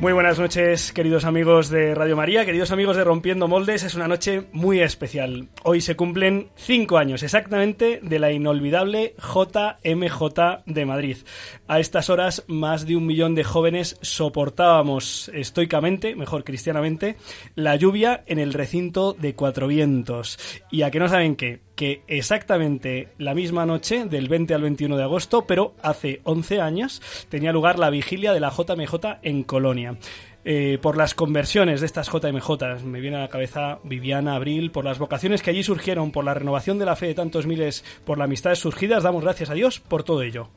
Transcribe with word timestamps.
Muy 0.00 0.14
buenas 0.14 0.38
noches, 0.38 0.94
queridos 0.94 1.26
amigos 1.26 1.68
de 1.68 1.94
Radio 1.94 2.16
María, 2.16 2.46
queridos 2.46 2.70
amigos 2.70 2.96
de 2.96 3.04
Rompiendo 3.04 3.48
Moldes. 3.48 3.82
Es 3.82 3.94
una 3.94 4.08
noche 4.08 4.44
muy 4.50 4.80
especial. 4.80 5.50
Hoy 5.62 5.82
se 5.82 5.94
cumplen 5.94 6.48
cinco 6.56 6.96
años 6.96 7.22
exactamente 7.22 8.00
de 8.02 8.18
la 8.18 8.32
inolvidable 8.32 9.14
JMJ 9.18 10.62
de 10.64 10.86
Madrid. 10.86 11.18
A 11.68 11.80
estas 11.80 12.08
horas, 12.08 12.44
más 12.48 12.86
de 12.86 12.96
un 12.96 13.04
millón 13.04 13.34
de 13.34 13.44
jóvenes 13.44 13.98
soportábamos 14.00 15.30
estoicamente, 15.34 16.16
mejor 16.16 16.44
cristianamente, 16.44 17.16
la 17.54 17.76
lluvia 17.76 18.24
en 18.26 18.38
el 18.38 18.54
recinto 18.54 19.12
de 19.12 19.34
Cuatro 19.34 19.66
Vientos. 19.66 20.38
Y 20.70 20.80
a 20.80 20.90
que 20.90 20.98
no 20.98 21.10
saben 21.10 21.36
qué, 21.36 21.60
que 21.80 22.02
exactamente 22.08 23.08
la 23.16 23.34
misma 23.34 23.64
noche, 23.64 24.04
del 24.04 24.28
20 24.28 24.52
al 24.52 24.60
21 24.60 24.98
de 24.98 25.02
agosto, 25.02 25.46
pero 25.46 25.72
hace 25.82 26.20
11 26.24 26.60
años, 26.60 27.00
tenía 27.30 27.52
lugar 27.52 27.78
la 27.78 27.88
vigilia 27.88 28.34
de 28.34 28.40
la 28.40 28.50
JMJ 28.50 29.20
en 29.22 29.44
Colonia. 29.44 29.96
Eh, 30.44 30.76
por 30.82 30.98
las 30.98 31.14
conversiones 31.14 31.80
de 31.80 31.86
estas 31.86 32.10
JMJ, 32.10 32.84
me 32.84 33.00
viene 33.00 33.16
a 33.16 33.20
la 33.20 33.28
cabeza 33.28 33.78
Viviana, 33.82 34.34
Abril, 34.34 34.72
por 34.72 34.84
las 34.84 34.98
vocaciones 34.98 35.40
que 35.40 35.48
allí 35.48 35.62
surgieron, 35.62 36.12
por 36.12 36.26
la 36.26 36.34
renovación 36.34 36.78
de 36.78 36.84
la 36.84 36.96
fe 36.96 37.06
de 37.06 37.14
tantos 37.14 37.46
miles, 37.46 37.82
por 38.04 38.18
las 38.18 38.26
amistades 38.26 38.58
surgidas, 38.58 39.02
damos 39.02 39.24
gracias 39.24 39.48
a 39.48 39.54
Dios 39.54 39.80
por 39.80 40.02
todo 40.02 40.20
ello. 40.20 40.50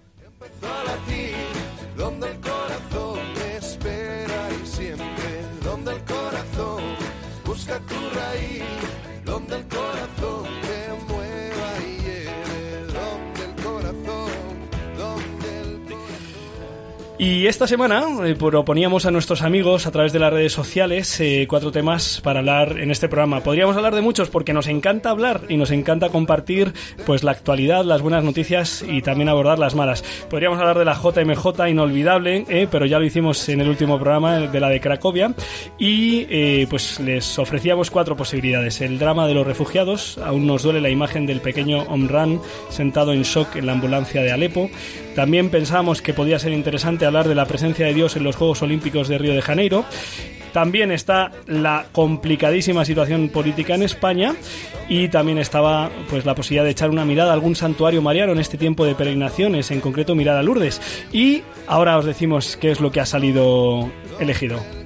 Y 17.23 17.47
esta 17.47 17.67
semana 17.67 18.03
eh, 18.25 18.35
proponíamos 18.35 19.05
a 19.05 19.11
nuestros 19.11 19.43
amigos 19.43 19.87
a 19.87 19.91
través 19.91 20.11
de 20.11 20.19
las 20.19 20.33
redes 20.33 20.51
sociales 20.51 21.21
eh, 21.21 21.45
cuatro 21.47 21.71
temas 21.71 22.19
para 22.21 22.39
hablar 22.39 22.81
en 22.81 22.91
este 22.91 23.07
programa. 23.07 23.39
Podríamos 23.39 23.77
hablar 23.77 23.95
de 23.95 24.01
muchos 24.01 24.29
porque 24.29 24.51
nos 24.51 24.67
encanta 24.67 25.09
hablar 25.09 25.43
y 25.47 25.55
nos 25.55 25.71
encanta 25.71 26.09
compartir 26.09 26.73
pues 27.05 27.23
la 27.23 27.31
actualidad, 27.31 27.85
las 27.85 28.01
buenas 28.01 28.25
noticias 28.25 28.83
y 28.85 29.01
también 29.01 29.29
abordar 29.29 29.57
las 29.57 29.73
malas. 29.73 30.03
Podríamos 30.29 30.59
hablar 30.59 30.77
de 30.77 30.83
la 30.83 30.95
JMJ 30.95 31.69
inolvidable, 31.69 32.43
eh, 32.49 32.67
pero 32.69 32.85
ya 32.85 32.99
lo 32.99 33.05
hicimos 33.05 33.47
en 33.47 33.61
el 33.61 33.69
último 33.69 33.95
programa 33.97 34.39
de 34.39 34.59
la 34.59 34.67
de 34.67 34.81
Cracovia 34.81 35.33
y 35.79 36.27
eh, 36.29 36.67
pues 36.69 36.99
les 36.99 37.39
ofrecíamos 37.39 37.89
cuatro 37.89 38.17
posibilidades. 38.17 38.81
El 38.81 38.99
drama 38.99 39.27
de 39.27 39.33
los 39.33 39.47
refugiados, 39.47 40.17
aún 40.17 40.45
nos 40.45 40.63
duele 40.63 40.81
la 40.81 40.89
imagen 40.89 41.25
del 41.25 41.39
pequeño 41.39 41.83
Omran 41.83 42.41
sentado 42.67 43.13
en 43.13 43.21
shock 43.21 43.55
en 43.55 43.67
la 43.67 43.71
ambulancia 43.71 44.21
de 44.21 44.33
Alepo. 44.33 44.69
También 45.15 45.49
pensábamos 45.49 46.01
que 46.01 46.13
podía 46.13 46.39
ser 46.39 46.53
interesante 46.53 47.05
hablar 47.05 47.27
de 47.27 47.35
la 47.35 47.45
presencia 47.45 47.85
de 47.85 47.93
Dios 47.93 48.15
en 48.15 48.23
los 48.23 48.35
Juegos 48.35 48.61
Olímpicos 48.61 49.07
de 49.07 49.17
Río 49.17 49.33
de 49.33 49.41
Janeiro. 49.41 49.85
También 50.53 50.91
está 50.91 51.31
la 51.47 51.85
complicadísima 51.91 52.85
situación 52.85 53.29
política 53.29 53.75
en 53.75 53.83
España 53.83 54.35
y 54.87 55.07
también 55.07 55.39
estaba 55.39 55.89
pues 56.09 56.25
la 56.25 56.35
posibilidad 56.35 56.63
de 56.63 56.71
echar 56.71 56.89
una 56.89 57.05
mirada 57.05 57.31
a 57.31 57.33
algún 57.33 57.55
santuario 57.55 58.01
mariano 58.01 58.33
en 58.33 58.39
este 58.39 58.57
tiempo 58.57 58.85
de 58.85 58.95
peregrinaciones, 58.95 59.71
en 59.71 59.81
concreto 59.81 60.13
mirar 60.13 60.37
a 60.37 60.43
Lourdes. 60.43 60.81
Y 61.11 61.41
ahora 61.67 61.97
os 61.97 62.05
decimos 62.05 62.57
qué 62.57 62.71
es 62.71 62.81
lo 62.81 62.91
que 62.91 62.99
ha 62.99 63.05
salido 63.05 63.89
elegido. 64.19 64.82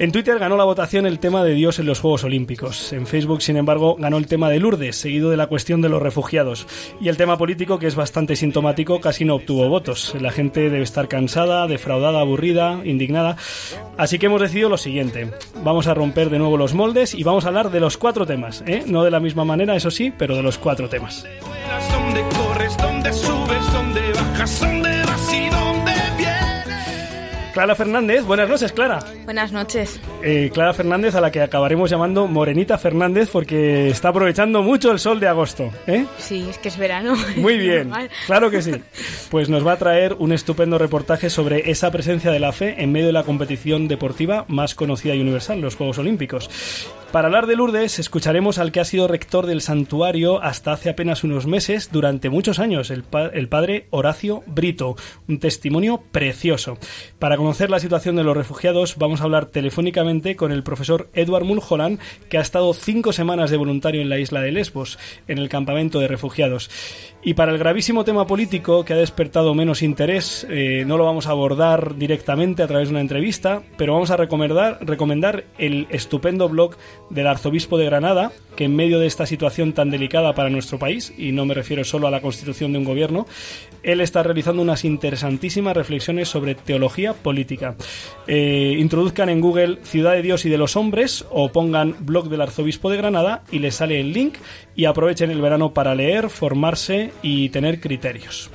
En 0.00 0.12
Twitter 0.12 0.38
ganó 0.38 0.56
la 0.56 0.64
votación 0.64 1.04
el 1.04 1.18
tema 1.18 1.44
de 1.44 1.52
Dios 1.52 1.78
en 1.78 1.84
los 1.84 2.00
Juegos 2.00 2.24
Olímpicos. 2.24 2.94
En 2.94 3.06
Facebook, 3.06 3.42
sin 3.42 3.58
embargo, 3.58 3.96
ganó 3.98 4.16
el 4.16 4.28
tema 4.28 4.48
de 4.48 4.58
Lourdes, 4.58 4.96
seguido 4.96 5.28
de 5.28 5.36
la 5.36 5.46
cuestión 5.46 5.82
de 5.82 5.90
los 5.90 6.00
refugiados. 6.00 6.66
Y 7.02 7.10
el 7.10 7.18
tema 7.18 7.36
político, 7.36 7.78
que 7.78 7.86
es 7.86 7.96
bastante 7.96 8.34
sintomático, 8.34 8.98
casi 8.98 9.26
no 9.26 9.34
obtuvo 9.34 9.68
votos. 9.68 10.14
La 10.18 10.32
gente 10.32 10.70
debe 10.70 10.80
estar 10.80 11.06
cansada, 11.06 11.66
defraudada, 11.66 12.20
aburrida, 12.20 12.80
indignada. 12.82 13.36
Así 13.98 14.18
que 14.18 14.24
hemos 14.24 14.40
decidido 14.40 14.70
lo 14.70 14.78
siguiente. 14.78 15.32
Vamos 15.62 15.86
a 15.86 15.92
romper 15.92 16.30
de 16.30 16.38
nuevo 16.38 16.56
los 16.56 16.72
moldes 16.72 17.12
y 17.12 17.22
vamos 17.22 17.44
a 17.44 17.48
hablar 17.48 17.70
de 17.70 17.80
los 17.80 17.98
cuatro 17.98 18.24
temas. 18.24 18.64
¿eh? 18.66 18.84
No 18.86 19.04
de 19.04 19.10
la 19.10 19.20
misma 19.20 19.44
manera, 19.44 19.76
eso 19.76 19.90
sí, 19.90 20.10
pero 20.16 20.34
de 20.34 20.42
los 20.42 20.56
cuatro 20.56 20.88
temas. 20.88 21.26
dónde 21.92 22.22
corres, 22.38 22.74
dónde 22.78 23.12
subes, 23.12 23.72
dónde 23.74 24.00
bajas, 24.14 24.60
dónde 24.60 24.89
Clara 27.52 27.74
Fernández, 27.74 28.24
buenas 28.24 28.48
noches, 28.48 28.72
Clara. 28.72 29.00
Buenas 29.24 29.50
noches. 29.50 30.00
Eh, 30.22 30.50
Clara 30.52 30.72
Fernández, 30.72 31.14
a 31.14 31.20
la 31.20 31.30
que 31.30 31.40
acabaremos 31.42 31.90
llamando 31.90 32.26
Morenita 32.28 32.78
Fernández 32.78 33.28
porque 33.30 33.88
está 33.88 34.10
aprovechando 34.10 34.62
mucho 34.62 34.92
el 34.92 34.98
sol 35.00 35.18
de 35.18 35.26
agosto. 35.26 35.70
¿eh? 35.86 36.06
Sí, 36.18 36.46
es 36.48 36.58
que 36.58 36.68
es 36.68 36.78
verano. 36.78 37.14
Muy 37.36 37.58
bien, 37.58 37.90
claro 38.26 38.50
que 38.50 38.62
sí. 38.62 38.72
Pues 39.30 39.48
nos 39.48 39.66
va 39.66 39.72
a 39.72 39.78
traer 39.78 40.14
un 40.18 40.32
estupendo 40.32 40.78
reportaje 40.78 41.28
sobre 41.28 41.70
esa 41.70 41.90
presencia 41.90 42.30
de 42.30 42.38
la 42.38 42.52
fe 42.52 42.82
en 42.82 42.92
medio 42.92 43.06
de 43.06 43.12
la 43.12 43.24
competición 43.24 43.88
deportiva 43.88 44.44
más 44.48 44.74
conocida 44.74 45.14
y 45.14 45.20
universal, 45.20 45.60
los 45.60 45.74
Juegos 45.74 45.98
Olímpicos. 45.98 46.48
Para 47.12 47.26
hablar 47.26 47.48
de 47.48 47.56
Lourdes, 47.56 47.98
escucharemos 47.98 48.58
al 48.58 48.70
que 48.70 48.78
ha 48.78 48.84
sido 48.84 49.08
rector 49.08 49.46
del 49.46 49.62
santuario 49.62 50.40
hasta 50.44 50.72
hace 50.72 50.90
apenas 50.90 51.24
unos 51.24 51.44
meses, 51.44 51.90
durante 51.90 52.30
muchos 52.30 52.60
años, 52.60 52.88
el, 52.92 53.02
pa- 53.02 53.26
el 53.26 53.48
padre 53.48 53.88
Horacio 53.90 54.44
Brito. 54.46 54.94
Un 55.26 55.40
testimonio 55.40 56.04
precioso. 56.12 56.78
Para 57.18 57.36
conocer 57.36 57.68
la 57.68 57.80
situación 57.80 58.14
de 58.14 58.22
los 58.22 58.36
refugiados, 58.36 58.94
vamos 58.96 59.20
a 59.20 59.24
hablar 59.24 59.46
telefónicamente 59.46 60.36
con 60.36 60.52
el 60.52 60.62
profesor 60.62 61.08
Edward 61.12 61.42
Mulholland, 61.42 61.98
que 62.28 62.38
ha 62.38 62.42
estado 62.42 62.72
cinco 62.74 63.12
semanas 63.12 63.50
de 63.50 63.56
voluntario 63.56 64.02
en 64.02 64.08
la 64.08 64.20
isla 64.20 64.40
de 64.40 64.52
Lesbos, 64.52 64.96
en 65.26 65.38
el 65.38 65.48
campamento 65.48 65.98
de 65.98 66.06
refugiados. 66.06 66.70
Y 67.24 67.34
para 67.34 67.50
el 67.50 67.58
gravísimo 67.58 68.04
tema 68.04 68.24
político, 68.28 68.84
que 68.84 68.92
ha 68.92 68.96
despertado 68.96 69.52
menos 69.52 69.82
interés, 69.82 70.46
eh, 70.48 70.84
no 70.86 70.96
lo 70.96 71.06
vamos 71.06 71.26
a 71.26 71.30
abordar 71.30 71.96
directamente 71.96 72.62
a 72.62 72.68
través 72.68 72.86
de 72.86 72.92
una 72.92 73.00
entrevista, 73.00 73.62
pero 73.76 73.94
vamos 73.94 74.12
a 74.12 74.16
recomendar 74.16 75.44
el 75.58 75.88
estupendo 75.90 76.48
blog 76.48 76.76
del 77.10 77.26
arzobispo 77.26 77.76
de 77.76 77.84
Granada, 77.84 78.32
que 78.56 78.64
en 78.64 78.76
medio 78.76 78.98
de 78.98 79.06
esta 79.06 79.26
situación 79.26 79.72
tan 79.72 79.90
delicada 79.90 80.34
para 80.34 80.48
nuestro 80.48 80.78
país, 80.78 81.12
y 81.16 81.32
no 81.32 81.44
me 81.44 81.54
refiero 81.54 81.84
solo 81.84 82.06
a 82.06 82.10
la 82.10 82.20
constitución 82.20 82.72
de 82.72 82.78
un 82.78 82.84
gobierno, 82.84 83.26
él 83.82 84.00
está 84.00 84.22
realizando 84.22 84.62
unas 84.62 84.84
interesantísimas 84.84 85.76
reflexiones 85.76 86.28
sobre 86.28 86.54
teología 86.54 87.12
política. 87.12 87.74
Eh, 88.26 88.76
introduzcan 88.78 89.28
en 89.28 89.40
Google 89.40 89.78
Ciudad 89.82 90.12
de 90.12 90.22
Dios 90.22 90.44
y 90.44 90.48
de 90.50 90.58
los 90.58 90.76
Hombres 90.76 91.24
o 91.30 91.50
pongan 91.50 91.96
blog 92.00 92.28
del 92.28 92.42
arzobispo 92.42 92.90
de 92.90 92.96
Granada 92.96 93.42
y 93.50 93.58
les 93.58 93.74
sale 93.74 94.00
el 94.00 94.12
link 94.12 94.36
y 94.76 94.84
aprovechen 94.84 95.30
el 95.30 95.40
verano 95.40 95.74
para 95.74 95.94
leer, 95.94 96.30
formarse 96.30 97.12
y 97.22 97.48
tener 97.48 97.80
criterios. 97.80 98.50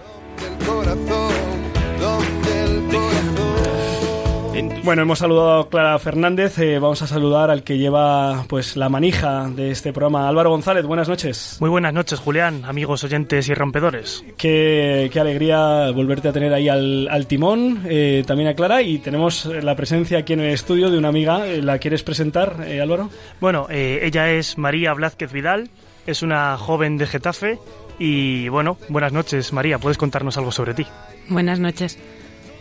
Bueno, 4.85 5.01
hemos 5.01 5.17
saludado 5.17 5.61
a 5.61 5.67
Clara 5.67 5.97
Fernández, 5.97 6.59
eh, 6.59 6.77
vamos 6.77 7.01
a 7.01 7.07
saludar 7.07 7.49
al 7.49 7.63
que 7.63 7.79
lleva 7.79 8.45
pues 8.47 8.77
la 8.77 8.87
manija 8.87 9.49
de 9.49 9.71
este 9.71 9.91
programa, 9.91 10.29
Álvaro 10.29 10.51
González, 10.51 10.85
buenas 10.85 11.09
noches. 11.09 11.57
Muy 11.59 11.71
buenas 11.71 11.91
noches, 11.91 12.19
Julián, 12.19 12.63
amigos 12.65 13.03
oyentes 13.03 13.49
y 13.49 13.55
rompedores. 13.55 14.23
Qué, 14.37 15.09
qué 15.11 15.19
alegría 15.19 15.89
volverte 15.89 16.27
a 16.27 16.33
tener 16.33 16.53
ahí 16.53 16.69
al, 16.69 17.07
al 17.09 17.25
timón, 17.25 17.81
eh, 17.85 18.23
también 18.27 18.47
a 18.47 18.53
Clara, 18.53 18.83
y 18.83 18.99
tenemos 18.99 19.47
la 19.47 19.75
presencia 19.75 20.19
aquí 20.19 20.33
en 20.33 20.41
el 20.41 20.51
estudio 20.51 20.91
de 20.91 20.99
una 20.99 21.07
amiga, 21.07 21.47
eh, 21.47 21.63
¿la 21.63 21.79
quieres 21.79 22.03
presentar, 22.03 22.57
eh, 22.67 22.79
Álvaro? 22.79 23.09
Bueno, 23.41 23.65
eh, 23.71 24.01
ella 24.03 24.29
es 24.29 24.59
María 24.59 24.93
Blázquez 24.93 25.31
Vidal, 25.31 25.71
es 26.05 26.21
una 26.21 26.59
joven 26.59 26.97
de 26.97 27.07
Getafe 27.07 27.57
y 27.97 28.49
bueno, 28.49 28.77
buenas 28.89 29.13
noches 29.13 29.51
María, 29.51 29.79
¿puedes 29.79 29.97
contarnos 29.97 30.37
algo 30.37 30.51
sobre 30.51 30.75
ti? 30.75 30.85
Buenas 31.27 31.59
noches. 31.59 31.97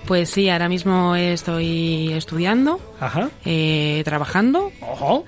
Pues 0.07 0.29
sí, 0.31 0.49
ahora 0.51 0.69
mismo 0.69 1.17
estoy 1.17 2.13
estudiando, 2.13 2.79
Ajá. 3.01 3.31
eh, 3.45 4.03
trabajando 4.05 4.71
Ojo. 4.83 5.25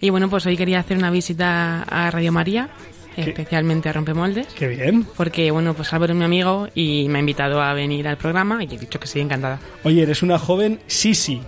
y 0.00 0.10
bueno, 0.10 0.28
pues 0.28 0.44
hoy 0.46 0.56
quería 0.56 0.80
hacer 0.80 0.98
una 0.98 1.10
visita 1.10 1.82
a 1.84 2.10
Radio 2.10 2.30
María, 2.30 2.68
¿Qué? 3.16 3.22
especialmente 3.22 3.88
a 3.88 3.92
Rompemoldes, 3.94 4.48
Qué 4.48 4.68
bien. 4.68 5.06
porque 5.16 5.50
bueno, 5.50 5.72
pues 5.72 5.92
Álvaro 5.94 6.12
es 6.12 6.18
mi 6.18 6.24
amigo 6.26 6.68
y 6.74 7.08
me 7.08 7.18
ha 7.18 7.20
invitado 7.20 7.62
a 7.62 7.72
venir 7.72 8.06
al 8.06 8.18
programa 8.18 8.62
y 8.62 8.74
he 8.74 8.78
dicho 8.78 9.00
que 9.00 9.06
sí, 9.06 9.18
encantada. 9.20 9.58
Oye, 9.82 10.02
eres 10.02 10.22
una 10.22 10.38
joven 10.38 10.80
sisi. 10.86 11.14
Sí, 11.36 11.42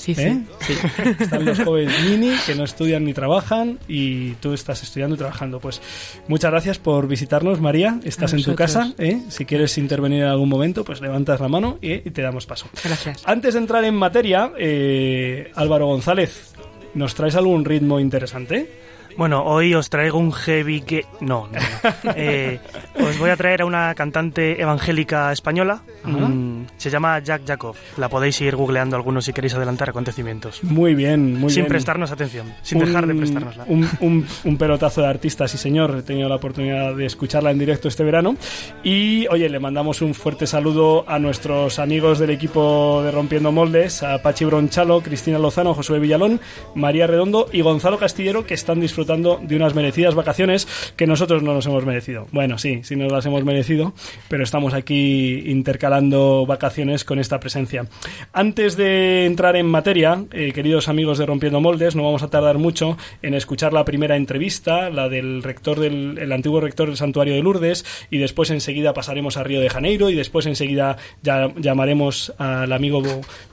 sí. 0.00 0.14
¿Eh? 0.18 0.42
sí. 0.60 0.74
Están 1.20 1.44
los 1.44 1.60
jóvenes 1.62 1.94
mini 2.04 2.32
que 2.46 2.54
no 2.54 2.64
estudian 2.64 3.04
ni 3.04 3.12
trabajan 3.12 3.78
y 3.88 4.32
tú 4.34 4.52
estás 4.52 4.82
estudiando 4.82 5.14
y 5.14 5.18
trabajando. 5.18 5.60
Pues 5.60 5.80
muchas 6.28 6.50
gracias 6.50 6.78
por 6.78 7.06
visitarnos, 7.06 7.60
María. 7.60 8.00
Estás 8.04 8.32
A 8.32 8.36
en 8.36 8.42
tu 8.44 8.54
casa. 8.54 8.92
¿eh? 8.98 9.20
Si 9.28 9.44
quieres 9.44 9.76
intervenir 9.78 10.22
en 10.22 10.28
algún 10.28 10.48
momento, 10.48 10.84
pues 10.84 11.00
levantas 11.00 11.40
la 11.40 11.48
mano 11.48 11.78
y, 11.80 11.92
y 11.92 12.10
te 12.10 12.22
damos 12.22 12.46
paso. 12.46 12.66
Gracias. 12.82 13.22
Antes 13.24 13.54
de 13.54 13.60
entrar 13.60 13.84
en 13.84 13.94
materia, 13.94 14.52
eh, 14.58 15.50
Álvaro 15.54 15.86
González, 15.86 16.52
¿nos 16.94 17.14
traes 17.14 17.36
algún 17.36 17.64
ritmo 17.64 18.00
interesante? 18.00 18.90
Bueno, 19.16 19.42
hoy 19.44 19.74
os 19.74 19.90
traigo 19.90 20.18
un 20.18 20.32
heavy 20.32 20.80
que... 20.82 21.04
No, 21.20 21.48
no, 21.52 21.58
no. 22.04 22.12
Eh, 22.16 22.60
os 22.98 23.18
voy 23.18 23.30
a 23.30 23.36
traer 23.36 23.62
a 23.62 23.64
una 23.66 23.94
cantante 23.94 24.60
evangélica 24.60 25.32
española 25.32 25.82
Ajá. 26.04 26.08
mm, 26.28 26.49
Se 26.80 26.88
llama 26.88 27.18
Jack 27.18 27.42
Jacob. 27.46 27.74
La 27.98 28.08
podéis 28.08 28.40
ir 28.40 28.56
googleando 28.56 28.96
algunos 28.96 29.26
si 29.26 29.34
queréis 29.34 29.52
adelantar 29.54 29.90
acontecimientos. 29.90 30.64
Muy 30.64 30.94
bien, 30.94 31.38
muy 31.38 31.50
sin 31.50 31.64
bien. 31.64 31.68
prestarnos 31.68 32.10
atención, 32.10 32.46
sin 32.62 32.78
Un- 32.78 32.86
dejar 32.86 33.06
de 33.06 33.14
prestárnosla. 33.14 33.64
Un, 33.66 33.86
un- 34.00 34.26
un 34.44 34.56
pelotazo 34.56 35.02
de 35.02 35.08
artista, 35.08 35.46
sí 35.46 35.58
señor. 35.58 35.94
He 35.98 36.02
tenido 36.02 36.26
la 36.30 36.36
oportunidad 36.36 36.94
de 36.96 37.04
escucharla 37.04 37.50
en 37.50 37.58
directo 37.58 37.86
este 37.88 38.02
verano. 38.02 38.34
Y 38.82 39.26
oye, 39.28 39.50
le 39.50 39.60
mandamos 39.60 40.00
un 40.00 40.14
fuerte 40.14 40.46
saludo 40.46 41.04
a 41.06 41.18
nuestros 41.18 41.78
amigos 41.78 42.18
del 42.18 42.30
equipo 42.30 43.02
de 43.04 43.10
Rompiendo 43.10 43.52
Moldes, 43.52 44.02
a 44.02 44.22
Pachi 44.22 44.46
Bronchalo, 44.46 45.02
Cristina 45.02 45.38
Lozano, 45.38 45.74
Josué 45.74 45.98
Villalón, 45.98 46.40
María 46.74 47.06
Redondo 47.06 47.46
y 47.52 47.60
Gonzalo 47.60 47.98
Castillero, 47.98 48.46
que 48.46 48.54
están 48.54 48.80
disfrutando 48.80 49.38
de 49.42 49.54
unas 49.54 49.74
merecidas 49.74 50.14
vacaciones 50.14 50.66
que 50.96 51.06
nosotros 51.06 51.42
no 51.42 51.52
nos 51.52 51.66
hemos 51.66 51.84
merecido. 51.84 52.26
Bueno, 52.32 52.56
sí, 52.56 52.80
sí 52.84 52.96
nos 52.96 53.12
las 53.12 53.26
hemos 53.26 53.44
merecido, 53.44 53.92
pero 54.28 54.44
estamos 54.44 54.72
aquí 54.72 55.42
intercalando 55.50 56.46
vacaciones 56.46 56.69
con 57.04 57.18
esta 57.18 57.40
presencia. 57.40 57.86
Antes 58.32 58.76
de 58.76 59.26
entrar 59.26 59.56
en 59.56 59.66
materia, 59.66 60.24
eh, 60.32 60.52
queridos 60.52 60.88
amigos 60.88 61.18
de 61.18 61.26
Rompiendo 61.26 61.60
Moldes, 61.60 61.96
no 61.96 62.04
vamos 62.04 62.22
a 62.22 62.28
tardar 62.28 62.58
mucho 62.58 62.96
en 63.22 63.34
escuchar 63.34 63.72
la 63.72 63.84
primera 63.84 64.16
entrevista, 64.16 64.88
la 64.88 65.08
del 65.08 65.42
rector 65.42 65.80
del 65.80 66.18
el 66.18 66.32
antiguo 66.32 66.60
rector 66.60 66.88
del 66.88 66.96
Santuario 66.96 67.34
de 67.34 67.42
Lourdes, 67.42 67.84
y 68.10 68.18
después 68.18 68.50
enseguida 68.50 68.94
pasaremos 68.94 69.36
a 69.36 69.42
Río 69.42 69.60
de 69.60 69.68
Janeiro 69.68 70.10
y 70.10 70.14
después 70.14 70.46
enseguida 70.46 70.96
ya 71.22 71.52
llamaremos 71.56 72.32
al 72.38 72.72
amigo 72.72 73.02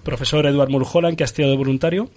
profesor 0.03 0.45
Eduard 0.45 0.69
Mulholland, 0.69 1.17
que 1.17 1.23
ha 1.23 1.25
estado 1.25 1.57
voluntario 1.57 2.09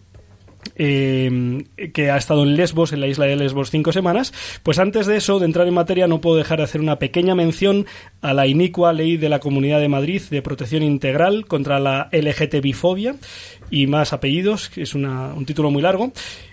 eh, 0.76 1.64
que 1.92 2.10
ha 2.10 2.16
estado 2.16 2.42
en 2.42 2.56
Lesbos, 2.56 2.92
en 2.92 3.00
la 3.00 3.06
isla 3.06 3.26
de 3.26 3.36
Lesbos, 3.36 3.70
cinco 3.70 3.92
semanas. 3.92 4.32
Pues 4.62 4.78
antes 4.78 5.06
de 5.06 5.16
eso, 5.16 5.38
de 5.38 5.46
entrar 5.46 5.66
en 5.66 5.74
materia, 5.74 6.06
no 6.06 6.20
puedo 6.20 6.36
dejar 6.36 6.58
de 6.58 6.64
hacer 6.64 6.80
una 6.80 6.98
pequeña 6.98 7.34
mención 7.34 7.86
a 8.20 8.34
la 8.34 8.46
inicua 8.46 8.92
ley 8.92 9.16
de 9.16 9.28
la 9.28 9.40
Comunidad 9.40 9.80
de 9.80 9.88
Madrid 9.88 10.22
de 10.30 10.42
protección 10.42 10.82
integral 10.82 11.46
contra 11.46 11.78
la 11.80 12.08
LGTBI-fobia 12.12 13.16
y 13.70 13.86
más 13.86 14.12
apellidos, 14.12 14.68
que 14.68 14.82
es 14.82 14.94
un 14.94 15.44
título 15.46 15.70
muy 15.70 15.82
largo. 15.82 16.12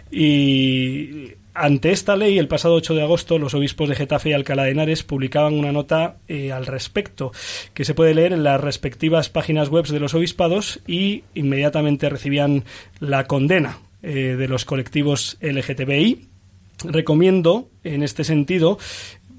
Y 0.09 1.33
ante 1.53 1.91
esta 1.91 2.15
ley, 2.15 2.37
el 2.37 2.47
pasado 2.47 2.75
8 2.75 2.93
de 2.93 3.01
agosto, 3.01 3.39
los 3.39 3.53
obispos 3.53 3.89
de 3.89 3.95
Getafe 3.95 4.29
y 4.29 4.33
Alcalá 4.33 4.63
de 4.63 4.71
Henares 4.71 5.03
publicaban 5.03 5.53
una 5.55 5.71
nota 5.71 6.17
eh, 6.27 6.51
al 6.51 6.65
respecto, 6.65 7.31
que 7.73 7.83
se 7.83 7.93
puede 7.93 8.13
leer 8.13 8.33
en 8.33 8.43
las 8.43 8.61
respectivas 8.61 9.29
páginas 9.29 9.69
web 9.69 9.87
de 9.87 9.99
los 9.99 10.13
obispados 10.13 10.79
y 10.85 11.23
inmediatamente 11.33 12.09
recibían 12.09 12.63
la 12.99 13.25
condena 13.25 13.79
eh, 14.03 14.35
de 14.37 14.47
los 14.47 14.65
colectivos 14.65 15.37
LGTBI. 15.41 16.27
Recomiendo, 16.83 17.69
en 17.83 18.03
este 18.03 18.23
sentido, 18.23 18.77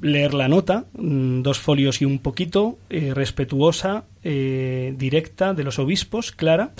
leer 0.00 0.34
la 0.34 0.48
nota, 0.48 0.86
mm, 0.94 1.42
dos 1.42 1.58
folios 1.58 2.02
y 2.02 2.04
un 2.04 2.18
poquito, 2.18 2.78
eh, 2.90 3.12
respetuosa, 3.14 4.04
eh, 4.24 4.94
directa, 4.96 5.54
de 5.54 5.64
los 5.64 5.78
obispos, 5.78 6.32
clara, 6.32 6.72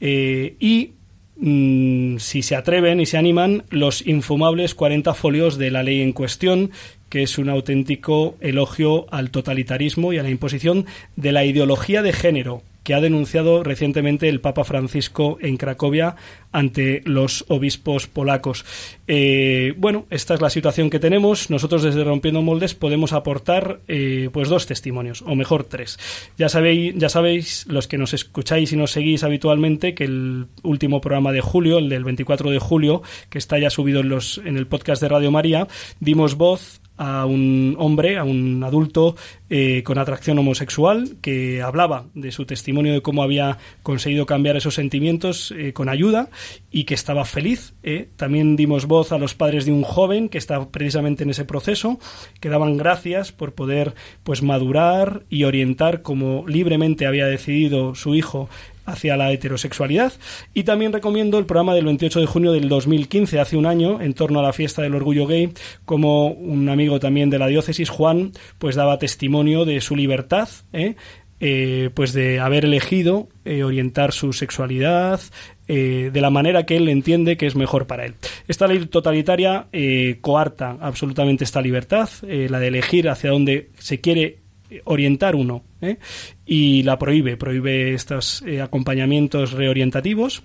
y 0.00 0.92
mm, 1.36 2.18
si 2.18 2.42
se 2.42 2.54
atreven 2.54 3.00
y 3.00 3.06
se 3.06 3.18
animan, 3.18 3.64
los 3.70 4.06
infumables 4.06 4.74
40 4.74 5.12
folios 5.14 5.58
de 5.58 5.70
la 5.70 5.82
ley 5.82 6.02
en 6.02 6.12
cuestión, 6.12 6.70
que 7.08 7.22
es 7.22 7.38
un 7.38 7.48
auténtico 7.48 8.36
elogio 8.40 9.06
al 9.10 9.30
totalitarismo 9.30 10.12
y 10.12 10.18
a 10.18 10.22
la 10.22 10.30
imposición 10.30 10.86
de 11.16 11.32
la 11.32 11.44
ideología 11.44 12.02
de 12.02 12.12
género 12.12 12.62
que 12.86 12.94
ha 12.94 13.00
denunciado 13.00 13.64
recientemente 13.64 14.28
el 14.28 14.40
Papa 14.40 14.62
Francisco 14.62 15.38
en 15.40 15.56
Cracovia 15.56 16.14
ante 16.52 17.02
los 17.04 17.44
obispos 17.48 18.06
polacos. 18.06 18.64
Eh, 19.08 19.74
bueno, 19.76 20.06
esta 20.10 20.34
es 20.34 20.40
la 20.40 20.50
situación 20.50 20.90
que 20.90 20.98
tenemos. 20.98 21.50
Nosotros 21.50 21.82
desde 21.82 22.04
Rompiendo 22.04 22.42
Moldes 22.42 22.74
podemos 22.74 23.12
aportar 23.12 23.80
eh, 23.86 24.30
pues 24.32 24.48
dos 24.48 24.66
testimonios, 24.66 25.22
o 25.22 25.34
mejor 25.34 25.64
tres. 25.64 25.98
Ya 26.36 26.48
sabéis, 26.48 26.94
ya 26.96 27.08
sabéis, 27.08 27.66
los 27.68 27.86
que 27.86 27.98
nos 27.98 28.14
escucháis 28.14 28.72
y 28.72 28.76
nos 28.76 28.90
seguís 28.90 29.22
habitualmente, 29.22 29.94
que 29.94 30.04
el 30.04 30.46
último 30.62 31.00
programa 31.00 31.32
de 31.32 31.40
julio, 31.40 31.78
el 31.78 31.88
del 31.88 32.04
24 32.04 32.50
de 32.50 32.58
julio, 32.58 33.02
que 33.30 33.38
está 33.38 33.58
ya 33.58 33.70
subido 33.70 34.00
en, 34.00 34.08
los, 34.08 34.38
en 34.38 34.56
el 34.56 34.66
podcast 34.66 35.00
de 35.02 35.08
Radio 35.08 35.30
María, 35.30 35.68
dimos 36.00 36.36
voz 36.36 36.80
a 36.98 37.26
un 37.26 37.76
hombre, 37.78 38.16
a 38.16 38.24
un 38.24 38.64
adulto 38.64 39.16
eh, 39.50 39.82
con 39.82 39.98
atracción 39.98 40.38
homosexual 40.38 41.18
que 41.20 41.60
hablaba 41.60 42.06
de 42.14 42.32
su 42.32 42.46
testimonio 42.46 42.94
de 42.94 43.02
cómo 43.02 43.22
había 43.22 43.58
conseguido 43.82 44.24
cambiar 44.24 44.56
esos 44.56 44.74
sentimientos 44.74 45.54
con 45.74 45.90
ayuda 45.90 46.30
y 46.76 46.84
que 46.84 46.92
estaba 46.92 47.24
feliz. 47.24 47.72
eh. 47.82 48.10
También 48.16 48.54
dimos 48.54 48.84
voz 48.84 49.10
a 49.10 49.16
los 49.16 49.34
padres 49.34 49.64
de 49.64 49.72
un 49.72 49.82
joven 49.82 50.28
que 50.28 50.36
está 50.36 50.68
precisamente 50.68 51.22
en 51.22 51.30
ese 51.30 51.46
proceso, 51.46 51.98
que 52.38 52.50
daban 52.50 52.76
gracias 52.76 53.32
por 53.32 53.54
poder 53.54 53.94
pues 54.24 54.42
madurar 54.42 55.22
y 55.30 55.44
orientar 55.44 56.02
como 56.02 56.46
libremente 56.46 57.06
había 57.06 57.24
decidido 57.24 57.94
su 57.94 58.14
hijo 58.14 58.50
hacia 58.84 59.16
la 59.16 59.32
heterosexualidad 59.32 60.12
y 60.52 60.64
también 60.64 60.92
recomiendo 60.92 61.38
el 61.38 61.46
programa 61.46 61.74
del 61.74 61.86
28 61.86 62.20
de 62.20 62.26
junio 62.26 62.52
del 62.52 62.68
2015, 62.68 63.40
hace 63.40 63.56
un 63.56 63.64
año, 63.64 64.02
en 64.02 64.12
torno 64.12 64.40
a 64.40 64.42
la 64.42 64.52
fiesta 64.52 64.82
del 64.82 64.96
orgullo 64.96 65.26
gay, 65.26 65.54
como 65.86 66.26
un 66.28 66.68
amigo 66.68 67.00
también 67.00 67.30
de 67.30 67.38
la 67.38 67.46
diócesis, 67.46 67.88
Juan, 67.88 68.32
pues 68.58 68.76
daba 68.76 68.98
testimonio 68.98 69.64
de 69.64 69.80
su 69.80 69.96
libertad, 69.96 70.50
¿eh? 70.74 70.94
Eh, 71.38 71.90
pues 71.92 72.14
de 72.14 72.40
haber 72.40 72.64
elegido 72.64 73.28
orientar 73.44 74.12
su 74.12 74.32
sexualidad 74.32 75.20
eh, 75.68 76.10
de 76.12 76.20
la 76.20 76.30
manera 76.30 76.64
que 76.64 76.76
él 76.76 76.88
entiende 76.88 77.36
que 77.36 77.46
es 77.46 77.56
mejor 77.56 77.86
para 77.86 78.04
él. 78.04 78.14
Esta 78.48 78.66
ley 78.66 78.86
totalitaria 78.86 79.66
eh, 79.72 80.18
coarta 80.20 80.76
absolutamente 80.80 81.44
esta 81.44 81.60
libertad, 81.60 82.08
eh, 82.26 82.48
la 82.50 82.58
de 82.60 82.68
elegir 82.68 83.08
hacia 83.08 83.30
dónde 83.30 83.70
se 83.78 84.00
quiere 84.00 84.46
orientar 84.84 85.34
uno 85.36 85.62
¿eh? 85.80 85.98
y 86.44 86.82
la 86.82 86.98
prohíbe, 86.98 87.36
prohíbe 87.36 87.94
estos 87.94 88.42
eh, 88.42 88.60
acompañamientos 88.60 89.52
reorientativos 89.52 90.42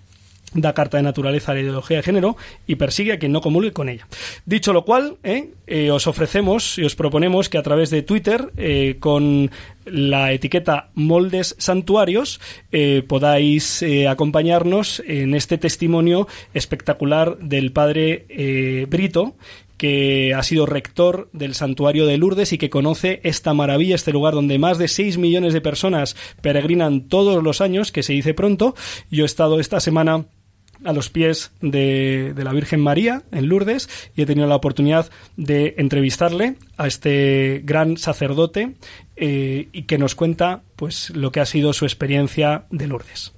da 0.53 0.73
carta 0.73 0.97
de 0.97 1.03
naturaleza 1.03 1.51
a 1.51 1.55
la 1.55 1.61
ideología 1.61 1.97
de 1.97 2.03
género 2.03 2.35
y 2.67 2.75
persigue 2.75 3.13
a 3.13 3.19
quien 3.19 3.31
no 3.31 3.41
comulgue 3.41 3.71
con 3.71 3.89
ella. 3.89 4.07
Dicho 4.45 4.73
lo 4.73 4.83
cual, 4.83 5.17
¿eh? 5.23 5.51
Eh, 5.67 5.91
os 5.91 6.07
ofrecemos 6.07 6.77
y 6.77 6.83
os 6.83 6.95
proponemos 6.95 7.47
que 7.47 7.57
a 7.57 7.63
través 7.63 7.89
de 7.89 8.01
Twitter, 8.01 8.51
eh, 8.57 8.97
con 8.99 9.49
la 9.85 10.33
etiqueta 10.33 10.89
Moldes 10.95 11.55
Santuarios, 11.57 12.41
eh, 12.71 13.03
podáis 13.07 13.83
acompañarnos 14.07 15.01
en 15.07 15.33
este 15.33 15.57
testimonio 15.57 16.27
espectacular 16.53 17.37
del 17.37 17.71
padre 17.71 18.85
Brito, 18.89 19.35
que 19.77 20.35
ha 20.35 20.43
sido 20.43 20.67
rector 20.67 21.27
del 21.33 21.55
santuario 21.55 22.05
de 22.05 22.17
Lourdes 22.17 22.53
y 22.53 22.59
que 22.59 22.69
conoce 22.69 23.19
esta 23.23 23.55
maravilla, 23.55 23.95
este 23.95 24.11
lugar 24.11 24.35
donde 24.35 24.59
más 24.59 24.77
de 24.77 24.87
6 24.87 25.17
millones 25.17 25.53
de 25.53 25.61
personas 25.61 26.15
peregrinan 26.41 27.07
todos 27.07 27.41
los 27.41 27.61
años, 27.61 27.91
que 27.91 28.03
se 28.03 28.13
dice 28.13 28.35
pronto. 28.35 28.75
Yo 29.09 29.23
he 29.23 29.25
estado 29.25 29.59
esta 29.59 29.79
semana 29.79 30.27
a 30.83 30.93
los 30.93 31.09
pies 31.09 31.51
de, 31.61 32.33
la 32.35 32.53
Virgen 32.53 32.79
María 32.79 33.23
en 33.31 33.47
Lourdes 33.47 33.89
y 34.15 34.21
he 34.21 34.25
tenido 34.25 34.47
la 34.47 34.55
oportunidad 34.55 35.09
de 35.37 35.75
entrevistarle 35.77 36.55
a 36.77 36.87
este 36.87 37.61
gran 37.63 37.97
sacerdote 37.97 38.75
eh, 39.15 39.69
y 39.71 39.83
que 39.83 39.97
nos 39.97 40.15
cuenta 40.15 40.63
pues 40.75 41.09
lo 41.11 41.31
que 41.31 41.39
ha 41.39 41.45
sido 41.45 41.73
su 41.73 41.85
experiencia 41.85 42.65
de 42.71 42.87
Lourdes. 42.87 43.33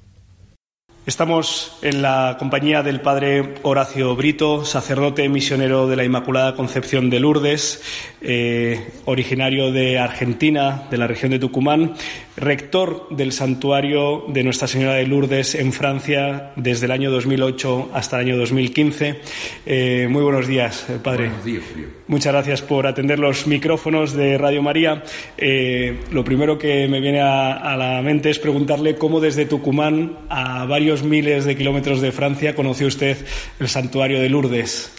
Estamos 1.05 1.77
en 1.81 2.01
la 2.01 2.37
compañía 2.39 2.81
del 2.81 3.01
padre 3.01 3.55
Horacio 3.63 4.15
Brito, 4.15 4.63
sacerdote 4.63 5.27
misionero 5.27 5.85
de 5.85 5.97
la 5.97 6.05
Inmaculada 6.05 6.55
Concepción 6.55 7.09
de 7.09 7.19
Lourdes, 7.19 7.83
eh, 8.21 8.89
originario 9.03 9.73
de 9.73 9.99
Argentina, 9.99 10.87
de 10.89 10.97
la 10.97 11.05
región 11.05 11.31
de 11.31 11.39
Tucumán, 11.39 11.95
rector 12.37 13.09
del 13.09 13.33
santuario 13.33 14.23
de 14.29 14.45
Nuestra 14.45 14.69
Señora 14.69 14.93
de 14.93 15.05
Lourdes 15.05 15.55
en 15.55 15.73
Francia 15.73 16.53
desde 16.55 16.85
el 16.85 16.93
año 16.93 17.11
2008 17.11 17.89
hasta 17.93 18.21
el 18.21 18.27
año 18.27 18.37
2015. 18.37 19.19
Eh, 19.65 20.07
muy 20.09 20.23
buenos 20.23 20.47
días, 20.47 20.87
padre. 21.03 21.27
Buenos 21.27 21.45
días. 21.45 21.63
Muchas 22.07 22.33
gracias 22.33 22.61
por 22.61 22.85
atender 22.85 23.17
los 23.17 23.47
micrófonos 23.47 24.11
de 24.11 24.37
Radio 24.37 24.61
María. 24.61 25.03
Eh, 25.37 26.03
lo 26.11 26.25
primero 26.25 26.57
que 26.57 26.87
me 26.89 26.99
viene 26.99 27.21
a, 27.21 27.53
a, 27.53 27.77
la 27.77 28.01
mente 28.01 28.29
es 28.29 28.39
preguntarle 28.39 28.97
cómo 28.97 29.21
desde 29.21 29.45
Tucumán 29.45 30.17
a 30.29 30.65
varios 30.65 31.03
miles 31.03 31.45
de 31.45 31.55
kilómetros 31.55 32.01
de 32.01 32.11
Francia 32.11 32.55
conoció 32.55 32.87
usted 32.87 33.17
el 33.59 33.69
santuario 33.69 34.19
de 34.19 34.27
Lourdes. 34.27 34.91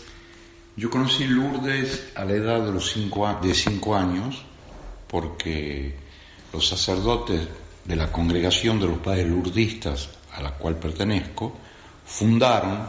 Yo 0.77 0.89
conocí 0.89 1.27
Lourdes 1.27 2.11
a 2.15 2.25
la 2.25 2.33
edad 2.33 2.65
de 2.65 2.73
los 2.73 2.91
cinco, 2.91 3.39
de 3.43 3.55
cinco 3.55 3.95
años 3.95 4.43
porque 5.07 5.95
los 6.55 6.67
sacerdotes 6.67 7.41
de 7.85 7.97
la 7.97 8.11
congregación 8.11 8.81
de 8.81 8.87
los 8.87 8.99
padres 8.99 9.29
lourdistas 9.29 10.09
a 10.33 10.43
la 10.43 10.53
cual 10.53 10.77
pertenezco 10.77 11.55
fundaron 12.05 12.87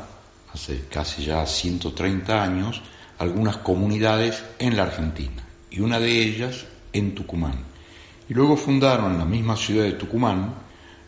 hace 0.54 0.86
casi 0.90 1.26
ya 1.26 1.46
130 1.46 2.44
años 2.44 2.82
algunas 3.20 3.58
comunidades 3.58 4.44
en 4.60 4.76
la 4.76 4.84
Argentina 4.84 5.44
y 5.70 5.80
una 5.80 6.00
de 6.00 6.22
ellas 6.22 6.66
en 6.94 7.16
Tucumán. 7.16 7.56
Y 8.28 8.34
luego 8.34 8.58
fundaron 8.58 9.14
en 9.14 9.20
la 9.20 9.26
misma 9.26 9.56
ciudad 9.56 9.84
de 9.84 9.94
Tucumán 9.94 10.54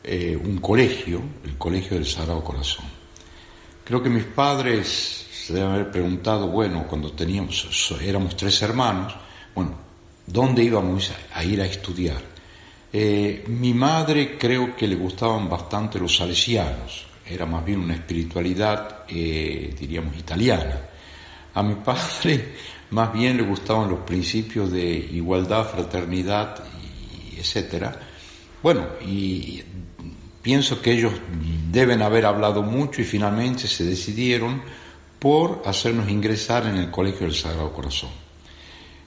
eh, 0.04 0.38
un 0.42 0.58
colegio, 0.60 1.22
el 1.44 1.58
Colegio 1.58 1.98
del 1.98 2.06
Sagrado 2.06 2.44
Corazón. 2.44 2.86
Creo 3.84 4.04
que 4.04 4.10
mis 4.10 4.26
padres 4.26 5.28
se 5.32 5.54
deben 5.54 5.72
haber 5.72 5.92
preguntado, 5.92 6.48
bueno, 6.48 6.86
cuando 6.88 7.12
teníamos, 7.12 7.94
éramos 8.02 8.36
tres 8.36 8.62
hermanos, 8.62 9.16
bueno, 9.56 9.76
¿dónde 10.26 10.64
íbamos 10.64 11.12
a 11.34 11.44
ir 11.44 11.62
a 11.62 11.66
estudiar? 11.66 12.22
Eh, 12.92 13.44
mi 13.48 13.74
madre 13.74 14.38
creo 14.38 14.76
que 14.76 14.88
le 14.88 14.96
gustaban 14.96 15.50
bastante 15.50 16.00
los 16.00 16.16
salesianos, 16.16 17.06
era 17.26 17.46
más 17.46 17.64
bien 17.66 17.80
una 17.80 17.96
espiritualidad, 17.96 19.04
eh, 19.08 19.76
diríamos, 19.78 20.18
italiana. 20.18 20.82
A 21.58 21.64
mi 21.64 21.74
padre 21.74 22.54
más 22.92 23.12
bien 23.12 23.36
le 23.36 23.42
gustaban 23.42 23.90
los 23.90 24.02
principios 24.02 24.72
de 24.72 24.86
igualdad, 24.88 25.66
fraternidad, 25.66 26.64
etcétera. 27.36 28.00
Bueno, 28.62 28.86
y 29.04 29.64
pienso 30.40 30.80
que 30.80 30.92
ellos 30.94 31.14
deben 31.72 32.04
haber 32.04 32.28
hablado 32.28 32.62
mucho 32.62 33.02
y 33.02 33.06
finalmente 33.06 33.68
se 33.68 33.86
decidieron 33.86 34.62
por 35.18 35.64
hacernos 35.66 36.08
ingresar 36.12 36.68
en 36.68 36.76
el 36.76 36.92
Colegio 36.92 37.26
del 37.26 37.36
Sagrado 37.36 37.74
Corazón. 37.74 38.12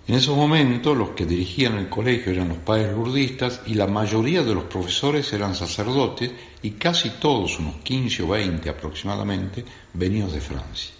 En 0.09 0.16
esos 0.16 0.37
momentos 0.37 0.97
los 0.97 1.11
que 1.11 1.26
dirigían 1.26 1.78
el 1.78 1.88
colegio 1.88 2.33
eran 2.33 2.49
los 2.49 2.59
padres 2.59 2.92
lurdistas 2.92 3.61
y 3.66 3.75
la 3.75 3.87
mayoría 3.87 4.42
de 4.42 4.54
los 4.57 4.64
profesores 4.64 5.33
eran 5.33 5.54
sacerdotes 5.54 6.33
y 6.62 6.73
casi 6.73 7.11
todos, 7.11 7.61
unos 7.61 7.76
15 7.76 8.25
o 8.25 8.28
20 8.28 8.69
aproximadamente, 8.69 9.64
venidos 9.95 10.33
de 10.33 10.40
Francia. 10.40 11.00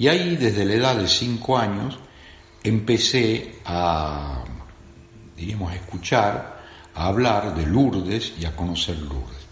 Y 0.00 0.08
ahí, 0.08 0.34
desde 0.36 0.64
la 0.64 0.74
edad 0.74 0.96
de 0.96 1.06
5 1.06 1.58
años, 1.58 1.98
empecé 2.64 3.56
a, 3.66 4.42
diríamos, 5.36 5.70
a 5.70 5.76
escuchar, 5.76 6.60
a 6.94 7.06
hablar 7.06 7.54
de 7.54 7.66
Lourdes 7.66 8.32
y 8.40 8.46
a 8.46 8.56
conocer 8.56 8.96
Lourdes. 8.98 9.44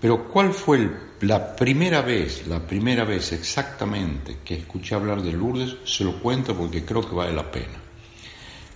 Pero 0.00 0.28
¿cuál 0.28 0.52
fue 0.52 0.76
el- 0.78 0.96
la 1.22 1.56
primera 1.56 2.02
vez, 2.02 2.46
la 2.46 2.60
primera 2.60 3.02
vez 3.04 3.32
exactamente 3.32 4.38
que 4.44 4.54
escuché 4.54 4.94
hablar 4.94 5.22
de 5.22 5.32
Lourdes? 5.32 5.74
Se 5.84 6.04
lo 6.04 6.20
cuento 6.20 6.54
porque 6.56 6.84
creo 6.84 7.00
que 7.08 7.14
vale 7.14 7.32
la 7.32 7.50
pena. 7.50 7.82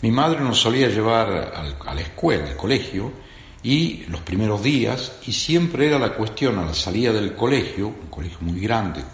Mi 0.02 0.10
madre 0.10 0.40
nos 0.40 0.58
solía 0.58 0.88
llevar 0.88 1.28
al- 1.54 1.76
a 1.86 1.94
la 1.94 2.00
escuela, 2.00 2.48
al 2.48 2.56
colegio, 2.56 3.12
y 3.62 4.04
los 4.08 4.22
primeros 4.22 4.62
días, 4.62 5.12
y 5.26 5.32
siempre 5.32 5.86
era 5.86 5.98
la 5.98 6.14
cuestión 6.14 6.58
a 6.58 6.64
la 6.64 6.74
salida 6.74 7.12
del 7.12 7.34
colegio, 7.36 7.86
un 7.88 8.08
colegio 8.10 8.38
muy 8.40 8.58
grande, 8.58 9.04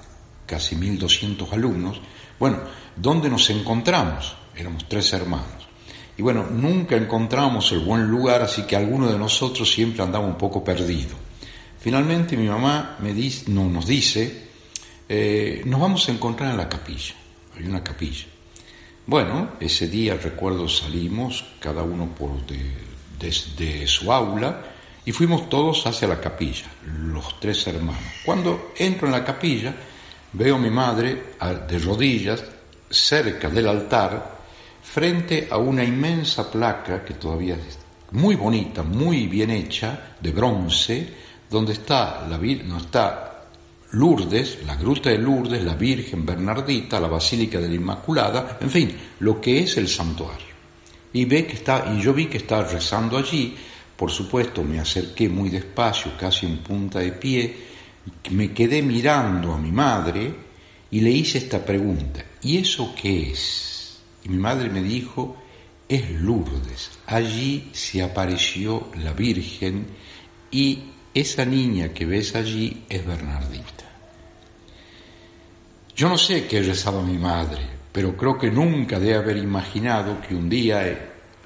casi 0.46 0.76
1200 0.76 1.52
alumnos, 1.52 2.00
bueno, 2.38 2.58
¿dónde 2.96 3.28
nos 3.28 3.48
encontramos? 3.50 4.34
Éramos 4.56 4.88
tres 4.88 5.12
hermanos. 5.12 5.66
Y 6.18 6.22
bueno, 6.22 6.46
nunca 6.50 6.96
encontramos 6.96 7.70
el 7.72 7.80
buen 7.80 8.06
lugar, 8.08 8.40
así 8.42 8.62
que 8.62 8.76
alguno 8.76 9.10
de 9.10 9.18
nosotros 9.18 9.70
siempre 9.70 10.02
andaba 10.02 10.24
un 10.26 10.38
poco 10.38 10.64
perdido. 10.64 11.14
Finalmente 11.78 12.36
mi 12.36 12.48
mamá 12.48 12.96
me 13.00 13.12
dice, 13.12 13.44
no, 13.50 13.68
nos 13.68 13.86
dice, 13.86 14.46
eh, 15.08 15.62
nos 15.66 15.78
vamos 15.80 16.08
a 16.08 16.12
encontrar 16.12 16.50
en 16.50 16.56
la 16.56 16.68
capilla, 16.68 17.14
hay 17.56 17.66
una 17.66 17.84
capilla. 17.84 18.24
Bueno, 19.06 19.50
ese 19.60 19.88
día 19.88 20.14
recuerdo 20.16 20.68
salimos, 20.68 21.44
cada 21.60 21.82
uno 21.82 22.06
por 22.14 22.44
de- 22.46 22.74
desde 23.20 23.86
su 23.86 24.12
aula, 24.12 24.62
y 25.04 25.12
fuimos 25.12 25.48
todos 25.48 25.86
hacia 25.86 26.08
la 26.08 26.20
capilla, 26.20 26.66
los 26.84 27.38
tres 27.38 27.64
hermanos. 27.68 28.02
Cuando 28.24 28.72
entro 28.76 29.06
en 29.06 29.12
la 29.12 29.24
capilla, 29.24 29.74
veo 30.32 30.56
a 30.56 30.58
mi 30.58 30.70
madre 30.70 31.34
de 31.68 31.78
rodillas, 31.78 32.42
cerca 32.90 33.48
del 33.48 33.68
altar, 33.68 34.36
frente 34.82 35.48
a 35.50 35.56
una 35.56 35.82
inmensa 35.82 36.50
placa 36.50 37.04
que 37.04 37.14
todavía 37.14 37.54
es 37.54 37.78
muy 38.12 38.36
bonita, 38.36 38.82
muy 38.82 39.26
bien 39.26 39.50
hecha, 39.50 40.16
de 40.20 40.30
bronce, 40.30 41.08
donde 41.50 41.72
está 41.72 42.26
la 42.28 42.38
no 42.38 42.78
está 42.78 43.36
Lourdes, 43.92 44.58
la 44.66 44.76
gruta 44.76 45.10
de 45.10 45.18
Lourdes, 45.18 45.62
la 45.62 45.74
Virgen 45.74 46.26
Bernardita, 46.26 47.00
la 47.00 47.08
Basílica 47.08 47.58
de 47.58 47.68
la 47.68 47.74
Inmaculada, 47.74 48.58
en 48.60 48.70
fin, 48.70 48.96
lo 49.20 49.40
que 49.40 49.60
es 49.60 49.76
el 49.76 49.88
santuario. 49.88 50.54
Y 51.12 51.24
ve 51.24 51.46
que 51.46 51.54
está, 51.54 51.92
y 51.94 52.00
yo 52.00 52.12
vi 52.12 52.26
que 52.26 52.38
estaba 52.38 52.64
rezando 52.64 53.16
allí, 53.16 53.56
por 53.96 54.10
supuesto 54.10 54.62
me 54.62 54.80
acerqué 54.80 55.28
muy 55.28 55.48
despacio, 55.48 56.12
casi 56.18 56.46
en 56.46 56.58
punta 56.58 56.98
de 56.98 57.12
pie, 57.12 57.56
me 58.30 58.52
quedé 58.52 58.82
mirando 58.82 59.52
a 59.52 59.58
mi 59.58 59.72
madre 59.72 60.34
y 60.90 61.00
le 61.00 61.10
hice 61.10 61.38
esta 61.38 61.64
pregunta, 61.64 62.24
¿y 62.42 62.58
eso 62.58 62.94
qué 63.00 63.30
es? 63.32 63.98
Y 64.24 64.28
mi 64.28 64.38
madre 64.38 64.68
me 64.68 64.82
dijo, 64.82 65.36
es 65.88 66.10
Lourdes, 66.10 66.90
allí 67.06 67.70
se 67.72 68.02
apareció 68.02 68.88
la 69.02 69.12
Virgen 69.12 69.86
y 70.50 70.80
esa 71.14 71.44
niña 71.44 71.90
que 71.90 72.06
ves 72.06 72.34
allí 72.34 72.84
es 72.88 73.06
Bernardita. 73.06 73.84
Yo 75.94 76.08
no 76.08 76.18
sé 76.18 76.46
qué 76.46 76.62
rezaba 76.62 77.02
mi 77.02 77.16
madre, 77.16 77.62
pero 77.90 78.16
creo 78.16 78.36
que 78.36 78.50
nunca 78.50 78.98
debe 78.98 79.14
haber 79.14 79.36
imaginado 79.38 80.20
que 80.20 80.34
un 80.34 80.48
día 80.48 80.86
eh, 80.86 80.98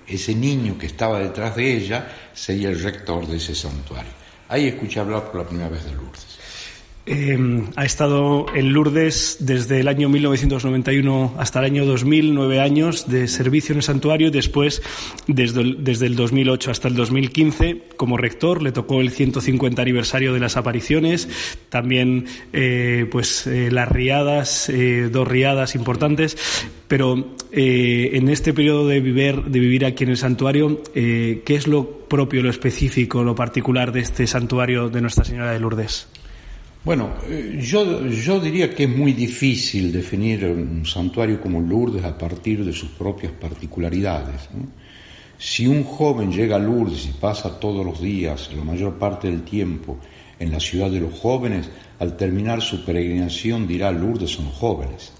ese 0.09 0.35
niño 0.35 0.77
que 0.77 0.87
estaba 0.87 1.21
detrás 1.21 1.55
de 1.55 1.77
ella 1.77 2.09
sería 2.35 2.71
el 2.71 2.83
rector 2.83 3.27
de 3.29 3.37
ese 3.37 3.55
santuario. 3.55 4.11
Ahí 4.49 4.67
escuché 4.67 4.99
hablar 4.99 5.27
por 5.27 5.43
la 5.43 5.47
primera 5.47 5.69
vez 5.69 5.85
de 5.85 5.93
Lourdes. 5.93 6.40
Eh, 7.07 7.65
ha 7.77 7.85
estado 7.85 8.47
en 8.55 8.73
Lourdes 8.73 9.39
desde 9.41 9.81
el 9.81 9.89
año 9.89 10.09
1991 10.09 11.35
hasta 11.39 11.59
el 11.61 11.65
año 11.65 11.87
2000, 11.87 12.35
nueve 12.35 12.61
años 12.61 13.09
de 13.09 13.27
servicio 13.27 13.73
en 13.73 13.79
el 13.79 13.83
santuario. 13.83 14.31
Después, 14.31 14.83
desde 15.27 15.63
el, 15.63 15.85
desde 15.85 16.07
el 16.07 16.17
2008 16.17 16.71
hasta 16.71 16.89
el 16.89 16.95
2015, 16.95 17.83
como 17.97 18.17
rector, 18.17 18.63
le 18.63 18.73
tocó 18.73 19.01
el 19.01 19.11
150 19.11 19.81
aniversario 19.81 20.35
de 20.35 20.41
las 20.41 20.57
apariciones. 20.57 21.29
También, 21.69 22.27
eh, 22.53 23.07
pues, 23.11 23.47
eh, 23.47 23.71
las 23.71 23.89
riadas, 23.89 24.69
eh, 24.69 25.09
dos 25.11 25.27
riadas 25.27 25.75
importantes. 25.75 26.37
Pero 26.87 27.37
en 27.53 28.29
este 28.29 28.53
periodo 28.53 28.89
de 28.89 29.01
vivir, 29.01 29.45
de 29.45 29.61
vivir 29.61 29.85
aquí 29.85 30.03
en 30.03 30.11
el 30.11 30.17
santuario, 30.17 30.83
¿qué 30.93 31.43
es 31.47 31.69
lo 31.69 31.89
propio, 32.09 32.43
lo 32.43 32.51
específico, 32.51 33.23
lo 33.23 33.37
particular 33.37 33.93
de 33.93 34.01
este 34.01 34.27
santuario 34.27 34.89
de 34.89 35.01
Nuestra 35.01 35.25
Señora 35.25 35.53
de 35.53 35.61
Lourdes? 35.61 36.09
Bueno, 36.83 37.11
eh, 37.29 37.59
yo, 37.61 38.07
yo 38.07 38.41
diría 38.41 38.75
que 38.75 38.85
es 38.85 38.89
muy 38.89 39.13
difícil 39.13 39.93
definir 39.93 40.47
un 40.47 40.87
santuario 40.87 41.39
como 41.39 41.61
Lourdes 41.61 42.05
a 42.05 42.17
partir 42.17 42.65
de 42.65 42.73
sus 42.73 42.91
propias 42.91 43.33
particularidades. 43.33 44.49
Si 45.37 45.67
un 45.67 45.85
joven 45.85 46.33
llega 46.33 46.57
a 46.57 46.59
Lourdes 46.59 47.05
y 47.05 47.13
pasa 47.21 47.61
todos 47.61 47.85
los 47.85 48.01
días, 48.01 48.51
la 48.57 48.65
mayor 48.65 48.99
parte 48.99 49.29
del 49.29 49.43
tiempo, 49.43 49.99
en 50.39 50.51
la 50.51 50.59
ciudad 50.59 50.91
de 50.91 51.01
los 51.01 51.19
jóvenes, 51.19 51.69
al 51.99 52.17
terminar 52.17 52.63
su 52.63 52.83
peregrinación 52.83 53.69
dirá 53.69 53.91
Lourdes 53.91 54.31
son 54.31 54.47
jóvenes. 54.47 55.13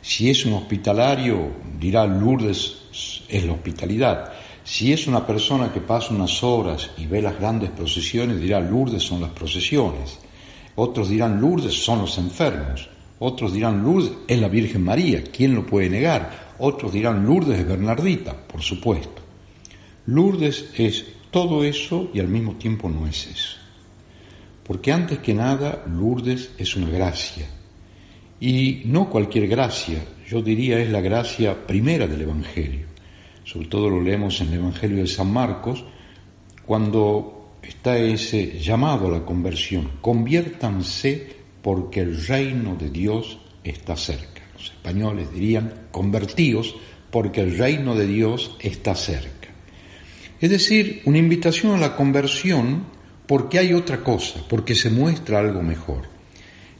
Si 0.00 0.30
es 0.30 0.46
un 0.46 0.52
hospitalario, 0.54 1.50
dirá 1.78 2.06
Lourdes 2.06 3.24
es 3.28 3.44
la 3.44 3.52
hospitalidad. 3.52 4.32
Si 4.62 4.92
es 4.92 5.08
una 5.08 5.26
persona 5.26 5.72
que 5.72 5.80
pasa 5.80 6.14
unas 6.14 6.42
horas 6.44 6.90
y 6.96 7.06
ve 7.06 7.20
las 7.20 7.38
grandes 7.38 7.70
procesiones, 7.70 8.40
dirá 8.40 8.60
Lourdes 8.60 9.02
son 9.02 9.20
las 9.20 9.30
procesiones. 9.30 10.18
Otros 10.76 11.08
dirán 11.08 11.40
Lourdes 11.40 11.74
son 11.74 12.00
los 12.00 12.18
enfermos. 12.18 12.88
Otros 13.18 13.52
dirán 13.52 13.82
Lourdes 13.82 14.12
es 14.26 14.40
la 14.40 14.48
Virgen 14.48 14.82
María. 14.82 15.22
¿Quién 15.24 15.54
lo 15.54 15.64
puede 15.64 15.88
negar? 15.88 16.54
Otros 16.58 16.92
dirán 16.92 17.24
Lourdes 17.24 17.60
es 17.60 17.66
Bernardita, 17.66 18.34
por 18.34 18.60
supuesto. 18.60 19.22
Lourdes 20.06 20.70
es 20.76 21.04
todo 21.30 21.64
eso 21.64 22.10
y 22.12 22.20
al 22.20 22.28
mismo 22.28 22.56
tiempo 22.56 22.88
no 22.88 23.06
es 23.06 23.26
eso. 23.26 23.58
Porque 24.64 24.92
antes 24.92 25.18
que 25.18 25.34
nada, 25.34 25.84
Lourdes 25.86 26.52
es 26.58 26.76
una 26.76 26.88
gracia. 26.88 27.46
Y 28.40 28.82
no 28.86 29.08
cualquier 29.08 29.46
gracia, 29.46 30.04
yo 30.28 30.42
diría 30.42 30.78
es 30.78 30.90
la 30.90 31.00
gracia 31.00 31.66
primera 31.66 32.06
del 32.06 32.22
Evangelio. 32.22 32.86
Sobre 33.44 33.68
todo 33.68 33.90
lo 33.90 34.00
leemos 34.00 34.40
en 34.40 34.48
el 34.48 34.54
Evangelio 34.54 34.98
de 34.98 35.06
San 35.06 35.32
Marcos, 35.32 35.84
cuando 36.64 37.43
está 37.66 37.96
ese 37.98 38.58
llamado 38.60 39.08
a 39.08 39.18
la 39.18 39.24
conversión. 39.24 39.92
Conviértanse 40.00 41.28
porque 41.62 42.00
el 42.00 42.26
reino 42.26 42.76
de 42.76 42.90
Dios 42.90 43.38
está 43.62 43.96
cerca. 43.96 44.42
Los 44.54 44.70
españoles 44.70 45.32
dirían 45.32 45.88
convertíos 45.90 46.76
porque 47.10 47.40
el 47.40 47.56
reino 47.56 47.94
de 47.94 48.06
Dios 48.06 48.56
está 48.60 48.94
cerca. 48.94 49.48
Es 50.40 50.50
decir, 50.50 51.02
una 51.06 51.18
invitación 51.18 51.74
a 51.74 51.78
la 51.78 51.96
conversión 51.96 52.84
porque 53.26 53.58
hay 53.58 53.72
otra 53.72 54.02
cosa, 54.02 54.40
porque 54.48 54.74
se 54.74 54.90
muestra 54.90 55.38
algo 55.38 55.62
mejor. 55.62 56.02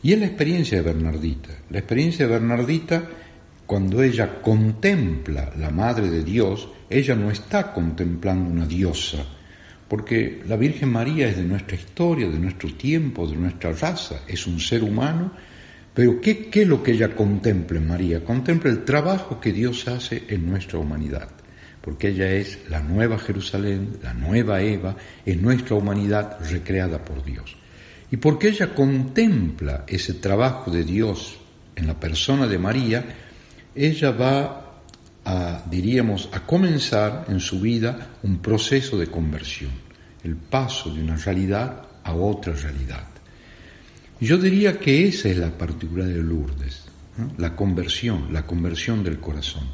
Y 0.02 0.12
es 0.12 0.18
la 0.18 0.26
experiencia 0.26 0.78
de 0.78 0.84
Bernardita. 0.84 1.48
La 1.70 1.78
experiencia 1.78 2.26
de 2.26 2.32
Bernardita, 2.32 3.08
cuando 3.64 4.02
ella 4.02 4.42
contempla 4.42 5.52
la 5.56 5.70
Madre 5.70 6.10
de 6.10 6.22
Dios, 6.22 6.68
ella 6.90 7.14
no 7.14 7.30
está 7.30 7.72
contemplando 7.72 8.50
una 8.50 8.66
diosa, 8.66 9.24
porque 9.88 10.42
la 10.46 10.56
Virgen 10.56 10.90
María 10.90 11.28
es 11.28 11.36
de 11.36 11.44
nuestra 11.44 11.76
historia, 11.76 12.28
de 12.28 12.38
nuestro 12.38 12.72
tiempo, 12.74 13.26
de 13.26 13.36
nuestra 13.36 13.72
raza, 13.72 14.22
es 14.26 14.46
un 14.46 14.58
ser 14.58 14.82
humano, 14.82 15.32
pero 15.92 16.20
¿qué, 16.20 16.46
qué 16.46 16.62
es 16.62 16.68
lo 16.68 16.82
que 16.82 16.92
ella 16.92 17.14
contempla 17.14 17.78
en 17.78 17.86
María? 17.86 18.24
Contempla 18.24 18.70
el 18.70 18.84
trabajo 18.84 19.38
que 19.40 19.52
Dios 19.52 19.86
hace 19.86 20.24
en 20.28 20.48
nuestra 20.48 20.78
humanidad, 20.78 21.28
porque 21.80 22.08
ella 22.08 22.32
es 22.32 22.58
la 22.68 22.80
nueva 22.80 23.18
Jerusalén, 23.18 23.98
la 24.02 24.14
nueva 24.14 24.62
Eva, 24.62 24.96
es 25.24 25.40
nuestra 25.40 25.76
humanidad 25.76 26.38
recreada 26.50 27.04
por 27.04 27.24
Dios. 27.24 27.56
Y 28.10 28.16
porque 28.16 28.48
ella 28.48 28.74
contempla 28.74 29.84
ese 29.86 30.14
trabajo 30.14 30.70
de 30.70 30.84
Dios 30.84 31.38
en 31.76 31.86
la 31.86 31.98
persona 31.98 32.46
de 32.46 32.58
María, 32.58 33.04
ella 33.74 34.10
va 34.12 34.63
a, 35.24 35.62
diríamos, 35.70 36.28
a 36.32 36.40
comenzar 36.40 37.26
en 37.28 37.40
su 37.40 37.60
vida 37.60 38.16
un 38.22 38.38
proceso 38.38 38.98
de 38.98 39.06
conversión. 39.06 39.84
el 40.22 40.36
paso 40.36 40.90
de 40.90 41.02
una 41.02 41.16
realidad 41.16 41.82
a 42.02 42.14
otra 42.14 42.54
realidad. 42.54 43.06
Yo 44.20 44.38
diría 44.38 44.78
que 44.78 45.06
esa 45.06 45.28
es 45.28 45.36
la 45.36 45.50
particularidad 45.50 46.16
de 46.16 46.22
Lourdes, 46.22 46.84
la 47.36 47.54
conversión, 47.54 48.32
la 48.32 48.46
conversión 48.46 49.04
del 49.04 49.20
corazón. 49.20 49.64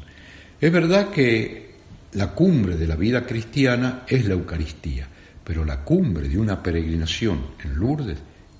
Es 0.59 0.71
verdad 0.71 1.09
que 1.09 1.75
la 2.13 2.33
cumbre 2.33 2.75
de 2.75 2.87
la 2.87 2.97
vida 2.97 3.25
cristiana 3.25 4.03
es 4.07 4.25
la 4.25 4.33
Eucaristía, 4.33 5.07
pero 5.43 5.63
la 5.63 5.85
cumbre 5.85 6.27
de 6.27 6.37
una 6.37 6.61
peregrinación 6.61 7.39
en 7.63 7.75
Lourdes 7.75 8.17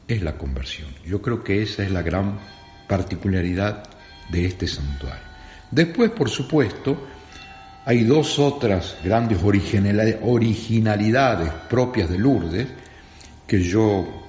es 0.08 0.22
la 0.22 0.38
conversión. 0.38 0.88
Yo 1.06 1.22
creo 1.22 1.44
que 1.44 1.62
esa 1.62 1.84
es 1.84 1.92
la 1.92 2.02
gran 2.02 2.40
particularidad 2.88 3.84
de 4.32 4.46
este 4.46 4.68
santuario. 4.68 5.31
Después, 5.72 6.12
por 6.12 6.30
supuesto, 6.30 7.08
hay 7.86 8.04
dos 8.04 8.38
otras 8.38 8.98
grandes 9.04 9.40
originalidades 9.42 11.52
propias 11.70 12.10
de 12.10 12.20
Lourdes 12.20 12.68
que 13.48 13.64
yo 13.64 14.22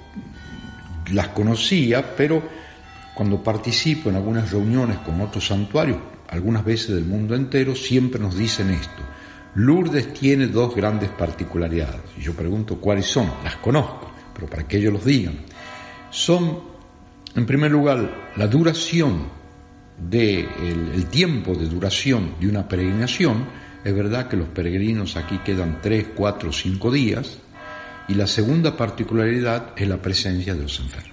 las 1.12 1.28
conocía, 1.28 2.14
pero 2.16 2.42
cuando 3.14 3.42
participo 3.42 4.08
en 4.08 4.16
algunas 4.16 4.50
reuniones 4.50 4.98
con 4.98 5.20
otros 5.20 5.46
santuarios, 5.46 5.98
algunas 6.28 6.64
veces 6.64 6.94
del 6.94 7.04
mundo 7.04 7.34
entero, 7.34 7.74
siempre 7.74 8.20
nos 8.20 8.36
dicen 8.36 8.70
esto. 8.70 9.02
Lourdes 9.54 10.14
tiene 10.14 10.46
dos 10.46 10.74
grandes 10.74 11.10
particularidades. 11.10 12.00
Y 12.16 12.22
yo 12.22 12.32
pregunto 12.32 12.78
cuáles 12.78 13.04
son. 13.04 13.30
Las 13.44 13.56
conozco, 13.56 14.10
pero 14.32 14.46
para 14.46 14.66
que 14.66 14.78
ellos 14.78 14.94
los 14.94 15.04
digan. 15.04 15.40
Son, 16.10 16.60
en 17.34 17.44
primer 17.44 17.70
lugar, 17.70 18.30
la 18.36 18.46
duración 18.46 19.41
de 20.08 20.40
el, 20.40 21.06
tiempo 21.06 21.54
de 21.54 21.68
duración 21.68 22.34
de 22.40 22.48
una 22.48 22.68
peregrinación. 22.68 23.46
Es 23.84 23.94
verdad 23.94 24.28
que 24.28 24.36
los 24.36 24.48
peregrinos 24.48 25.16
aquí 25.16 25.38
quedan 25.38 25.80
tres, 25.82 26.06
cuatro, 26.14 26.52
cinco 26.52 26.90
días. 26.90 27.38
Y 28.08 28.14
la 28.14 28.26
segunda 28.26 28.76
particularidad 28.76 29.72
es 29.76 29.88
la 29.88 30.00
presencia 30.00 30.54
de 30.54 30.62
los 30.62 30.80
enfermos. 30.80 31.12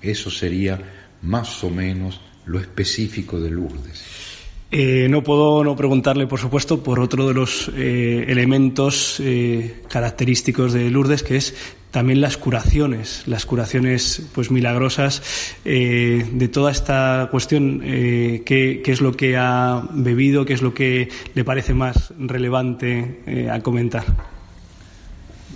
Eso 0.00 0.30
sería 0.30 0.78
más 1.22 1.62
o 1.64 1.70
menos 1.70 2.20
lo 2.46 2.58
específico 2.60 3.40
de 3.40 3.50
Lourdes. 3.50 4.35
Eh, 4.70 5.06
no 5.08 5.22
puedo 5.22 5.62
no 5.62 5.76
preguntarle, 5.76 6.26
por 6.26 6.40
supuesto, 6.40 6.82
por 6.82 6.98
otro 6.98 7.28
de 7.28 7.34
los 7.34 7.70
eh, 7.76 8.24
elementos 8.28 9.20
eh, 9.20 9.82
característicos 9.88 10.72
de 10.72 10.90
Lourdes, 10.90 11.22
que 11.22 11.36
es 11.36 11.54
también 11.92 12.20
las 12.20 12.36
curaciones, 12.36 13.22
las 13.26 13.46
curaciones 13.46 14.28
pues 14.34 14.50
milagrosas 14.50 15.22
de 15.64 16.50
toda 16.52 16.70
esta 16.70 17.28
cuestión. 17.30 17.80
¿qué, 17.80 18.82
¿Qué 18.84 18.92
es 18.92 19.00
lo 19.00 19.16
que 19.16 19.38
ha 19.38 19.82
bebido? 19.92 20.44
¿Qué 20.44 20.52
es 20.52 20.60
lo 20.60 20.74
que 20.74 21.08
le 21.34 21.44
parece 21.44 21.72
más 21.72 22.12
relevante 22.18 23.48
a 23.50 23.60
comentar? 23.60 24.04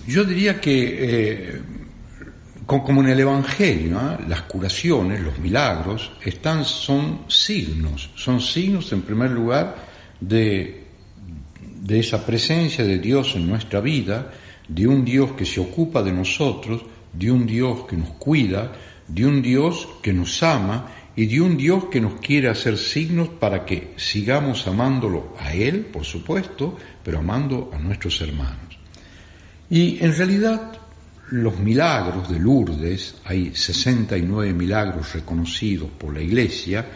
Yo 0.06 0.24
diría 0.24 0.62
que 0.62 1.60
como 2.78 3.02
en 3.02 3.08
el 3.08 3.18
Evangelio, 3.18 3.98
las 4.28 4.42
curaciones, 4.42 5.20
los 5.20 5.36
milagros, 5.40 6.12
están, 6.24 6.64
son 6.64 7.22
signos, 7.26 8.10
son 8.14 8.40
signos 8.40 8.92
en 8.92 9.02
primer 9.02 9.32
lugar 9.32 9.74
de, 10.20 10.84
de 11.82 11.98
esa 11.98 12.24
presencia 12.24 12.84
de 12.84 12.98
Dios 12.98 13.34
en 13.34 13.48
nuestra 13.48 13.80
vida, 13.80 14.30
de 14.68 14.86
un 14.86 15.04
Dios 15.04 15.32
que 15.32 15.44
se 15.44 15.58
ocupa 15.58 16.00
de 16.00 16.12
nosotros, 16.12 16.82
de 17.12 17.32
un 17.32 17.44
Dios 17.44 17.86
que 17.88 17.96
nos 17.96 18.10
cuida, 18.10 18.70
de 19.08 19.26
un 19.26 19.42
Dios 19.42 19.88
que 20.00 20.12
nos 20.12 20.40
ama 20.44 20.86
y 21.16 21.26
de 21.26 21.40
un 21.40 21.56
Dios 21.56 21.86
que 21.86 22.00
nos 22.00 22.20
quiere 22.20 22.48
hacer 22.48 22.78
signos 22.78 23.30
para 23.30 23.64
que 23.64 23.94
sigamos 23.96 24.68
amándolo 24.68 25.34
a 25.40 25.52
Él, 25.52 25.86
por 25.86 26.04
supuesto, 26.04 26.76
pero 27.02 27.18
amando 27.18 27.68
a 27.74 27.78
nuestros 27.78 28.20
hermanos. 28.20 28.78
Y 29.68 29.98
en 30.04 30.16
realidad 30.16 30.79
los 31.30 31.58
milagros 31.58 32.28
de 32.28 32.38
Lourdes, 32.38 33.16
hay 33.24 33.54
69 33.54 34.52
milagros 34.52 35.12
reconocidos 35.12 35.88
por 35.90 36.14
la 36.14 36.20
Iglesia, 36.20 36.86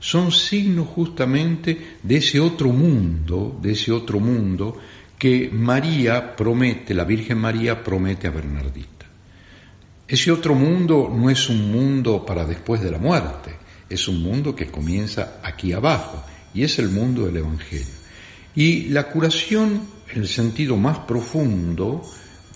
son 0.00 0.32
signos 0.32 0.88
justamente 0.88 1.96
de 2.02 2.16
ese 2.16 2.40
otro 2.40 2.70
mundo, 2.70 3.58
de 3.62 3.72
ese 3.72 3.92
otro 3.92 4.20
mundo 4.20 4.76
que 5.18 5.48
María 5.52 6.34
promete, 6.36 6.92
la 6.92 7.04
Virgen 7.04 7.38
María 7.38 7.82
promete 7.82 8.26
a 8.26 8.30
Bernardita. 8.30 9.06
Ese 10.06 10.30
otro 10.30 10.54
mundo 10.54 11.10
no 11.14 11.30
es 11.30 11.48
un 11.48 11.70
mundo 11.70 12.26
para 12.26 12.44
después 12.44 12.82
de 12.82 12.90
la 12.90 12.98
muerte, 12.98 13.56
es 13.88 14.06
un 14.08 14.22
mundo 14.22 14.54
que 14.54 14.66
comienza 14.66 15.40
aquí 15.42 15.72
abajo 15.72 16.22
y 16.52 16.64
es 16.64 16.78
el 16.78 16.90
mundo 16.90 17.26
del 17.26 17.38
Evangelio. 17.38 17.86
Y 18.54 18.88
la 18.88 19.04
curación, 19.04 19.82
en 20.12 20.20
el 20.20 20.28
sentido 20.28 20.76
más 20.76 20.98
profundo, 21.00 22.02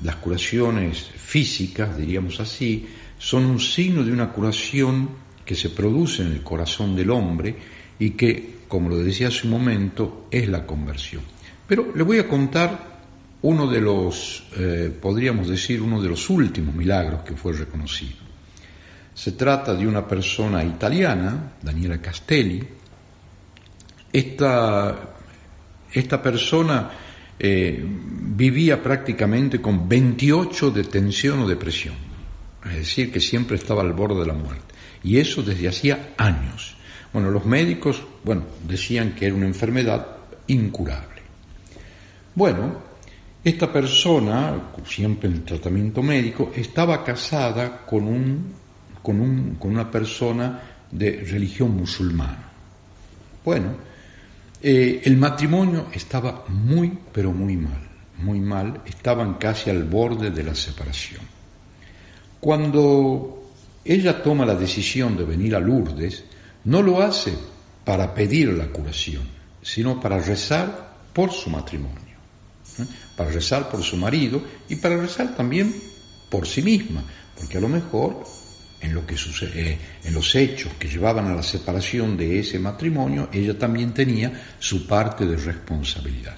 las 0.02 0.16
curaciones 0.16 1.02
físicas, 1.16 1.96
diríamos 1.96 2.40
así, 2.40 2.86
son 3.18 3.46
un 3.46 3.60
signo 3.60 4.04
de 4.04 4.12
una 4.12 4.30
curación 4.30 5.10
que 5.44 5.54
se 5.54 5.70
produce 5.70 6.22
en 6.22 6.32
el 6.32 6.42
corazón 6.42 6.94
del 6.94 7.10
hombre 7.10 7.56
y 7.98 8.10
que, 8.10 8.58
como 8.68 8.88
lo 8.88 8.98
decía 8.98 9.28
hace 9.28 9.46
un 9.46 9.52
momento, 9.52 10.28
es 10.30 10.48
la 10.48 10.64
conversión. 10.64 11.22
Pero 11.66 11.92
le 11.94 12.02
voy 12.02 12.18
a 12.18 12.28
contar 12.28 12.98
uno 13.42 13.66
de 13.66 13.80
los, 13.80 14.44
eh, 14.56 14.96
podríamos 15.00 15.48
decir, 15.48 15.80
uno 15.80 16.00
de 16.00 16.08
los 16.08 16.28
últimos 16.30 16.74
milagros 16.74 17.22
que 17.22 17.34
fue 17.34 17.52
reconocido. 17.52 18.16
Se 19.14 19.32
trata 19.32 19.74
de 19.74 19.86
una 19.86 20.06
persona 20.06 20.64
italiana, 20.64 21.54
Daniela 21.60 22.00
Castelli. 22.00 22.62
Esta, 24.12 24.96
esta 25.92 26.22
persona 26.22 26.90
eh, 27.38 27.84
vivía 27.84 28.82
prácticamente 28.82 29.60
con 29.60 29.88
28 29.88 30.70
de 30.70 30.84
tensión 30.84 31.40
o 31.40 31.48
depresión, 31.48 31.94
es 32.64 32.76
decir, 32.76 33.12
que 33.12 33.20
siempre 33.20 33.56
estaba 33.56 33.82
al 33.82 33.92
borde 33.92 34.20
de 34.20 34.26
la 34.26 34.34
muerte. 34.34 34.74
Y 35.02 35.18
eso 35.18 35.42
desde 35.42 35.68
hacía 35.68 36.14
años. 36.16 36.76
Bueno, 37.12 37.30
los 37.30 37.46
médicos, 37.46 38.02
bueno, 38.24 38.44
decían 38.66 39.14
que 39.14 39.26
era 39.26 39.34
una 39.34 39.46
enfermedad 39.46 40.06
incurable. 40.48 41.22
Bueno, 42.34 42.82
esta 43.42 43.72
persona, 43.72 44.72
siempre 44.84 45.30
en 45.30 45.44
tratamiento 45.44 46.02
médico, 46.02 46.52
estaba 46.54 47.04
casada 47.04 47.86
con, 47.86 48.04
un, 48.04 48.52
con, 49.02 49.20
un, 49.20 49.54
con 49.54 49.70
una 49.70 49.90
persona 49.90 50.60
de 50.90 51.24
religión 51.24 51.76
musulmana. 51.76 52.50
Bueno, 53.44 53.76
eh, 54.60 55.02
el 55.04 55.16
matrimonio 55.16 55.86
estaba 55.92 56.44
muy, 56.48 56.92
pero 57.12 57.32
muy 57.32 57.56
mal, 57.56 57.88
muy 58.18 58.40
mal, 58.40 58.82
estaban 58.86 59.34
casi 59.34 59.70
al 59.70 59.84
borde 59.84 60.30
de 60.30 60.42
la 60.42 60.54
separación. 60.54 61.22
Cuando 62.40 63.52
ella 63.84 64.22
toma 64.22 64.44
la 64.44 64.54
decisión 64.54 65.16
de 65.16 65.24
venir 65.24 65.54
a 65.54 65.60
Lourdes, 65.60 66.24
no 66.64 66.82
lo 66.82 67.00
hace 67.00 67.34
para 67.84 68.12
pedir 68.14 68.48
la 68.48 68.66
curación, 68.66 69.22
sino 69.62 70.00
para 70.00 70.18
rezar 70.18 70.88
por 71.12 71.32
su 71.32 71.50
matrimonio, 71.50 72.18
¿eh? 72.78 72.84
para 73.16 73.30
rezar 73.30 73.70
por 73.70 73.82
su 73.82 73.96
marido 73.96 74.42
y 74.68 74.76
para 74.76 74.96
rezar 74.96 75.34
también 75.36 75.74
por 76.28 76.46
sí 76.46 76.62
misma, 76.62 77.02
porque 77.36 77.58
a 77.58 77.60
lo 77.60 77.68
mejor 77.68 78.24
eh, 78.80 79.78
en 80.04 80.14
los 80.14 80.34
hechos 80.34 80.72
que 80.78 80.88
llevaban 80.88 81.26
a 81.26 81.34
la 81.34 81.42
separación 81.42 82.16
de 82.16 82.38
ese 82.38 82.58
matrimonio, 82.58 83.28
ella 83.32 83.58
también 83.58 83.92
tenía 83.92 84.32
su 84.58 84.86
parte 84.86 85.26
de 85.26 85.36
responsabilidad. 85.36 86.36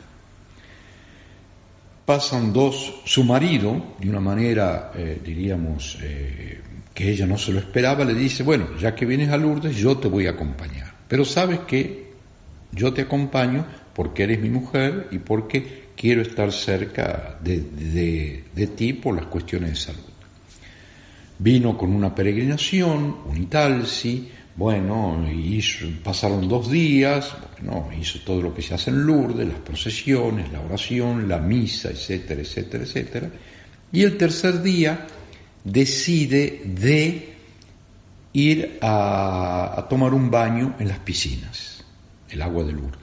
Pasan 2.04 2.52
dos, 2.52 3.02
su 3.04 3.24
marido, 3.24 3.94
de 3.98 4.08
una 4.08 4.20
manera, 4.20 4.90
eh, 4.96 5.20
diríamos, 5.24 5.98
eh, 6.02 6.60
que 6.94 7.10
ella 7.10 7.26
no 7.26 7.38
se 7.38 7.52
lo 7.52 7.60
esperaba, 7.60 8.04
le 8.04 8.14
dice, 8.14 8.42
bueno, 8.42 8.76
ya 8.78 8.94
que 8.94 9.06
vienes 9.06 9.30
a 9.30 9.36
Lourdes, 9.36 9.76
yo 9.76 9.98
te 9.98 10.08
voy 10.08 10.26
a 10.26 10.30
acompañar. 10.30 10.92
Pero 11.06 11.24
sabes 11.24 11.60
que 11.60 12.10
yo 12.72 12.92
te 12.92 13.02
acompaño 13.02 13.66
porque 13.94 14.24
eres 14.24 14.40
mi 14.40 14.48
mujer 14.48 15.08
y 15.10 15.18
porque 15.18 15.90
quiero 15.94 16.22
estar 16.22 16.50
cerca 16.52 17.38
de, 17.42 18.42
de 18.54 18.66
ti 18.68 18.94
por 18.94 19.14
las 19.14 19.26
cuestiones 19.26 19.70
de 19.70 19.76
salud. 19.76 20.09
Vino 21.42 21.76
con 21.76 21.94
una 21.94 22.14
peregrinación, 22.14 23.16
un 23.26 23.36
italsi, 23.36 24.28
bueno, 24.56 25.26
hizo, 25.32 25.86
pasaron 26.04 26.46
dos 26.46 26.70
días, 26.70 27.34
bueno, 27.62 27.88
hizo 27.98 28.18
todo 28.20 28.42
lo 28.42 28.54
que 28.54 28.60
se 28.60 28.74
hace 28.74 28.90
en 28.90 29.06
Lourdes, 29.06 29.48
las 29.48 29.60
procesiones, 29.60 30.52
la 30.52 30.60
oración, 30.60 31.26
la 31.26 31.38
misa, 31.38 31.88
etcétera, 31.88 32.42
etcétera, 32.42 32.84
etcétera. 32.84 33.30
Y 33.90 34.02
el 34.02 34.18
tercer 34.18 34.60
día 34.60 35.06
decide 35.64 36.60
de 36.66 37.34
ir 38.34 38.78
a, 38.82 39.78
a 39.78 39.88
tomar 39.88 40.12
un 40.12 40.30
baño 40.30 40.74
en 40.78 40.88
las 40.88 40.98
piscinas, 40.98 41.82
el 42.28 42.42
agua 42.42 42.64
de 42.64 42.72
Lourdes. 42.72 43.00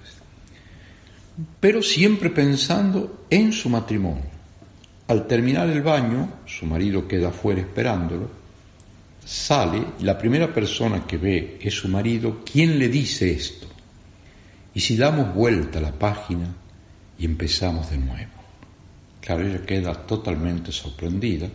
Pero 1.59 1.81
siempre 1.81 2.29
pensando 2.29 3.25
en 3.31 3.51
su 3.51 3.67
matrimonio 3.67 4.36
al 5.07 5.25
terminar 5.25 5.69
el 5.69 5.81
baño, 5.81 6.39
su 6.45 6.65
marido 6.65 7.07
queda 7.07 7.29
afuera 7.29 7.61
esperándolo, 7.61 8.29
sale 9.23 9.81
y 9.99 10.03
la 10.03 10.17
primera 10.17 10.53
persona 10.53 11.05
que 11.07 11.17
ve 11.17 11.57
es 11.61 11.73
su 11.73 11.87
marido, 11.87 12.41
¿quién 12.49 12.77
le 12.77 12.89
dice 12.89 13.31
esto? 13.31 13.67
Y 14.73 14.81
si 14.81 14.97
damos 14.97 15.33
vuelta 15.33 15.79
a 15.79 15.81
la 15.81 15.93
página 15.93 16.53
y 17.17 17.25
empezamos 17.25 17.89
de 17.89 17.97
nuevo. 17.97 18.31
Claro, 19.21 19.47
ella 19.47 19.65
queda 19.65 19.93
totalmente 19.93 20.71
sorprendida, 20.71 21.49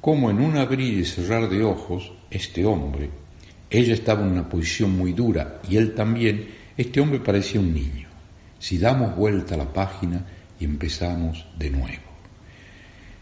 como 0.00 0.30
en 0.30 0.40
un 0.40 0.56
abrir 0.56 0.98
y 0.98 1.04
cerrar 1.04 1.48
de 1.48 1.62
ojos, 1.62 2.12
este 2.30 2.64
hombre, 2.64 3.10
ella 3.68 3.94
estaba 3.94 4.22
en 4.22 4.32
una 4.32 4.48
posición 4.48 4.96
muy 4.96 5.12
dura 5.12 5.60
y 5.68 5.76
él 5.76 5.94
también, 5.94 6.48
este 6.76 7.00
hombre 7.00 7.20
parecía 7.20 7.60
un 7.60 7.74
niño. 7.74 8.08
Si 8.58 8.78
damos 8.78 9.16
vuelta 9.16 9.54
a 9.54 9.58
la 9.58 9.72
página 9.72 10.24
y 10.60 10.64
empezamos 10.64 11.46
de 11.58 11.70
nuevo. 11.70 12.11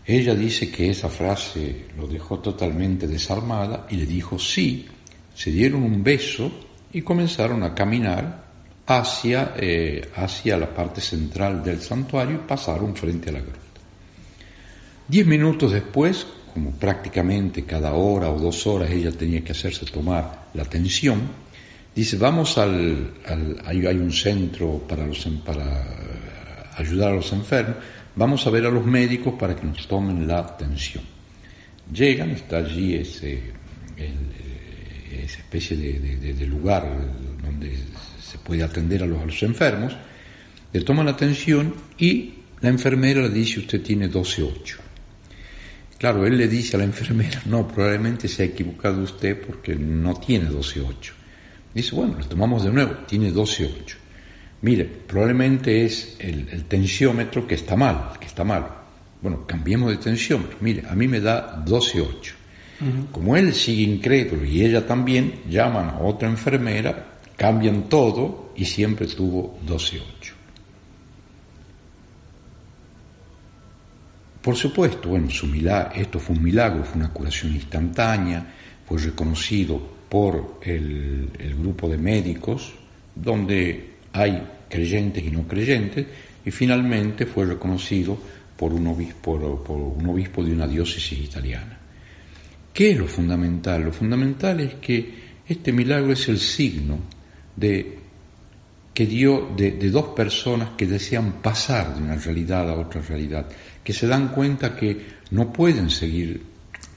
Ella 0.07 0.35
dice 0.35 0.71
que 0.71 0.91
esa 0.91 1.09
frase 1.09 1.87
lo 1.97 2.07
dejó 2.07 2.39
totalmente 2.39 3.07
desarmada 3.07 3.87
y 3.91 3.97
le 3.97 4.07
dijo 4.07 4.39
sí, 4.39 4.87
se 5.35 5.51
dieron 5.51 5.83
un 5.83 6.03
beso 6.03 6.51
y 6.93 7.03
comenzaron 7.03 7.63
a 7.63 7.75
caminar 7.75 8.45
hacia, 8.87 9.55
eh, 9.57 10.11
hacia 10.17 10.57
la 10.57 10.75
parte 10.75 11.01
central 11.01 11.63
del 11.63 11.81
santuario 11.81 12.37
y 12.37 12.49
pasaron 12.49 12.97
frente 12.97 13.31
a 13.31 13.33
la 13.35 13.41
gruta. 13.41 13.59
Diez 15.07 15.27
minutos 15.27 15.73
después, 15.73 16.27
como 16.53 16.73
prácticamente 16.73 17.65
cada 17.65 17.95
hora 17.95 18.31
o 18.31 18.39
dos 18.39 18.67
horas 18.67 18.91
ella 18.91 19.13
tenía 19.13 19.43
que 19.43 19.53
hacerse 19.53 19.87
tomar 19.87 20.51
la 20.55 20.63
atención, 20.63 21.21
dice, 21.95 22.17
vamos 22.17 22.59
al, 22.59 23.15
al 23.27 23.63
hay, 23.65 23.97
un 23.97 24.13
centro 24.13 24.79
para, 24.89 25.07
los, 25.07 25.25
para 25.45 25.85
ayudar 26.77 27.11
a 27.11 27.17
los 27.17 27.33
enfermos, 27.33 27.77
vamos 28.17 28.47
a 28.47 28.51
ver 28.51 28.67
a 28.67 28.71
los 28.71 28.85
médicos 28.85 29.35
para 29.39 29.57
que 29.57 29.67
nos 29.67 29.87
tomen 29.87 30.27
la 30.27 30.39
atención. 30.39 31.05
Llegan, 31.93 32.31
está 32.31 32.59
allí 32.59 32.95
ese, 32.95 33.53
el, 33.97 34.15
esa 35.25 35.39
especie 35.39 35.77
de, 35.77 36.47
lugar 36.47 36.87
donde 37.43 37.77
se 38.23 38.39
puede 38.39 38.63
atender 38.63 39.03
a 39.03 39.07
los, 39.07 39.21
a 39.21 39.27
los 39.27 39.43
enfermos, 39.43 39.97
le 40.73 40.81
toman 40.83 41.07
la 41.07 41.13
atención 41.13 41.75
y 41.99 42.35
la 42.61 42.69
enfermera 42.69 43.23
le 43.23 43.31
dice, 43.31 43.61
usted 43.61 43.83
tiene 43.83 44.11
12-8. 44.11 44.77
Claro, 45.99 46.27
él 46.27 46.37
le 46.39 46.49
dice 46.49 46.77
a 46.77 46.79
la 46.79 46.85
enfermera, 46.85 47.43
no, 47.47 47.67
probablemente 47.69 48.29
se 48.29 48.43
ha 48.43 48.47
equivocado 48.47 49.03
usted 49.03 49.41
porque 49.41 49.75
no 49.75 50.15
tiene 50.15 50.49
12-8. 50.49 51.13
Dice, 51.75 51.95
bueno, 51.95 52.19
le 52.19 52.25
tomamos 52.25 52.65
de 52.65 52.73
nuevo, 52.73 52.93
tiene 53.07 53.33
12-8. 53.33 54.00
Mire, 54.63 54.85
probablemente 54.85 55.85
es 55.85 56.17
el, 56.19 56.49
el, 56.51 56.65
tensiómetro 56.65 57.47
que 57.47 57.55
está 57.55 57.77
mal, 57.77 58.13
que 58.21 58.27
está 58.27 58.45
mal. 58.45 58.67
Bueno, 59.23 59.47
cambiemos 59.47 59.91
de 59.91 59.97
tensiómetro. 59.97 60.59
Mire, 60.61 60.85
a 60.87 60.95
mí 60.95 61.09
me 61.09 61.21
da 61.21 61.65
12-8. 61.65 62.05
Uh 62.81 62.85
-huh. 62.85 63.11
Como 63.11 63.37
él 63.37 63.55
sigue 63.55 63.83
incrédulo 63.83 64.45
y 64.45 64.63
ella 64.63 64.87
también, 64.87 65.41
llaman 65.49 65.89
a 65.91 65.99
otra 66.01 66.29
enfermera, 66.29 67.21
cambian 67.37 67.89
todo 67.89 68.53
y 68.55 68.67
siempre 68.67 69.07
tuvo 69.07 69.59
12-8. 69.67 70.35
Por 74.43 74.57
supuesto, 74.57 75.11
bueno, 75.11 75.31
su 75.31 75.47
milagro, 75.47 75.93
esto 75.95 76.19
fue 76.19 76.37
un 76.37 76.43
milagro, 76.43 76.85
fue 76.85 76.97
una 76.97 77.13
curación 77.13 77.53
instantánea, 77.55 78.55
fue 78.87 78.99
reconocido 78.99 79.81
por 80.09 80.61
el, 80.63 81.31
el 81.39 81.55
grupo 81.57 81.89
de 81.89 81.99
médicos, 81.99 82.73
donde 83.15 83.90
hay 84.13 84.43
creyentes 84.69 85.25
y 85.25 85.31
no 85.31 85.47
creyentes, 85.47 86.07
y 86.45 86.51
finalmente 86.51 87.27
fue 87.27 87.47
reconocido 87.47 88.19
por 88.57 88.73
un 88.73 88.87
obispo, 88.87 90.45
de 90.45 90.53
una 90.53 90.67
diócesis 90.67 91.19
italiana. 91.19 91.79
¿Qué 92.73 92.93
es 92.93 92.99
lo 92.99 93.07
fundamental? 93.07 93.83
Lo 93.83 93.93
fundamental 93.93 94.61
es 94.61 94.75
que 94.75 95.15
este 95.49 95.73
milagro 95.73 96.13
es 96.13 96.29
el 96.29 96.39
signo 96.39 96.99
de 97.57 97.99
que 98.93 99.07
dio 99.07 99.49
de, 99.57 99.73
dos 99.91 100.09
personas 100.09 100.71
que 100.77 100.87
desean 100.87 101.41
pasar 101.41 101.95
de 101.95 102.03
una 102.03 102.17
realidad 102.17 102.69
a 102.69 102.75
otra 102.75 103.01
realidad, 103.01 103.47
que 103.83 103.93
se 103.93 104.07
dan 104.07 104.29
cuenta 104.29 104.77
que 104.77 105.07
no 105.31 105.53
pueden 105.53 105.89
seguir 105.89 106.43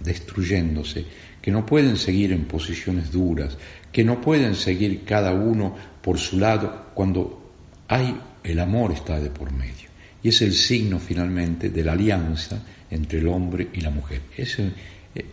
destruyéndose, 0.02 1.06
que 1.42 1.52
no 1.52 1.66
pueden 1.66 1.96
seguir 1.96 2.34
en 2.34 2.46
posiciones 2.46 3.12
duras, 3.12 3.58
que 3.92 4.04
no 4.04 4.20
pueden 4.20 4.56
seguir 4.56 5.04
cada 5.06 5.34
uno 5.34 5.76
por 6.02 6.18
su 6.20 6.40
lado 6.40 6.83
cuando 6.94 7.52
hay 7.88 8.16
el 8.44 8.60
amor 8.60 8.92
está 8.92 9.20
de 9.20 9.30
por 9.30 9.52
medio. 9.52 9.90
Y 10.22 10.30
es 10.30 10.42
el 10.42 10.54
signo 10.54 11.00
finalmente 11.00 11.70
de 11.70 11.84
la 11.84 11.94
alianza 11.94 12.62
entre 12.90 13.20
el 13.20 13.28
hombre 13.28 13.70
y 13.74 13.82
la 13.82 13.90
mujer. 13.90 14.22
Es 14.36 14.60
eh, 14.60 14.72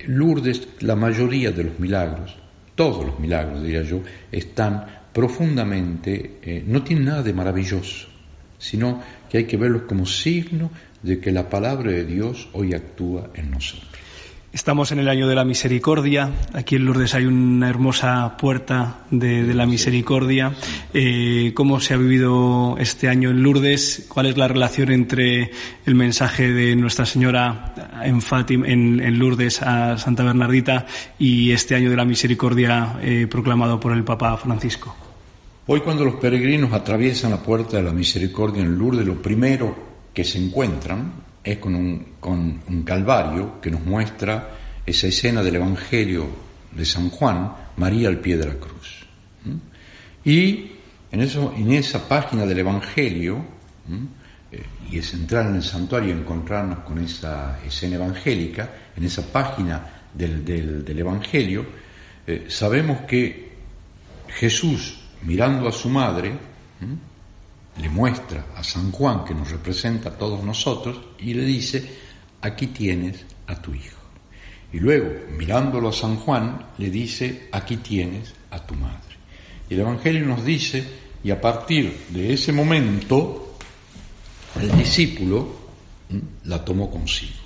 Lourdes, 0.06 0.68
la 0.80 0.96
mayoría 0.96 1.52
de 1.52 1.64
los 1.64 1.78
milagros, 1.78 2.36
todos 2.74 3.04
los 3.04 3.18
milagros 3.20 3.62
diría 3.62 3.82
yo, 3.82 4.02
están 4.30 4.86
profundamente, 5.12 6.38
eh, 6.42 6.64
no 6.66 6.82
tienen 6.82 7.06
nada 7.06 7.22
de 7.22 7.32
maravilloso, 7.32 8.08
sino 8.58 9.02
que 9.28 9.38
hay 9.38 9.44
que 9.44 9.56
verlos 9.56 9.82
como 9.82 10.06
signo 10.06 10.70
de 11.02 11.18
que 11.20 11.32
la 11.32 11.48
palabra 11.48 11.90
de 11.90 12.04
Dios 12.04 12.48
hoy 12.52 12.74
actúa 12.74 13.30
en 13.34 13.50
nosotros. 13.50 13.88
Estamos 14.52 14.90
en 14.90 14.98
el 14.98 15.08
año 15.08 15.28
de 15.28 15.36
la 15.36 15.44
misericordia. 15.44 16.32
Aquí 16.54 16.74
en 16.74 16.84
Lourdes 16.84 17.14
hay 17.14 17.24
una 17.24 17.70
hermosa 17.70 18.36
puerta 18.36 19.04
de, 19.08 19.44
de 19.44 19.54
la 19.54 19.64
misericordia. 19.64 20.52
Eh, 20.92 21.52
¿Cómo 21.54 21.78
se 21.78 21.94
ha 21.94 21.96
vivido 21.96 22.74
este 22.80 23.06
año 23.08 23.30
en 23.30 23.44
Lourdes? 23.44 24.06
¿Cuál 24.08 24.26
es 24.26 24.36
la 24.36 24.48
relación 24.48 24.90
entre 24.90 25.52
el 25.86 25.94
mensaje 25.94 26.52
de 26.52 26.74
Nuestra 26.74 27.06
Señora 27.06 28.02
en, 28.02 28.20
Fátima, 28.20 28.66
en, 28.66 28.98
en 28.98 29.20
Lourdes 29.20 29.62
a 29.62 29.96
Santa 29.98 30.24
Bernardita 30.24 30.84
y 31.16 31.52
este 31.52 31.76
año 31.76 31.88
de 31.88 31.96
la 31.96 32.04
misericordia 32.04 32.98
eh, 33.02 33.28
proclamado 33.30 33.78
por 33.78 33.92
el 33.92 34.02
Papa 34.02 34.36
Francisco? 34.36 34.96
Hoy 35.68 35.78
cuando 35.82 36.04
los 36.04 36.16
peregrinos 36.16 36.72
atraviesan 36.72 37.30
la 37.30 37.40
puerta 37.40 37.76
de 37.76 37.84
la 37.84 37.92
misericordia 37.92 38.64
en 38.64 38.76
Lourdes, 38.76 39.06
lo 39.06 39.22
primero 39.22 39.76
que 40.12 40.24
se 40.24 40.44
encuentran 40.44 41.29
es 41.42 41.58
con 41.58 41.74
un, 41.74 42.06
con 42.20 42.62
un 42.68 42.82
calvario 42.82 43.60
que 43.60 43.70
nos 43.70 43.84
muestra 43.84 44.50
esa 44.84 45.06
escena 45.06 45.42
del 45.42 45.56
Evangelio 45.56 46.26
de 46.72 46.84
San 46.84 47.10
Juan, 47.10 47.52
María 47.76 48.08
al 48.08 48.18
pie 48.18 48.36
de 48.36 48.46
la 48.46 48.54
cruz. 48.54 49.06
Y 50.24 50.72
en, 51.10 51.20
eso, 51.20 51.54
en 51.56 51.72
esa 51.72 52.06
página 52.06 52.44
del 52.44 52.58
Evangelio, 52.58 53.44
eh, 54.52 54.62
y 54.90 54.98
es 54.98 55.14
entrar 55.14 55.46
en 55.46 55.56
el 55.56 55.62
santuario 55.62 56.10
y 56.10 56.18
encontrarnos 56.18 56.80
con 56.80 56.98
esa 56.98 57.58
escena 57.64 57.96
evangélica, 57.96 58.70
en 58.96 59.04
esa 59.04 59.22
página 59.32 60.02
del, 60.12 60.44
del, 60.44 60.84
del 60.84 60.98
Evangelio, 60.98 61.64
eh, 62.26 62.46
sabemos 62.48 63.02
que 63.02 63.50
Jesús, 64.28 65.00
mirando 65.22 65.68
a 65.68 65.72
su 65.72 65.88
madre, 65.88 66.32
le 67.80 67.88
muestra 67.88 68.46
a 68.56 68.62
San 68.62 68.92
Juan, 68.92 69.24
que 69.24 69.34
nos 69.34 69.50
representa 69.50 70.10
a 70.10 70.18
todos 70.18 70.44
nosotros, 70.44 71.00
y 71.18 71.34
le 71.34 71.44
dice, 71.44 71.98
aquí 72.40 72.68
tienes 72.68 73.24
a 73.46 73.60
tu 73.60 73.74
hijo. 73.74 73.98
Y 74.72 74.78
luego, 74.78 75.10
mirándolo 75.36 75.88
a 75.88 75.92
San 75.92 76.16
Juan, 76.16 76.66
le 76.78 76.90
dice, 76.90 77.48
aquí 77.52 77.78
tienes 77.78 78.34
a 78.50 78.64
tu 78.64 78.74
madre. 78.74 79.16
Y 79.68 79.74
el 79.74 79.80
Evangelio 79.80 80.26
nos 80.26 80.44
dice, 80.44 80.84
y 81.22 81.30
a 81.30 81.40
partir 81.40 82.06
de 82.10 82.32
ese 82.32 82.52
momento, 82.52 83.56
el 84.60 84.76
discípulo 84.76 85.60
la 86.44 86.64
tomó 86.64 86.90
consigo. 86.90 87.38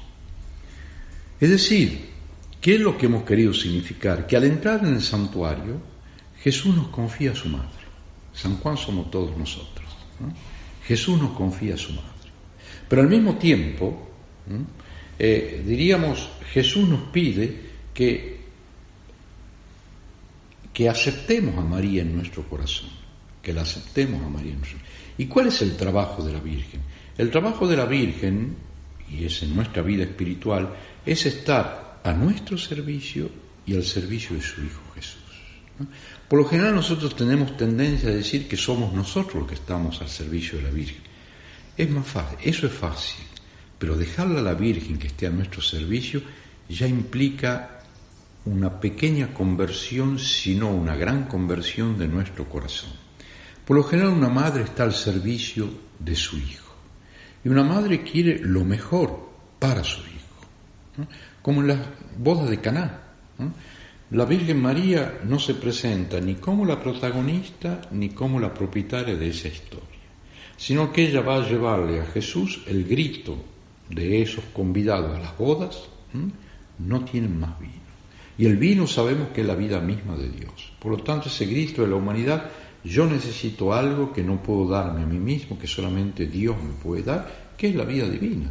Es 1.41 1.51
decir, 1.51 2.11
¿qué 2.61 2.77
es 2.77 2.81
lo 2.81 2.97
que 2.97 3.07
hemos 3.07 3.25
querido 3.25 3.53
significar? 3.53 4.27
Que 4.27 4.37
al 4.37 4.45
entrar 4.45 4.85
en 4.85 4.95
el 4.95 5.03
santuario, 5.03 5.81
Jesús 6.41 6.75
nos 6.75 6.89
confía 6.89 7.33
a 7.33 7.37
su 7.37 7.49
madre. 7.49 7.69
San 8.33 8.57
Juan 8.59 8.77
somos 8.77 9.11
todos 9.11 9.37
nosotros. 9.37 9.74
Jesús 10.87 11.21
nos 11.21 11.33
confía 11.33 11.75
a 11.75 11.79
su 11.79 11.93
madre. 11.93 12.09
Pero 12.89 13.03
al 13.03 13.09
mismo 13.09 13.37
tiempo, 13.37 14.09
eh, 15.19 15.63
diríamos, 15.67 16.29
Jesús 16.53 16.89
nos 16.89 17.09
pide 17.11 17.61
que, 17.93 18.41
que 20.73 20.89
aceptemos 20.89 21.57
a 21.59 21.63
María 21.63 22.03
en 22.03 22.15
nuestro 22.15 22.43
corazón, 22.49 22.91
que 23.43 23.53
la 23.53 23.63
aceptemos 23.63 24.23
a 24.23 24.29
María 24.29 24.53
en 24.53 24.59
nuestro 24.59 24.79
¿Y 25.17 25.27
cuál 25.27 25.47
es 25.47 25.63
el 25.63 25.77
trabajo 25.77 26.23
de 26.25 26.33
la 26.33 26.41
Virgen? 26.41 26.81
El 27.17 27.31
trabajo 27.31 27.69
de 27.69 27.77
la 27.77 27.85
Virgen, 27.85 28.57
y 29.09 29.25
es 29.25 29.43
en 29.43 29.55
nuestra 29.55 29.83
vida 29.83 30.03
espiritual, 30.03 30.75
es 31.07 31.27
estar 31.27 32.01
a 32.03 32.13
nuestro 32.13 32.59
servicio 32.59 33.31
y 33.65 33.75
al 33.77 33.85
servicio 33.85 34.37
de 34.37 34.43
su 34.43 34.61
Hijo 34.63 34.83
Jesús. 34.95 35.21
Por 36.35 36.43
lo 36.43 36.49
general 36.49 36.75
nosotros 36.75 37.15
tenemos 37.15 37.57
tendencia 37.57 38.09
a 38.09 38.13
decir 38.13 38.49
que 38.49 38.57
somos 38.57 38.93
nosotros 38.93 39.37
los 39.37 39.47
que 39.47 39.55
estamos 39.55 40.01
al 40.01 40.09
servicio 40.09 40.59
de 40.59 40.65
la 40.65 40.71
Virgen. 40.71 41.01
Es 41.77 41.89
más 41.89 42.09
fácil, 42.09 42.39
eso 42.43 42.67
es 42.67 42.73
fácil, 42.73 43.25
pero 43.79 43.97
dejarla 43.97 44.41
a 44.41 44.43
la 44.43 44.55
Virgen 44.55 44.99
que 44.99 45.07
esté 45.07 45.29
a 45.29 45.31
nuestro 45.31 45.63
servicio 45.63 46.23
ya 46.69 46.89
implica 46.89 47.79
una 48.47 48.81
pequeña 48.81 49.33
conversión, 49.33 50.19
sino 50.19 50.71
una 50.71 50.97
gran 50.97 51.27
conversión 51.29 51.97
de 51.97 52.09
nuestro 52.09 52.49
corazón. 52.49 52.91
Por 53.65 53.77
lo 53.77 53.85
general 53.85 54.11
una 54.11 54.29
madre 54.29 54.65
está 54.65 54.83
al 54.83 54.95
servicio 54.95 55.71
de 56.01 56.17
su 56.17 56.37
hijo 56.37 56.75
y 57.45 57.49
una 57.49 57.63
madre 57.63 58.03
quiere 58.03 58.41
lo 58.41 58.65
mejor 58.65 59.31
para 59.61 59.85
su 59.85 60.01
hijo, 60.01 61.07
como 61.43 61.61
en 61.61 61.69
las 61.69 61.79
bodas 62.19 62.51
de 62.51 62.61
Caná. 62.61 63.03
La 64.15 64.25
Virgen 64.25 64.63
María 64.63 65.19
no 65.25 65.41
se 65.41 65.55
presenta 65.55 66.21
ni 66.21 66.37
como 66.37 66.65
la 66.65 66.81
protagonista 66.81 67.81
ni 67.91 68.11
como 68.11 68.39
la 68.39 68.55
propietaria 68.55 69.17
de 69.17 69.29
esa 69.29 69.49
historia, 69.49 70.07
sino 70.57 70.93
que 70.93 71.09
ella 71.09 71.21
va 71.21 71.39
a 71.39 71.49
llevarle 71.49 72.01
a 72.01 72.07
Jesús 72.07 72.63
el 72.69 72.85
grito 72.85 73.37
de 73.91 74.23
esos 74.23 74.45
convidados 74.53 75.17
a 75.17 75.21
las 75.21 75.37
bodas 75.37 75.89
no 76.79 77.05
tienen 77.05 77.41
más 77.41 77.59
vino. 77.59 77.73
Y 78.39 78.47
el 78.47 78.57
vino 78.57 78.87
sabemos 78.87 79.31
que 79.35 79.41
es 79.41 79.49
la 79.49 79.57
vida 79.57 79.81
misma 79.81 80.17
de 80.17 80.29
Dios. 80.29 80.73
Por 80.79 80.93
lo 80.93 80.99
tanto, 80.99 81.29
ese 81.29 81.49
Cristo 81.49 81.83
de 81.83 81.89
la 81.89 81.97
humanidad, 81.97 82.51
yo 82.85 83.07
necesito 83.07 83.75
algo 83.75 84.13
que 84.13 84.23
no 84.23 84.41
puedo 84.41 84.69
darme 84.69 85.03
a 85.03 85.07
mí 85.07 85.19
mismo, 85.19 85.59
que 85.59 85.67
solamente 85.67 86.27
Dios 86.27 86.55
me 86.63 86.75
puede 86.75 87.03
dar, 87.03 87.53
que 87.59 87.71
es 87.71 87.75
la 87.75 87.85
vida 87.85 88.09
divina. 88.09 88.49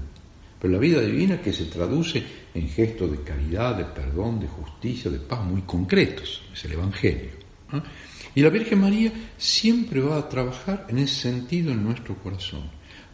Pero 0.59 0.73
la 0.73 0.79
vida 0.79 0.99
divina 0.99 1.41
que 1.41 1.53
se 1.53 1.65
traduce 1.65 2.42
en 2.53 2.69
gestos 2.69 3.11
de 3.11 3.21
caridad, 3.23 3.75
de 3.75 3.85
perdón, 3.85 4.39
de 4.39 4.47
justicia, 4.47 5.09
de 5.09 5.19
paz 5.19 5.43
muy 5.43 5.61
concretos, 5.63 6.43
es 6.53 6.65
el 6.65 6.73
Evangelio. 6.73 7.31
Y 8.35 8.41
la 8.41 8.49
Virgen 8.49 8.79
María 8.79 9.11
siempre 9.37 9.99
va 10.01 10.17
a 10.17 10.29
trabajar 10.29 10.85
en 10.89 10.99
ese 10.99 11.15
sentido 11.15 11.71
en 11.71 11.83
nuestro 11.83 12.15
corazón, 12.15 12.69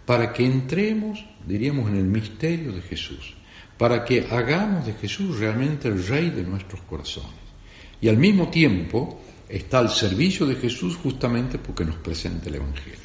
para 0.06 0.34
que 0.34 0.46
entremos, 0.46 1.24
diríamos, 1.46 1.90
en 1.90 1.98
el 1.98 2.06
misterio 2.06 2.72
de 2.72 2.82
Jesús, 2.82 3.36
para 3.78 4.04
que 4.04 4.28
hagamos 4.30 4.86
de 4.86 4.94
Jesús 4.94 5.40
realmente 5.40 5.88
el 5.88 6.06
Rey 6.06 6.30
de 6.32 6.44
nuestros 6.44 6.82
corazones. 6.82 7.32
Y 8.02 8.10
al 8.10 8.18
mismo 8.18 8.50
tiempo 8.50 9.22
está 9.48 9.80
al 9.80 9.90
servicio 9.90 10.46
de 10.46 10.56
Jesús 10.56 10.96
justamente 10.96 11.58
porque 11.58 11.86
nos 11.86 11.96
presenta 11.96 12.50
el 12.50 12.56
Evangelio. 12.56 13.00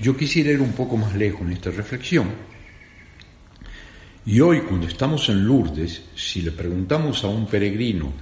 Yo 0.00 0.16
quisiera 0.16 0.50
ir 0.50 0.60
un 0.60 0.72
poco 0.72 0.96
más 0.96 1.14
lejos 1.14 1.42
en 1.42 1.52
esta 1.52 1.70
reflexión. 1.70 2.28
Y 4.26 4.40
hoy, 4.40 4.60
cuando 4.60 4.86
estamos 4.86 5.28
en 5.30 5.46
Lourdes, 5.46 6.02
si 6.14 6.42
le 6.42 6.52
preguntamos 6.52 7.24
a 7.24 7.28
un 7.28 7.46
peregrino 7.46 8.12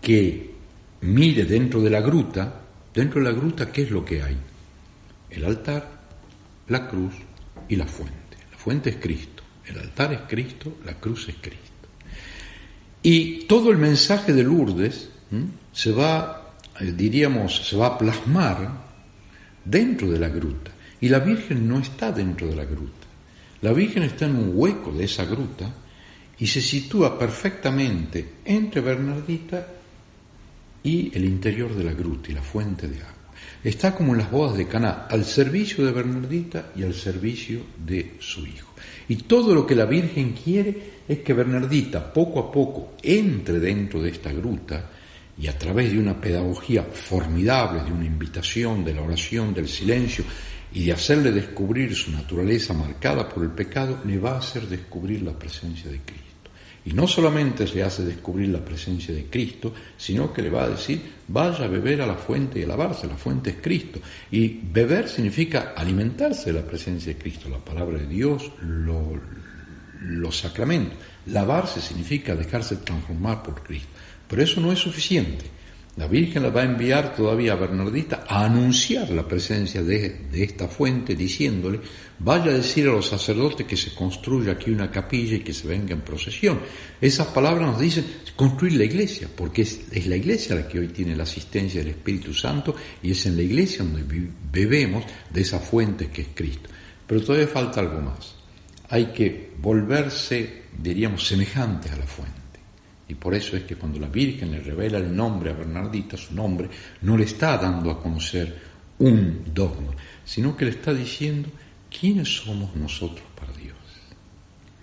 que 0.00 0.54
mire 1.00 1.44
dentro 1.44 1.80
de 1.80 1.90
la 1.90 2.00
gruta, 2.00 2.60
dentro 2.94 3.20
de 3.20 3.32
la 3.32 3.36
gruta, 3.36 3.70
¿qué 3.72 3.82
es 3.82 3.90
lo 3.90 4.04
que 4.04 4.22
hay? 4.22 4.36
El 5.30 5.44
altar, 5.44 6.02
la 6.68 6.86
cruz 6.86 7.14
y 7.68 7.76
la 7.76 7.86
fuente. 7.86 8.36
La 8.52 8.56
fuente 8.56 8.90
es 8.90 8.96
Cristo, 8.96 9.42
el 9.66 9.78
altar 9.78 10.12
es 10.12 10.20
Cristo, 10.28 10.78
la 10.84 10.94
cruz 10.94 11.28
es 11.28 11.36
Cristo. 11.40 11.64
Y 13.02 13.46
todo 13.46 13.70
el 13.70 13.76
mensaje 13.76 14.32
de 14.32 14.44
Lourdes 14.44 15.10
se 15.72 15.92
va, 15.92 16.54
eh, 16.80 16.92
diríamos, 16.96 17.68
se 17.68 17.76
va 17.76 17.88
a 17.88 17.98
plasmar 17.98 18.70
dentro 19.64 20.10
de 20.10 20.18
la 20.18 20.28
gruta. 20.28 20.70
Y 21.00 21.08
la 21.08 21.18
Virgen 21.18 21.68
no 21.68 21.80
está 21.80 22.12
dentro 22.12 22.46
de 22.46 22.56
la 22.56 22.64
gruta. 22.64 23.03
La 23.64 23.72
Virgen 23.72 24.02
está 24.02 24.26
en 24.26 24.36
un 24.36 24.52
hueco 24.52 24.92
de 24.92 25.06
esa 25.06 25.24
gruta 25.24 25.72
y 26.38 26.46
se 26.46 26.60
sitúa 26.60 27.18
perfectamente 27.18 28.32
entre 28.44 28.82
Bernardita 28.82 29.66
y 30.82 31.10
el 31.16 31.24
interior 31.24 31.74
de 31.74 31.84
la 31.84 31.94
gruta 31.94 32.30
y 32.30 32.34
la 32.34 32.42
fuente 32.42 32.86
de 32.88 32.96
agua. 32.96 33.14
Está 33.64 33.94
como 33.94 34.12
en 34.12 34.18
las 34.18 34.30
bodas 34.30 34.58
de 34.58 34.68
Caná, 34.68 35.06
al 35.08 35.24
servicio 35.24 35.82
de 35.86 35.92
Bernardita 35.92 36.72
y 36.76 36.82
al 36.82 36.92
servicio 36.92 37.60
de 37.82 38.16
su 38.18 38.46
hijo. 38.46 38.74
Y 39.08 39.16
todo 39.16 39.54
lo 39.54 39.66
que 39.66 39.74
la 39.74 39.86
Virgen 39.86 40.34
quiere 40.34 41.00
es 41.08 41.20
que 41.20 41.32
Bernardita 41.32 42.12
poco 42.12 42.40
a 42.40 42.52
poco 42.52 42.96
entre 43.02 43.60
dentro 43.60 44.02
de 44.02 44.10
esta 44.10 44.30
gruta 44.30 44.90
y 45.40 45.46
a 45.46 45.56
través 45.56 45.90
de 45.90 45.98
una 45.98 46.20
pedagogía 46.20 46.82
formidable, 46.82 47.82
de 47.82 47.92
una 47.92 48.04
invitación, 48.04 48.84
de 48.84 48.92
la 48.92 49.00
oración, 49.00 49.54
del 49.54 49.68
silencio 49.68 50.22
y 50.74 50.84
de 50.86 50.92
hacerle 50.92 51.30
descubrir 51.32 51.94
su 51.94 52.10
naturaleza 52.10 52.74
marcada 52.74 53.28
por 53.28 53.44
el 53.44 53.50
pecado, 53.50 54.00
le 54.04 54.18
va 54.18 54.32
a 54.32 54.38
hacer 54.38 54.66
descubrir 54.66 55.22
la 55.22 55.32
presencia 55.38 55.90
de 55.90 56.00
Cristo. 56.00 56.24
Y 56.86 56.92
no 56.92 57.06
solamente 57.06 57.66
se 57.66 57.82
hace 57.82 58.04
descubrir 58.04 58.50
la 58.50 58.62
presencia 58.62 59.14
de 59.14 59.24
Cristo, 59.26 59.72
sino 59.96 60.32
que 60.34 60.42
le 60.42 60.50
va 60.50 60.64
a 60.64 60.68
decir, 60.70 61.00
vaya 61.28 61.64
a 61.64 61.68
beber 61.68 62.02
a 62.02 62.06
la 62.06 62.16
fuente 62.16 62.58
y 62.60 62.64
a 62.64 62.66
lavarse, 62.66 63.06
la 63.06 63.16
fuente 63.16 63.50
es 63.50 63.56
Cristo. 63.62 64.00
Y 64.30 64.48
beber 64.70 65.08
significa 65.08 65.72
alimentarse 65.74 66.52
de 66.52 66.60
la 66.60 66.66
presencia 66.66 67.14
de 67.14 67.18
Cristo, 67.18 67.48
la 67.48 67.58
palabra 67.64 67.96
de 67.98 68.06
Dios, 68.06 68.50
lo- 68.60 69.18
los 70.02 70.36
sacramentos. 70.36 70.98
Lavarse 71.26 71.80
significa 71.80 72.34
dejarse 72.34 72.76
transformar 72.76 73.42
por 73.42 73.62
Cristo. 73.62 73.88
Pero 74.28 74.42
eso 74.42 74.60
no 74.60 74.70
es 74.72 74.78
suficiente. 74.78 75.53
La 75.96 76.08
Virgen 76.08 76.42
la 76.42 76.50
va 76.50 76.62
a 76.62 76.64
enviar 76.64 77.14
todavía 77.14 77.52
a 77.52 77.56
Bernardita 77.56 78.24
a 78.26 78.44
anunciar 78.44 79.10
la 79.10 79.28
presencia 79.28 79.80
de, 79.80 80.26
esta 80.32 80.66
fuente, 80.66 81.14
diciéndole, 81.14 81.78
vaya 82.18 82.50
a 82.50 82.54
decir 82.54 82.88
a 82.88 82.92
los 82.92 83.06
sacerdotes 83.06 83.64
que 83.64 83.76
se 83.76 83.94
construya 83.94 84.52
aquí 84.52 84.72
una 84.72 84.90
capilla 84.90 85.36
y 85.36 85.40
que 85.40 85.52
se 85.52 85.68
venga 85.68 85.94
en 85.94 86.00
procesión. 86.00 86.58
Esas 87.00 87.28
palabras 87.28 87.70
nos 87.70 87.80
dicen 87.80 88.04
construir 88.34 88.72
la 88.74 88.84
iglesia, 88.84 89.28
porque 89.34 89.62
es, 89.62 89.82
es 89.92 90.08
la 90.08 90.16
iglesia 90.16 90.56
la 90.56 90.66
que 90.66 90.80
hoy 90.80 90.88
tiene 90.88 91.14
la 91.14 91.22
asistencia 91.22 91.80
del 91.80 91.90
Espíritu 91.90 92.34
Santo 92.34 92.74
y 93.00 93.12
es 93.12 93.26
en 93.26 93.36
la 93.36 93.42
iglesia 93.42 93.84
donde 93.84 94.30
bebemos 94.50 95.04
de 95.30 95.42
esa 95.42 95.60
fuente 95.60 96.08
que 96.08 96.22
es 96.22 96.28
Cristo. 96.34 96.70
Pero 97.06 97.22
todavía 97.22 97.46
falta 97.46 97.78
algo 97.78 98.00
más. 98.00 98.34
Hay 98.88 99.06
que 99.12 99.52
volverse, 99.60 100.64
diríamos, 100.76 101.24
semejantes 101.24 101.92
a 101.92 101.96
la 101.96 102.06
fuente. 102.06 102.43
Y 103.08 103.14
por 103.14 103.34
eso 103.34 103.56
es 103.56 103.64
que 103.64 103.76
cuando 103.76 103.98
la 103.98 104.08
Virgen 104.08 104.52
le 104.52 104.60
revela 104.60 104.98
el 104.98 105.14
nombre 105.14 105.50
a 105.50 105.54
Bernardita, 105.54 106.16
su 106.16 106.34
nombre, 106.34 106.68
no 107.02 107.16
le 107.16 107.24
está 107.24 107.58
dando 107.58 107.90
a 107.90 108.00
conocer 108.00 108.74
un 108.98 109.42
dogma, 109.52 109.92
sino 110.24 110.56
que 110.56 110.64
le 110.64 110.70
está 110.72 110.94
diciendo 110.94 111.50
quiénes 111.90 112.28
somos 112.28 112.74
nosotros 112.76 113.26
para 113.38 113.52
Dios. 113.52 113.76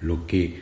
Lo 0.01 0.25
que 0.27 0.61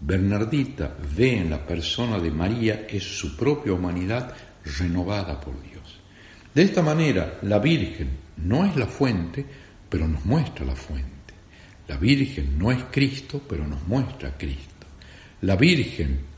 Bernardita 0.00 0.96
ve 1.16 1.38
en 1.38 1.50
la 1.50 1.66
persona 1.66 2.18
de 2.18 2.30
María 2.30 2.86
es 2.88 3.02
su 3.02 3.36
propia 3.36 3.72
humanidad 3.72 4.34
renovada 4.78 5.40
por 5.40 5.60
Dios. 5.62 6.00
De 6.54 6.62
esta 6.62 6.82
manera, 6.82 7.38
la 7.42 7.58
Virgen 7.58 8.10
no 8.38 8.64
es 8.64 8.76
la 8.76 8.86
fuente, 8.86 9.44
pero 9.88 10.08
nos 10.08 10.24
muestra 10.24 10.64
la 10.64 10.74
fuente. 10.74 11.10
La 11.88 11.96
Virgen 11.96 12.58
no 12.58 12.70
es 12.70 12.84
Cristo, 12.90 13.42
pero 13.48 13.66
nos 13.66 13.86
muestra 13.86 14.30
a 14.30 14.38
Cristo. 14.38 14.86
La 15.42 15.56
Virgen 15.56 16.29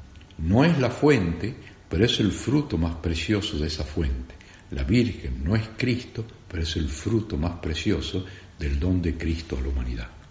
no 0.43 0.65
es 0.65 0.79
la 0.79 0.91
fuente, 0.91 1.55
pero 1.89 2.05
es 2.05 2.19
el 2.21 2.33
fruto 2.33 2.77
más 2.77 2.97
precioso 2.97 3.59
de 3.59 3.69
esa 3.69 3.85
fuente. 3.85 4.35
La 4.71 4.85
Virgen 4.85 5.45
no 5.45 5.55
es 5.55 5.69
Cristo, 5.77 6.25
pero 6.49 6.63
es 6.63 6.77
el 6.77 6.89
fruto 6.89 7.37
más 7.37 7.61
precioso 7.61 8.25
del 8.59 8.79
don 8.79 9.01
de 9.01 9.17
Cristo 9.17 9.57
a 9.57 9.61
la 9.61 9.69
humanidad. 9.69 10.22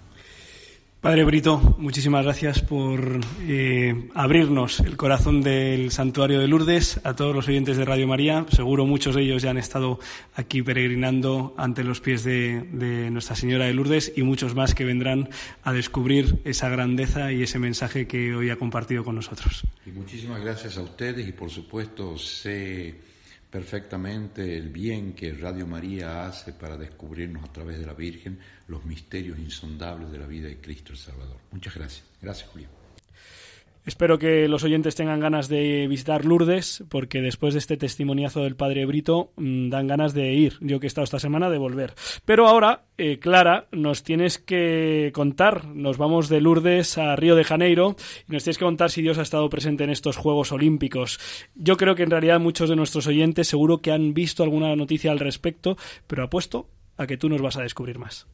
Padre 1.02 1.24
Brito, 1.24 1.58
muchísimas 1.80 2.24
gracias 2.24 2.62
por 2.62 3.22
eh, 3.48 4.08
abrirnos 4.14 4.82
el 4.82 4.98
corazón 4.98 5.42
del 5.42 5.90
santuario 5.90 6.40
de 6.40 6.48
Lourdes 6.48 7.02
a 7.04 7.16
todos 7.16 7.34
los 7.34 7.48
oyentes 7.48 7.76
de 7.78 7.86
Radio 7.86 8.08
María. 8.08 8.46
Seguro 8.52 8.86
muchos 8.86 9.16
de 9.16 9.24
ellos 9.24 9.42
ya 9.42 9.50
han 9.50 9.58
estado 9.58 10.00
aquí 10.36 10.62
peregrinando 10.62 11.56
ante 11.58 11.84
los 11.84 12.02
pies 12.02 12.24
de, 12.24 13.10
Nuestra 13.10 13.36
Señora 13.36 13.66
de 13.66 13.74
Lourdes 13.74 14.14
y 14.16 14.22
muchos 14.22 14.54
más 14.54 14.76
que 14.76 14.86
vendrán 14.86 15.30
a 15.64 15.74
descubrir 15.74 16.40
esa 16.44 16.70
grandeza 16.70 17.32
y 17.32 17.42
ese 17.42 17.58
mensaje 17.58 18.06
que 18.06 18.36
hoy 18.36 18.52
ha 18.52 18.58
compartido 18.58 19.04
con 19.04 19.16
nosotros. 19.16 19.64
Y 19.88 19.90
muchísimas 19.90 20.40
gracias 20.44 20.78
a 20.78 20.84
ustedes 20.84 21.28
y 21.28 21.32
por 21.32 21.50
supuesto 21.50 22.16
sé 22.20 23.11
perfectamente 23.52 24.58
el 24.58 24.70
bien 24.70 25.14
que 25.14 25.34
Radio 25.34 25.68
María 25.68 26.26
hace 26.26 26.54
para 26.54 26.78
descubrirnos 26.78 27.44
a 27.44 27.52
través 27.52 27.78
de 27.78 27.86
la 27.86 27.94
Virgen 27.94 28.40
los 28.68 28.86
misterios 28.86 29.38
insondables 29.38 30.10
de 30.10 30.20
la 30.20 30.26
vida 30.26 30.48
de 30.48 30.62
Cristo 30.62 30.94
el 30.94 30.98
Salvador. 30.98 31.38
Muchas 31.52 31.76
gracias. 31.76 32.06
Gracias, 32.22 32.50
Julián. 32.50 32.81
Espero 33.86 34.20
que 34.20 34.48
los 34.48 34.63
oyentes 34.63 34.96
tengan 34.96 35.20
ganas 35.20 35.48
de 35.48 35.88
visitar 35.88 36.24
Lourdes, 36.24 36.84
porque 36.89 37.22
después 37.22 37.54
de 37.54 37.60
este 37.60 37.78
testimoniazo 37.78 38.44
del 38.44 38.56
padre 38.56 38.86
Brito 38.86 39.32
mmm, 39.38 39.70
dan 39.70 39.88
ganas 39.88 40.13
de 40.13 40.34
ir. 40.34 40.58
Yo 40.62 40.80
que 40.80 40.86
he 40.86 40.88
estado 40.88 41.04
esta 41.04 41.20
semana 41.20 41.50
de 41.50 41.58
volver. 41.58 41.94
Pero 42.24 42.48
ahora, 42.48 42.84
eh, 42.98 43.17
Clara, 43.20 43.67
nos 43.72 44.04
tienes 44.04 44.38
que 44.38 45.12
contar. 45.13 45.65
Nos 45.65 45.98
vamos 45.98 46.30
de 46.30 46.41
Lourdes 46.41 46.98
a 46.98 47.15
Río 47.15 47.36
de 47.36 47.44
Janeiro 47.44 47.96
y 48.30 48.34
nos 48.34 48.44
tienes 48.44 48.58
que 48.60 48.65
contar 48.65 48.91
si 48.91 49.02
Dios 49.02 49.17
ha 49.17 49.24
estado 49.24 49.50
presente 49.50 49.84
en 49.84 49.89
estos 49.89 50.15
Juegos 50.15 50.52
Olímpicos. 50.52 51.20
Yo 51.56 51.78
creo 51.78 51.96
que 51.96 52.04
en 52.04 52.12
realidad 52.12 52.39
muchos 52.39 52.70
de 52.70 52.76
nuestros 52.76 53.08
oyentes 53.08 53.48
seguro 53.48 53.82
que 53.82 53.91
han 53.91 54.13
visto 54.13 54.44
alguna 54.44 54.76
noticia 54.76 55.12
al 55.12 55.20
respecto, 55.20 55.78
pero 56.06 56.24
apuesto 56.24 56.70
a 56.98 57.08
que 57.08 57.17
tú 57.17 57.30
nos 57.30 57.41
vas 57.41 57.58
a 57.58 57.63
descubrir 57.63 57.98
más. 57.98 58.28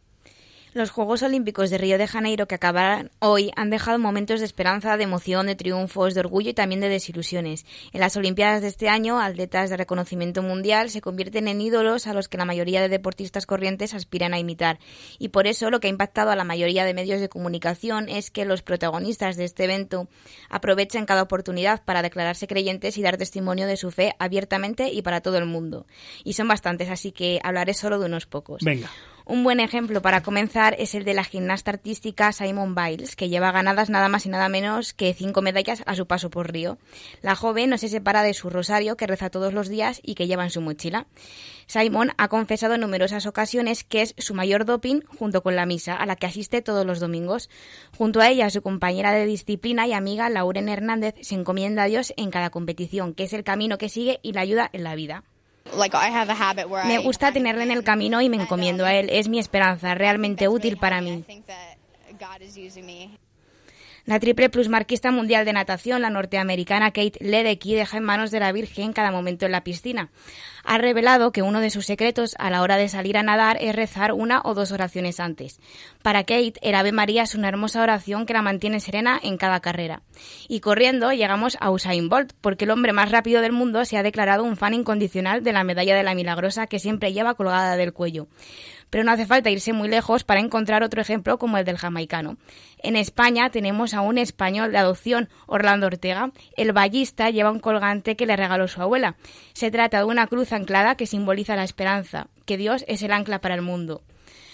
Los 0.73 0.91
Juegos 0.91 1.23
Olímpicos 1.23 1.69
de 1.69 1.77
Río 1.77 1.97
de 1.97 2.07
Janeiro 2.07 2.47
que 2.47 2.55
acabarán 2.55 3.09
hoy 3.19 3.51
han 3.55 3.69
dejado 3.69 3.97
momentos 3.99 4.41
de 4.41 4.45
esperanza, 4.45 4.97
de 4.97 5.05
emoción, 5.05 5.47
de 5.47 5.55
triunfos, 5.55 6.13
de 6.13 6.19
orgullo 6.19 6.49
y 6.49 6.53
también 6.53 6.81
de 6.81 6.89
desilusiones. 6.89 7.65
En 7.93 8.01
las 8.01 8.17
Olimpiadas 8.17 8.61
de 8.61 8.67
este 8.67 8.89
año, 8.89 9.19
atletas 9.19 9.69
de 9.69 9.77
reconocimiento 9.77 10.43
mundial 10.43 10.89
se 10.89 11.01
convierten 11.01 11.47
en 11.47 11.61
ídolos 11.61 12.05
a 12.05 12.13
los 12.13 12.27
que 12.27 12.37
la 12.37 12.45
mayoría 12.45 12.81
de 12.81 12.89
deportistas 12.89 13.45
corrientes 13.45 13.93
aspiran 13.93 14.33
a 14.33 14.39
imitar. 14.39 14.77
Y 15.19 15.29
por 15.29 15.47
eso 15.47 15.69
lo 15.69 15.79
que 15.79 15.87
ha 15.87 15.89
impactado 15.89 16.31
a 16.31 16.35
la 16.35 16.43
mayoría 16.43 16.85
de 16.85 16.93
medios 16.93 17.21
de 17.21 17.29
comunicación 17.29 18.09
es 18.09 18.29
que 18.29 18.45
los 18.45 18.61
protagonistas 18.61 19.37
de 19.37 19.45
este 19.45 19.63
evento 19.63 20.09
aprovechen 20.49 21.05
cada 21.05 21.23
oportunidad 21.23 21.83
para 21.85 22.01
declararse 22.01 22.47
creyentes 22.47 22.97
y 22.97 23.01
dar 23.01 23.17
testimonio 23.17 23.67
de 23.67 23.77
su 23.77 23.89
fe 23.89 24.15
abiertamente 24.19 24.91
y 24.91 25.01
para 25.01 25.21
todo 25.21 25.37
el 25.37 25.45
mundo. 25.45 25.87
Y 26.23 26.33
son 26.33 26.47
bastantes, 26.49 26.89
así 26.89 27.11
que 27.11 27.39
hablaré 27.43 27.73
solo 27.73 27.99
de 27.99 28.05
unos 28.05 28.25
pocos. 28.25 28.63
Venga. 28.63 28.91
Un 29.29 29.43
buen 29.43 29.59
ejemplo 29.59 30.01
para 30.01 30.23
comenzar 30.23 30.73
es 30.79 30.95
el 30.95 31.03
de 31.03 31.13
la 31.13 31.25
gimnasta 31.25 31.71
artística 31.71 32.31
Simone 32.31 32.73
Biles, 32.73 33.17
que 33.17 33.27
lleva 33.27 33.51
ganadas 33.51 33.89
nada 33.89 34.07
más 34.07 34.25
y 34.25 34.29
nada 34.29 34.47
menos 34.47 34.93
que 34.93 35.13
cinco 35.13 35.41
medallas 35.41 35.83
a 35.85 35.95
su 35.95 36.07
paso 36.07 36.29
por 36.29 36.49
Río. 36.49 36.77
La 37.21 37.35
joven 37.35 37.69
no 37.69 37.77
se 37.77 37.89
separa 37.89 38.23
de 38.23 38.33
su 38.33 38.49
rosario 38.49 38.95
que 38.95 39.05
reza 39.05 39.29
todos 39.29 39.53
los 39.53 39.67
días 39.67 39.99
y 40.01 40.15
que 40.15 40.27
lleva 40.27 40.45
en 40.45 40.49
su 40.49 40.61
mochila. 40.61 41.07
Simon 41.65 42.13
ha 42.17 42.29
confesado 42.29 42.75
en 42.75 42.81
numerosas 42.81 43.25
ocasiones 43.25 43.83
que 43.83 44.01
es 44.01 44.15
su 44.17 44.33
mayor 44.33 44.63
doping 44.63 45.01
junto 45.19 45.43
con 45.43 45.57
la 45.57 45.65
misa, 45.65 45.97
a 45.97 46.05
la 46.05 46.15
que 46.15 46.27
asiste 46.27 46.61
todos 46.61 46.85
los 46.85 47.01
domingos. 47.01 47.49
Junto 47.97 48.21
a 48.21 48.29
ella, 48.29 48.49
su 48.49 48.61
compañera 48.61 49.11
de 49.11 49.25
disciplina 49.25 49.85
y 49.87 49.91
amiga, 49.91 50.29
Lauren 50.29 50.69
Hernández, 50.69 51.15
se 51.19 51.35
encomienda 51.35 51.83
a 51.83 51.87
Dios 51.87 52.13
en 52.15 52.31
cada 52.31 52.49
competición, 52.49 53.13
que 53.13 53.25
es 53.25 53.33
el 53.33 53.43
camino 53.43 53.77
que 53.77 53.89
sigue 53.89 54.21
y 54.23 54.31
la 54.31 54.39
ayuda 54.39 54.69
en 54.71 54.85
la 54.85 54.95
vida. 54.95 55.25
Me 56.85 56.97
gusta 56.99 57.31
tenerle 57.31 57.63
en 57.63 57.71
el 57.71 57.83
camino 57.83 58.21
y 58.21 58.29
me 58.29 58.37
encomiendo 58.37 58.85
a 58.85 58.93
él. 58.93 59.09
Es 59.11 59.27
mi 59.27 59.39
esperanza, 59.39 59.95
realmente 59.95 60.47
útil 60.47 60.77
para 60.77 61.01
mí. 61.01 61.23
La 64.07 64.21
triple 64.21 64.49
plusmarquista 64.49 65.11
mundial 65.11 65.43
de 65.43 65.51
natación, 65.51 66.01
la 66.01 66.09
norteamericana 66.09 66.91
Kate 66.91 67.19
Ledecky, 67.19 67.75
deja 67.75 67.97
en 67.97 68.05
manos 68.05 68.31
de 68.31 68.39
la 68.39 68.53
Virgen 68.53 68.93
cada 68.93 69.11
momento 69.11 69.45
en 69.45 69.51
la 69.51 69.65
piscina. 69.65 70.11
Ha 70.63 70.77
revelado 70.77 71.33
que 71.33 71.41
uno 71.41 71.59
de 71.59 71.69
sus 71.69 71.85
secretos 71.85 72.33
a 72.39 72.49
la 72.49 72.61
hora 72.61 72.77
de 72.77 72.87
salir 72.87 73.17
a 73.17 73.23
nadar 73.23 73.57
es 73.59 73.75
rezar 73.75 74.13
una 74.13 74.39
o 74.45 74.53
dos 74.53 74.71
oraciones 74.71 75.19
antes. 75.19 75.59
Para 76.03 76.23
Kate, 76.23 76.53
el 76.61 76.75
Ave 76.75 76.93
María 76.93 77.23
es 77.23 77.35
una 77.35 77.49
hermosa 77.49 77.81
oración 77.81 78.25
que 78.25 78.31
la 78.31 78.41
mantiene 78.41 78.79
serena 78.79 79.19
en 79.21 79.35
cada 79.35 79.59
carrera. 79.59 80.03
Y 80.47 80.61
corriendo 80.61 81.11
llegamos 81.11 81.57
a 81.59 81.69
Usain 81.69 82.07
Bolt, 82.07 82.31
porque 82.39 82.63
el 82.63 82.71
hombre 82.71 82.93
más 82.93 83.11
rápido 83.11 83.41
del 83.41 83.51
mundo 83.51 83.83
se 83.83 83.97
ha 83.97 84.03
declarado 84.03 84.45
un 84.45 84.55
fan 84.55 84.73
incondicional 84.73 85.43
de 85.43 85.51
la 85.51 85.65
medalla 85.65 85.97
de 85.97 86.03
la 86.03 86.15
milagrosa 86.15 86.67
que 86.67 86.79
siempre 86.79 87.11
lleva 87.11 87.35
colgada 87.35 87.75
del 87.75 87.91
cuello 87.91 88.29
pero 88.89 89.03
no 89.03 89.11
hace 89.11 89.25
falta 89.25 89.49
irse 89.49 89.73
muy 89.73 89.87
lejos 89.87 90.23
para 90.23 90.39
encontrar 90.39 90.83
otro 90.83 91.01
ejemplo 91.01 91.37
como 91.37 91.57
el 91.57 91.65
del 91.65 91.77
jamaicano. 91.77 92.37
En 92.79 92.95
España 92.95 93.49
tenemos 93.49 93.93
a 93.93 94.01
un 94.01 94.17
español 94.17 94.71
de 94.71 94.77
adopción, 94.77 95.29
Orlando 95.45 95.87
Ortega. 95.87 96.31
El 96.55 96.73
ballista 96.73 97.29
lleva 97.29 97.51
un 97.51 97.59
colgante 97.59 98.15
que 98.15 98.25
le 98.25 98.35
regaló 98.35 98.67
su 98.67 98.81
abuela. 98.81 99.15
Se 99.53 99.71
trata 99.71 99.99
de 99.99 100.05
una 100.05 100.27
cruz 100.27 100.53
anclada 100.53 100.95
que 100.95 101.07
simboliza 101.07 101.55
la 101.55 101.63
esperanza, 101.63 102.27
que 102.45 102.57
Dios 102.57 102.85
es 102.87 103.01
el 103.03 103.11
ancla 103.11 103.41
para 103.41 103.55
el 103.55 103.61
mundo. 103.61 104.03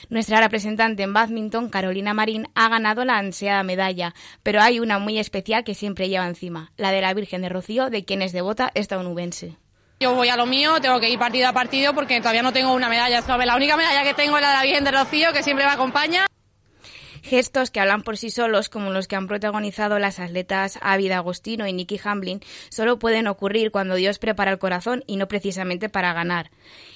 Nuestra 0.09 0.41
representante 0.41 1.03
en 1.03 1.13
badminton, 1.13 1.69
Carolina 1.69 2.13
Marín, 2.13 2.47
ha 2.55 2.69
ganado 2.69 3.05
la 3.05 3.17
ansiada 3.17 3.63
medalla, 3.63 4.13
pero 4.43 4.61
hay 4.61 4.79
una 4.79 4.99
muy 4.99 5.17
especial 5.17 5.63
que 5.63 5.75
siempre 5.75 6.09
lleva 6.09 6.27
encima, 6.27 6.71
la 6.77 6.91
de 6.91 7.01
la 7.01 7.13
Virgen 7.13 7.41
de 7.41 7.49
Rocío, 7.49 7.89
de 7.89 8.03
quien 8.03 8.21
es 8.21 8.33
devota 8.33 8.71
estadounidense. 8.75 9.57
Yo 9.99 10.13
voy 10.15 10.29
a 10.29 10.35
lo 10.35 10.45
mío, 10.45 10.81
tengo 10.81 10.99
que 10.99 11.09
ir 11.09 11.17
partido 11.17 11.47
a 11.47 11.53
partido 11.53 11.93
porque 11.93 12.19
todavía 12.19 12.43
no 12.43 12.51
tengo 12.51 12.73
una 12.73 12.89
medalla. 12.89 13.21
La 13.45 13.55
única 13.55 13.77
medalla 13.77 14.03
que 14.03 14.13
tengo 14.13 14.35
es 14.37 14.41
la 14.41 14.49
de 14.49 14.55
la 14.55 14.63
Virgen 14.63 14.83
de 14.83 14.91
Rocío, 14.91 15.31
que 15.31 15.43
siempre 15.43 15.65
me 15.65 15.71
acompaña. 15.71 16.25
Gestos 17.23 17.71
que 17.71 17.79
hablan 17.79 18.03
por 18.03 18.17
sí 18.17 18.29
solos, 18.29 18.67
como 18.67 18.91
los 18.91 19.07
que 19.07 19.15
han 19.15 19.27
protagonizado 19.27 19.97
las 19.97 20.19
atletas 20.19 20.77
Ávida 20.81 21.17
Agostino 21.17 21.65
y 21.65 21.71
Nikki 21.71 21.97
Hamblin, 22.03 22.41
solo 22.67 22.99
pueden 22.99 23.27
ocurrir 23.27 23.71
cuando 23.71 23.95
Dios 23.95 24.19
prepara 24.19 24.51
el 24.51 24.59
corazón 24.59 25.05
y 25.07 25.15
no 25.15 25.29
precisamente 25.29 25.87
para 25.87 26.11
ganar. 26.11 26.51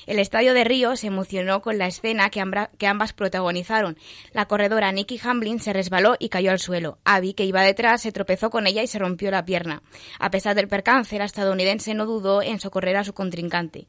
El 0.06 0.20
estadio 0.20 0.54
de 0.54 0.66
Río 0.66 0.98
se 0.98 1.08
emocionó 1.08 1.62
con 1.62 1.78
la 1.78 1.88
escena 1.88 2.30
que, 2.30 2.42
ambas 2.42 3.14
protagonizaron. 3.14 3.98
La 4.34 4.48
corredora 4.48 4.92
Nikki 4.92 5.18
Hamblin 5.24 5.62
se 5.62 5.72
resbaló 5.72 6.18
y 6.20 6.28
cayó 6.28 6.52
al 6.52 6.60
suelo. 6.60 6.98
Abby, 7.06 7.34
que 7.34 7.46
iba 7.46 7.62
detrás, 7.62 8.02
se 8.02 8.12
tropezó 8.12 8.50
con 8.50 8.68
ella 8.68 8.84
y 8.84 8.88
se 8.88 9.00
rompió 9.00 9.32
la 9.32 9.46
pierna. 9.46 9.82
A 10.20 10.30
pesar 10.30 10.56
del 10.56 10.68
percance, 10.68 11.18
la 11.18 11.26
estadounidense 11.26 11.94
no 11.94 12.06
dudó 12.06 12.42
en 12.42 12.60
socorrer 12.60 12.98
a 12.98 13.06
su 13.06 13.14
contrincante. 13.14 13.88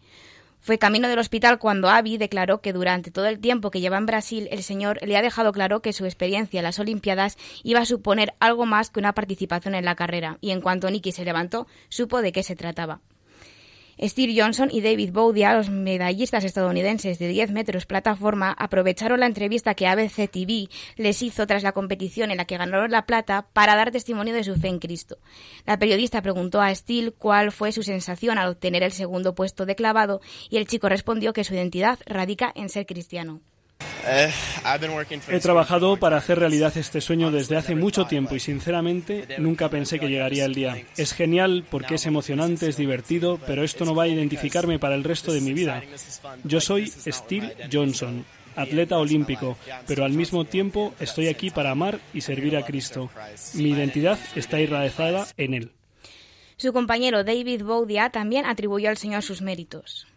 Fue 0.61 0.79
camino 0.79 1.09
del 1.09 1.19
hospital 1.19 1.59
cuando 1.59 1.89
Abby 1.89 2.19
declaró 2.19 2.61
que 2.61 2.73
durante 2.73 3.11
todo 3.11 3.27
el 3.27 3.39
tiempo 3.39 3.71
que 3.71 3.81
lleva 3.81 3.97
en 3.97 4.07
Brasil, 4.07 4.49
el 4.51 4.63
señor 4.63 4.99
le 5.07 5.17
ha 5.17 5.23
dejado 5.23 5.53
claro 5.53 5.81
que 5.81 5.93
su 5.93 6.05
experiencia 6.05 6.61
en 6.61 6.65
las 6.65 6.79
Olimpiadas 6.79 7.39
iba 7.63 7.81
a 7.81 7.87
suponer 7.87 8.35
algo 8.41 8.67
más 8.67 8.91
que 8.91 9.01
una 9.01 9.15
participación 9.15 9.75
en 9.75 9.85
la 9.85 9.95
carrera, 9.95 10.39
y 10.41 10.51
en 10.51 10.61
cuanto 10.61 10.91
Nicky 10.91 11.13
se 11.13 11.25
levantó, 11.25 11.67
supo 11.89 12.23
de 12.23 12.33
qué 12.33 12.43
se 12.43 12.57
trataba. 12.57 13.01
Steve 14.01 14.35
Johnson 14.37 14.69
y 14.71 14.81
David 14.81 15.13
Boudia, 15.13 15.55
los 15.55 15.71
medallistas 15.71 16.45
estadounidenses 16.45 17.19
de 17.19 17.29
10 17.29 17.51
metros 17.51 17.87
plataforma, 17.87 18.53
aprovecharon 18.53 19.21
la 19.21 19.27
entrevista 19.27 19.75
que 19.75 19.87
ABC 19.87 20.31
TV 20.31 20.69
les 20.97 21.23
hizo 21.23 21.47
tras 21.47 21.63
la 21.63 21.73
competición 21.73 22.31
en 22.31 22.37
la 22.37 22.45
que 22.45 22.57
ganaron 22.57 22.91
la 22.91 23.07
plata 23.07 23.49
para 23.53 23.75
dar 23.75 23.91
testimonio 23.91 24.35
de 24.35 24.45
su 24.45 24.55
fe 24.55 24.69
en 24.69 24.79
Cristo. 24.79 25.19
La 25.67 25.79
periodista 25.79 26.23
preguntó 26.23 26.61
a 26.61 26.75
Steele 26.75 27.13
cuál 27.13 27.51
fue 27.51 27.73
su 27.73 27.83
sensación 27.83 28.39
al 28.39 28.51
obtener 28.51 28.83
el 28.83 28.93
segundo 28.93 29.35
puesto 29.35 29.67
de 29.67 29.75
clavado 29.75 30.21
y 30.49 30.59
el 30.59 30.67
chico 30.67 30.89
respondió 30.89 31.33
que 31.33 31.45
su 31.45 31.55
identidad 31.55 31.99
radica 32.07 32.53
en 32.55 32.69
ser 32.69 32.87
cristiano. 32.87 33.41
Eh, 34.11 34.31
He 35.29 35.41
trabajado 35.41 35.99
para 35.99 36.17
hacer 36.17 36.39
realidad 36.39 36.77
este 36.77 37.01
sueño 37.01 37.31
desde 37.31 37.57
hace 37.57 37.75
mucho 37.75 38.07
tiempo 38.07 38.35
y 38.35 38.41
sinceramente 38.41 39.27
nunca 39.39 39.69
pensé 39.69 39.99
que 39.99 40.09
llegaría 40.09 40.47
el 40.47 40.55
día. 40.55 40.83
Es 40.97 41.13
genial 41.13 41.65
porque 41.71 41.97
es 41.97 42.07
emocionante, 42.07 42.69
es 42.69 42.77
divertido, 42.77 43.39
pero 43.47 43.63
esto 43.63 43.85
no 43.85 43.95
va 43.95 44.05
a 44.05 44.09
identificarme 44.09 44.79
para 44.79 44.95
el 44.95 45.05
resto 45.05 45.33
de 45.33 45.43
mi 45.43 45.53
vida. 45.53 45.83
Yo 46.45 46.61
soy 46.61 46.87
Steve 46.89 47.55
Johnson, 47.71 48.25
atleta 48.57 48.99
olímpico, 48.99 49.57
pero 49.87 50.05
al 50.05 50.13
mismo 50.13 50.45
tiempo 50.45 50.95
estoy 51.01 51.29
aquí 51.29 51.51
para 51.51 51.71
amar 51.71 52.01
y 52.15 52.23
servir 52.23 52.57
a 52.57 52.65
Cristo. 52.65 53.11
Mi 53.55 53.71
identidad 53.71 54.19
está 54.35 54.61
irradiada 54.61 55.27
en 55.37 55.55
Él. 55.55 55.73
Su 56.57 56.73
compañero 56.73 57.23
David 57.23 57.63
Boudia 57.63 58.11
también 58.11 58.45
atribuyó 58.45 58.91
al 58.91 58.97
Señor 58.97 59.23
sus 59.23 59.43
méritos. 59.43 60.08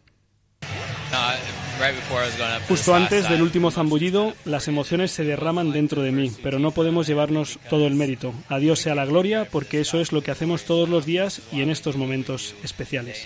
Justo 2.68 2.94
antes 2.94 3.28
del 3.28 3.42
último 3.42 3.72
zambullido, 3.72 4.34
las 4.46 4.68
emociones 4.68 5.12
se 5.12 5.24
derraman 5.24 5.72
dentro 5.72 6.02
de 6.02 6.12
mí, 6.12 6.32
pero 6.44 6.60
no 6.60 6.72
podemos 6.72 7.08
llevarnos 7.08 7.60
todo 7.70 7.88
el 7.88 7.96
mérito. 7.96 8.34
A 8.50 8.60
Dios 8.60 8.80
sea 8.80 8.96
la 8.96 9.06
gloria, 9.06 9.48
porque 9.52 9.82
eso 9.82 10.00
es 10.00 10.12
lo 10.12 10.22
que 10.22 10.32
hacemos 10.32 10.64
todos 10.64 10.90
los 10.90 11.06
días 11.06 11.42
y 11.52 11.62
en 11.62 11.70
estos 11.70 11.98
momentos 11.98 12.56
especiales. 12.64 13.26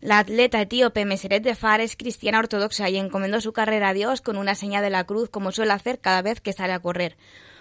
La 0.00 0.18
atleta 0.18 0.60
etíope 0.60 1.04
Meseret 1.04 1.44
Defar 1.44 1.80
es 1.80 1.96
cristiana 1.96 2.40
ortodoxa 2.40 2.88
y 2.90 2.96
encomendó 2.96 3.40
su 3.40 3.52
carrera 3.52 3.90
a 3.90 3.94
Dios 3.94 4.20
con 4.20 4.36
una 4.36 4.56
señal 4.56 4.82
de 4.82 4.90
la 4.90 5.04
cruz 5.04 5.28
como 5.30 5.52
suele 5.52 5.72
hacer 5.72 6.00
cada 6.00 6.22
vez 6.22 6.40
que 6.40 6.52
sale 6.52 6.72
a 6.72 6.80
correr. 6.80 7.16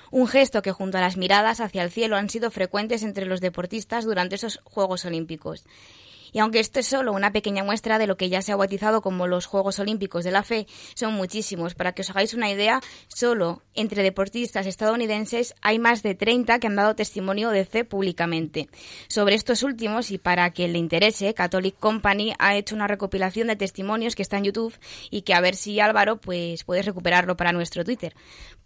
Un 0.10 0.28
gesto 0.28 0.64
que 0.64 0.72
junto 0.72 0.98
a 0.98 1.02
las 1.02 1.18
miradas 1.18 1.60
hacia 1.60 1.84
el 1.84 1.92
cielo 1.92 2.18
han 2.18 2.30
sido 2.30 2.50
frecuentes 2.50 3.04
entre 3.04 3.26
los 3.26 3.42
deportistas 3.42 4.06
durante 4.06 4.36
esos 4.36 4.60
Juegos 4.64 5.06
Olímpicos. 5.06 5.64
Y 6.32 6.40
aunque 6.40 6.60
esto 6.60 6.80
es 6.80 6.88
solo 6.88 7.14
una 7.14 7.32
pequeña 7.32 7.64
muestra 7.64 7.98
de 7.98 8.08
lo 8.08 8.18
que 8.18 8.30
ya 8.30 8.42
se 8.42 8.52
ha 8.52 8.56
bautizado 8.56 9.02
como 9.02 9.28
los 9.28 9.46
Juegos 9.46 9.80
Olímpicos 9.80 10.24
de 10.24 10.32
la 10.32 10.44
Fe, 10.44 10.68
son 10.96 11.14
muchísimos. 11.14 11.76
Para 11.76 11.94
que 11.94 12.02
os 12.02 12.10
hagáis 12.10 12.34
una 12.34 12.50
idea, 12.50 12.82
solo 13.08 13.62
entre 13.74 14.04
deportistas 14.04 14.66
estadounidenses 14.66 15.56
hay 15.62 15.80
más 15.80 16.04
de 16.04 16.16
30 16.16 16.60
que 16.60 16.68
han 16.68 16.76
dado 16.76 16.96
testimonio 16.96 17.50
de 17.50 17.66
fe 17.66 17.86
públicamente. 17.86 18.70
Sobre 19.08 19.36
estos 19.36 19.64
últimos, 19.64 20.12
y 20.12 20.18
para 20.18 20.52
que 20.52 20.68
le 20.68 20.78
interese, 20.78 21.34
Catholic 21.34 21.78
Company 21.80 22.34
ha 22.40 22.56
hecho 22.56 22.76
una 22.76 22.88
recopilación 22.88 23.48
de 23.48 23.56
testimonios 23.56 24.16
que 24.16 24.22
está 24.22 24.38
en 24.38 24.46
YouTube 24.46 24.78
y 25.10 25.22
que 25.22 25.34
a 25.34 25.42
ver 25.42 25.56
si 25.56 25.80
Álvaro 25.80 26.18
pues 26.18 26.64
puedes 26.64 26.86
recuperarlo 26.86 27.38
para 27.38 27.52
nuestro 27.52 27.84
Twitter. 27.84 28.14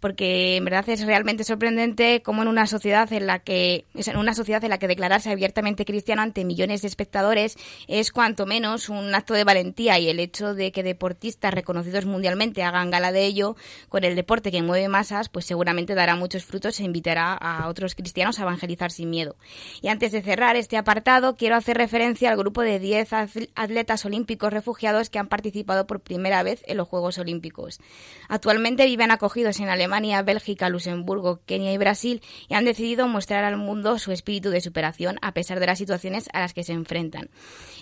Porque 0.00 0.56
en 0.56 0.64
verdad 0.64 0.88
es 0.88 1.04
realmente 1.04 1.44
sorprendente 1.44 2.22
cómo 2.22 2.42
en 2.42 2.48
una 2.48 2.66
sociedad 2.66 3.12
en 3.12 3.26
la 3.26 3.38
que 3.38 3.84
en 3.94 4.16
una 4.16 4.34
sociedad 4.34 4.62
en 4.62 4.70
la 4.70 4.78
que 4.78 4.88
declararse 4.88 5.30
abiertamente 5.30 5.84
cristiano 5.84 6.22
ante 6.22 6.44
millones 6.44 6.82
de 6.82 6.88
espectadores 6.88 7.56
es 7.88 8.12
cuanto 8.12 8.46
menos 8.46 8.88
un 8.88 9.14
acto 9.14 9.34
de 9.34 9.44
valentía 9.44 9.98
y 9.98 10.08
el 10.08 10.20
hecho 10.20 10.54
de 10.54 10.72
que 10.72 10.82
deportistas 10.82 11.54
reconocidos 11.54 12.04
mundialmente 12.04 12.62
hagan 12.62 12.90
gala 12.90 13.12
de 13.12 13.24
ello 13.24 13.56
con 13.88 14.04
el 14.04 14.16
deporte 14.16 14.50
que 14.50 14.62
mueve 14.62 14.88
masas, 14.88 15.28
pues 15.28 15.46
seguramente 15.46 15.94
dará 15.94 16.14
muchos 16.14 16.44
frutos 16.44 16.78
e 16.80 16.84
invitará 16.84 17.32
a 17.34 17.68
otros 17.68 17.94
cristianos 17.94 18.38
a 18.38 18.42
evangelizar 18.42 18.90
sin 18.90 19.10
miedo. 19.10 19.36
Y 19.80 19.88
antes 19.88 20.12
de 20.12 20.22
cerrar 20.22 20.56
este 20.56 20.76
apartado, 20.76 21.36
quiero 21.36 21.56
hacer 21.56 21.76
referencia 21.76 22.30
al 22.30 22.36
grupo 22.36 22.62
de 22.62 22.78
10 22.78 23.08
atletas 23.54 24.04
olímpicos 24.04 24.52
refugiados 24.52 25.10
que 25.10 25.18
han 25.18 25.28
participado 25.28 25.86
por 25.86 26.00
primera 26.00 26.42
vez 26.42 26.62
en 26.66 26.76
los 26.76 26.88
Juegos 26.88 27.18
Olímpicos. 27.18 27.80
Actualmente 28.28 28.86
viven 28.86 29.10
acogidos 29.10 29.60
en 29.60 29.68
Alemania, 29.68 29.85
Bélgica, 30.22 30.68
Luxemburgo, 30.68 31.40
Kenia 31.46 31.72
y 31.72 31.78
Brasil 31.78 32.22
y 32.48 32.54
han 32.54 32.64
decidido 32.64 33.06
mostrar 33.08 33.44
al 33.44 33.56
mundo 33.56 33.98
su 33.98 34.12
espíritu 34.12 34.50
de 34.50 34.60
superación 34.60 35.18
a 35.22 35.32
pesar 35.32 35.60
de 35.60 35.66
las 35.66 35.78
situaciones 35.78 36.28
a 36.32 36.40
las 36.40 36.54
que 36.54 36.64
se 36.64 36.72
enfrentan. 36.72 37.30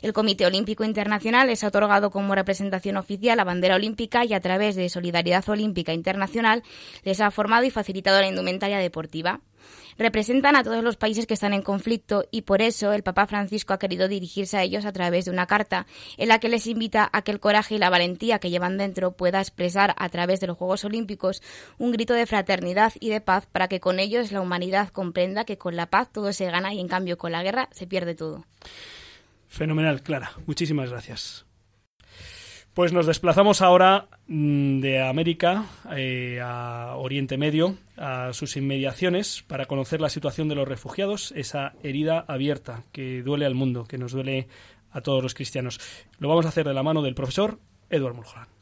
El 0.03 0.13
Comité 0.13 0.47
Olímpico 0.47 0.85
Internacional 0.85 1.47
les 1.47 1.65
ha 1.65 1.69
otorgado 1.69 2.11
como 2.11 2.35
representación 2.35 2.97
oficial 2.97 3.37
la 3.37 3.45
bandera 3.45 3.77
olímpica 3.77 4.25
y 4.25 4.35
a 4.35 4.41
través 4.41 4.77
de 4.77 4.89
Solidaridad 4.89 5.49
Olímpica 5.49 5.93
Internacional 5.93 6.63
les 7.05 7.21
ha 7.21 7.31
formado 7.31 7.65
y 7.65 7.71
facilitado 7.71 8.21
la 8.21 8.29
indumentaria 8.29 8.79
deportiva. 8.79 9.41
Representan 9.99 10.57
a 10.57 10.65
todos 10.65 10.83
los 10.83 10.97
países 10.97 11.27
que 11.27 11.35
están 11.35 11.53
en 11.53 11.63
conflicto 11.63 12.25
y 12.31 12.43
por 12.43 12.63
eso 12.63 12.93
el 12.93 13.03
Papa 13.03 13.27
Francisco 13.27 13.73
ha 13.73 13.79
querido 13.79 14.09
dirigirse 14.09 14.57
a 14.57 14.63
ellos 14.63 14.85
a 14.85 14.93
través 14.93 15.25
de 15.25 15.31
una 15.31 15.47
carta 15.47 15.87
en 16.17 16.29
la 16.29 16.39
que 16.39 16.49
les 16.49 16.67
invita 16.67 17.09
a 17.13 17.23
que 17.23 17.33
el 17.33 17.41
coraje 17.41 17.77
y 17.77 17.79
la 17.79 17.91
valentía 17.91 18.39
que 18.39 18.51
llevan 18.51 18.79
dentro 18.79 19.13
pueda 19.13 19.41
expresar 19.41 19.95
a 19.99 20.09
través 20.09 20.41
de 20.41 20.47
los 20.47 20.57
Juegos 20.57 20.85
Olímpicos 20.85 21.43
un 21.79 21.93
grito 21.93 22.15
de 22.15 22.27
fraternidad 22.27 22.93
y 23.01 23.11
de 23.11 23.21
paz 23.21 23.47
para 23.47 23.69
que 23.69 23.81
con 23.81 23.99
ellos 23.99 24.33
la 24.33 24.41
humanidad 24.41 24.89
comprenda 24.89 25.45
que 25.45 25.59
con 25.59 25.77
la 25.77 25.87
paz 25.87 26.11
todo 26.13 26.33
se 26.33 26.51
gana 26.51 26.75
y 26.75 26.81
en 26.81 26.89
cambio 26.89 27.19
con 27.19 27.33
la 27.33 27.43
guerra 27.43 27.69
se 27.73 27.87
pierde 27.87 28.15
todo. 28.15 28.45
Fenomenal, 29.49 30.03
Clara. 30.03 30.33
Muchísimas 30.47 30.91
gracias. 30.91 31.44
Pues 32.75 32.93
nos 32.93 33.07
desplazamos 33.07 33.63
ahora 33.63 34.09
mm, 34.27 34.81
de 34.81 35.01
América 35.01 35.67
eh, 35.97 36.41
a 36.43 36.97
Oriente 36.97 37.39
Medio, 37.39 37.77
a 37.97 38.33
sus 38.33 38.57
inmediaciones, 38.57 39.45
para 39.47 39.67
conocer 39.67 40.01
la 40.01 40.09
situación 40.09 40.49
de 40.49 40.57
los 40.57 40.67
refugiados, 40.67 41.33
esa 41.37 41.75
herida 41.85 42.25
abierta 42.27 42.83
que 42.91 43.23
duele 43.23 43.47
al 43.47 43.55
mundo, 43.55 43.85
que 43.85 43.97
nos 43.97 44.11
duele 44.11 44.49
a 44.91 45.03
todos 45.03 45.23
los 45.23 45.35
cristianos. 45.35 45.79
Lo 46.19 46.29
vamos 46.29 46.47
a 46.47 46.49
hacer 46.49 46.67
de 46.67 46.75
la 46.75 46.83
mano 46.83 47.01
del 47.01 47.15
profesor 47.15 47.61
Edward 47.91 48.15
Mulholland. 48.17 48.54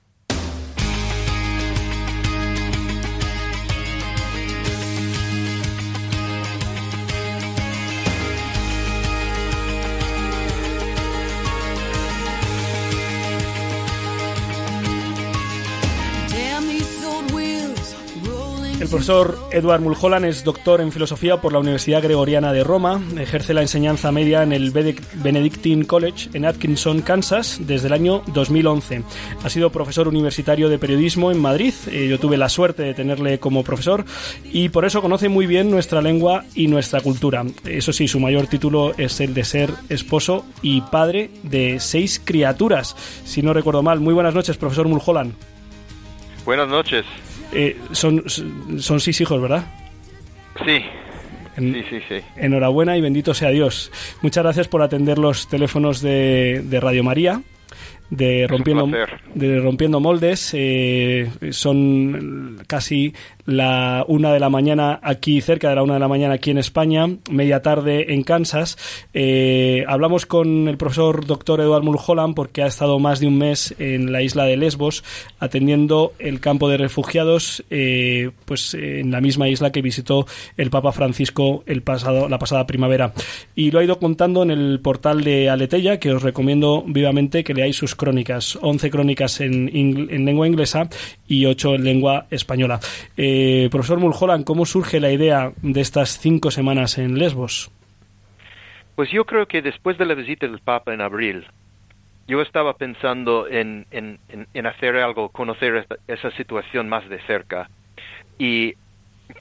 Profesor 18.93 19.39
Edward 19.51 19.81
Mulholland 19.81 20.27
es 20.27 20.45
doctor 20.45 20.83
en 20.83 20.93
filosofía 20.93 21.41
por 21.41 21.55
la 21.55 21.61
Universidad 21.61 22.03
Gregoriana 22.03 22.53
de 22.53 22.63
Roma. 22.63 23.01
Ejerce 23.19 23.55
la 23.55 23.63
enseñanza 23.63 24.13
media 24.13 24.43
en 24.43 24.53
el 24.53 24.71
Benedictine 24.71 25.87
College 25.87 26.29
en 26.35 26.45
Atkinson, 26.45 27.01
Kansas, 27.01 27.59
desde 27.63 27.87
el 27.87 27.95
año 27.95 28.23
2011. 28.27 29.03
Ha 29.43 29.49
sido 29.49 29.73
profesor 29.73 30.09
universitario 30.09 30.69
de 30.69 30.79
periodismo 30.79 31.31
en 31.31 31.41
Madrid. 31.41 31.73
Eh, 31.87 32.07
yo 32.07 32.21
tuve 32.21 32.37
la 32.37 32.51
suerte 32.51 32.83
de 32.83 32.93
tenerle 32.93 33.39
como 33.39 33.65
profesor 33.65 34.05
y 34.45 34.69
por 34.69 34.85
eso 34.85 35.01
conoce 35.01 35.31
muy 35.31 35.47
bien 35.47 35.71
nuestra 35.71 36.03
lengua 36.03 36.45
y 36.55 36.67
nuestra 36.67 37.01
cultura. 37.01 37.47
Eso 37.65 37.95
sí, 37.95 38.09
su 38.09 38.21
mayor 38.21 38.47
título 38.47 38.93
es 38.99 39.21
el 39.21 39.33
de 39.33 39.45
ser 39.45 39.71
esposo 39.89 40.45
y 40.61 40.83
padre 40.83 41.31
de 41.45 41.81
seis 41.81 42.21
criaturas. 42.23 42.95
Si 43.25 43.41
no 43.41 43.55
recuerdo 43.55 43.83
mal. 43.83 44.01
Muy 44.01 44.13
buenas 44.13 44.35
noches, 44.35 44.59
profesor 44.59 44.87
Mulholland. 44.87 45.33
Buenas 46.45 46.69
noches. 46.69 47.07
Eh, 47.53 47.77
son, 47.93 48.25
son 48.29 49.01
seis 49.01 49.21
hijos, 49.21 49.41
¿verdad? 49.41 49.65
Sí. 50.65 50.83
sí, 51.57 51.83
sí, 51.91 52.01
sí. 52.09 52.15
Enhorabuena 52.37 52.97
y 52.97 53.01
bendito 53.01 53.35
sea 53.35 53.51
Dios. 53.51 53.91
Muchas 54.23 54.45
gracias 54.45 54.69
por 54.69 54.83
atender 54.83 55.19
los 55.19 55.49
teléfonos 55.49 56.01
de, 56.01 56.63
de 56.65 56.81
Radio 56.81 57.05
María 57.05 57.43
de 58.11 58.47
rompiendo 58.47 58.89
de 59.35 59.59
rompiendo 59.61 59.99
moldes 59.99 60.51
eh, 60.55 61.31
son 61.51 62.59
casi 62.67 63.15
la 63.47 64.05
una 64.07 64.33
de 64.33 64.39
la 64.39 64.51
mañana 64.51 65.01
aquí 65.03 65.41
cerca 65.41 65.71
de 65.71 65.77
la 65.77 65.83
una 65.83 65.95
de 65.95 66.01
la 66.01 66.09
mañana 66.09 66.35
aquí 66.35 66.51
en 66.51 66.59
España 66.59 67.07
media 67.31 67.63
tarde 67.63 68.13
en 68.13 68.23
Kansas. 68.23 68.77
Eh, 69.15 69.85
hablamos 69.89 70.27
con 70.27 70.69
el 70.69 70.77
profesor 70.77 71.27
doctor 71.27 71.61
Eduard 71.61 71.83
Mulholland 71.83 72.35
porque 72.35 72.63
ha 72.63 72.67
estado 72.67 72.99
más 72.99 73.21
de 73.21 73.27
un 73.27 73.39
mes 73.39 73.75
en 73.79 74.13
la 74.13 74.23
isla 74.23 74.45
de 74.45 74.57
Lesbos 74.57 75.03
atendiendo 75.41 76.13
el 76.19 76.41
campo 76.41 76.69
de 76.69 76.77
refugiados 76.77 77.65
eh, 77.71 78.31
pues 78.45 78.75
en 78.75 79.11
la 79.11 79.21
misma 79.21 79.49
isla 79.49 79.73
que 79.73 79.83
visitó 79.83 80.27
el 80.57 80.71
Papa 80.71 80.93
Francisco 80.93 81.65
el 81.67 81.83
pasado 81.83 82.29
la 82.29 82.39
pasada 82.39 82.67
primavera. 82.67 83.13
Y 83.55 83.71
lo 83.71 83.81
ha 83.81 83.85
ido 83.85 83.99
contando 83.99 84.43
en 84.43 84.51
el 84.51 84.81
portal 84.81 85.25
de 85.25 85.51
Aletella 85.51 85.99
que 85.99 86.13
os 86.13 86.23
recomiendo 86.23 86.85
vivamente 86.87 87.43
que 87.43 87.55
leáis 87.55 87.77
sus 87.77 87.95
crónicas, 88.03 88.59
11 88.61 88.91
crónicas 88.91 89.41
en, 89.41 89.71
en 89.73 90.25
lengua 90.25 90.49
inglesa 90.49 90.89
y 91.29 91.47
8 91.47 91.77
en 91.77 91.85
lengua 91.85 92.27
española. 92.31 92.81
Eh, 93.17 93.69
profesor 93.71 94.01
Mulholland, 94.01 94.45
¿cómo 94.45 94.67
surge 94.67 94.99
la 94.99 95.13
idea 95.13 95.53
de 95.63 95.81
estas 95.81 96.19
cinco 96.19 96.51
semanas 96.51 96.99
en 96.99 97.17
Lesbos? 97.17 97.71
Pues 98.97 99.09
yo 99.13 99.25
creo 99.25 99.47
que 99.47 99.63
después 99.63 99.97
de 99.99 100.05
la 100.05 100.15
visita 100.15 100.49
del 100.49 100.59
Papa 100.59 100.93
en 100.93 101.01
abril, 101.01 101.47
yo 102.27 102.43
estaba 102.43 102.75
pensando 102.75 103.47
en, 103.47 103.87
en, 103.93 104.19
en 104.53 104.67
hacer 104.67 104.97
algo, 104.97 105.29
conocer 105.29 105.87
esa 106.09 106.31
situación 106.33 106.89
más 106.89 107.09
de 107.09 107.21
cerca. 107.23 107.71
Y 108.37 108.75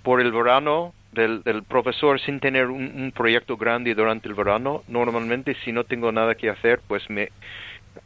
por 0.03 0.21
el 0.21 0.31
verano 0.31 0.93
del, 1.11 1.41
del 1.43 1.63
profesor, 1.63 2.19
sin 2.21 2.39
tener 2.39 2.67
un, 2.67 2.91
un, 2.95 3.11
proyecto 3.11 3.57
grande 3.57 3.95
durante 3.95 4.27
el 4.27 4.35
verano, 4.35 4.83
normalmente 4.87 5.55
si 5.65 5.71
no 5.71 5.83
tengo 5.83 6.11
nada 6.11 6.35
que 6.35 6.49
hacer, 6.49 6.79
pues 6.87 7.09
me 7.09 7.29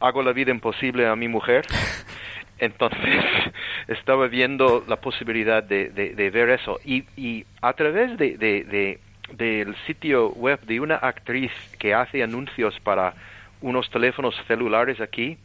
hago 0.00 0.22
la 0.22 0.32
vida 0.32 0.50
imposible 0.50 1.06
a 1.06 1.16
mi 1.16 1.28
mujer. 1.28 1.66
Entonces 2.58 3.24
estaba 3.88 4.28
viendo 4.28 4.84
la 4.88 4.96
posibilidad 4.96 5.62
de, 5.62 5.90
de, 5.90 6.30
ver 6.30 6.50
eso 6.50 6.80
y, 6.84 7.04
y, 7.16 7.44
a 7.60 7.74
través 7.74 8.16
de, 8.16 8.38
de, 8.38 8.98
del 9.32 9.76
sitio 9.86 10.30
web 10.30 10.60
de 10.62 10.80
una 10.80 10.96
actriz 10.96 11.52
que 11.78 11.92
hace 11.92 12.22
anuncios 12.22 12.78
para 12.80 13.14
unos 13.60 13.90
teléfonos 13.90 14.34
celulares 14.46 15.00
aquí, 15.00 15.38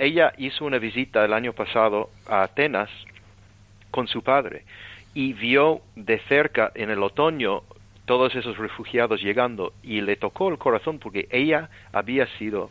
ella 0.00 0.32
hizo 0.36 0.64
una 0.64 0.78
visita 0.78 1.24
el 1.24 1.32
año 1.32 1.52
pasado 1.52 2.10
a 2.26 2.42
Atenas 2.42 2.90
con 3.92 4.08
su 4.08 4.22
padre 4.22 4.64
y 5.14 5.32
vio 5.32 5.80
de 5.94 6.18
cerca 6.28 6.72
en 6.74 6.90
el 6.90 7.02
otoño 7.02 7.62
todos 8.04 8.34
esos 8.34 8.58
refugiados 8.58 9.22
llegando 9.22 9.72
y 9.84 10.00
le 10.00 10.16
tocó 10.16 10.48
el 10.48 10.58
corazón 10.58 10.98
porque 10.98 11.28
ella 11.30 11.70
había 11.92 12.26
sido 12.38 12.70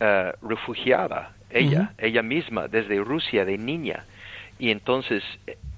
eh, 0.00 0.32
refugiada, 0.42 1.32
ella, 1.50 1.92
ella 1.98 2.22
misma, 2.22 2.68
desde 2.68 2.98
Rusia, 2.98 3.44
de 3.44 3.58
niña. 3.58 4.04
Y 4.58 4.70
entonces 4.70 5.22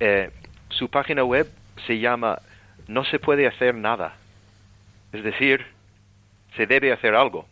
eh, 0.01 0.31
su 0.69 0.89
página 0.89 1.25
web 1.25 1.47
se 1.87 1.99
llama 1.99 2.41
No 2.89 3.05
se 3.05 3.19
puede 3.19 3.47
hacer 3.47 3.75
nada. 3.75 4.17
Es 5.13 5.23
decir, 5.23 5.67
se 6.57 6.67
debe 6.67 6.93
hacer 6.93 7.15
algo. 7.15 7.47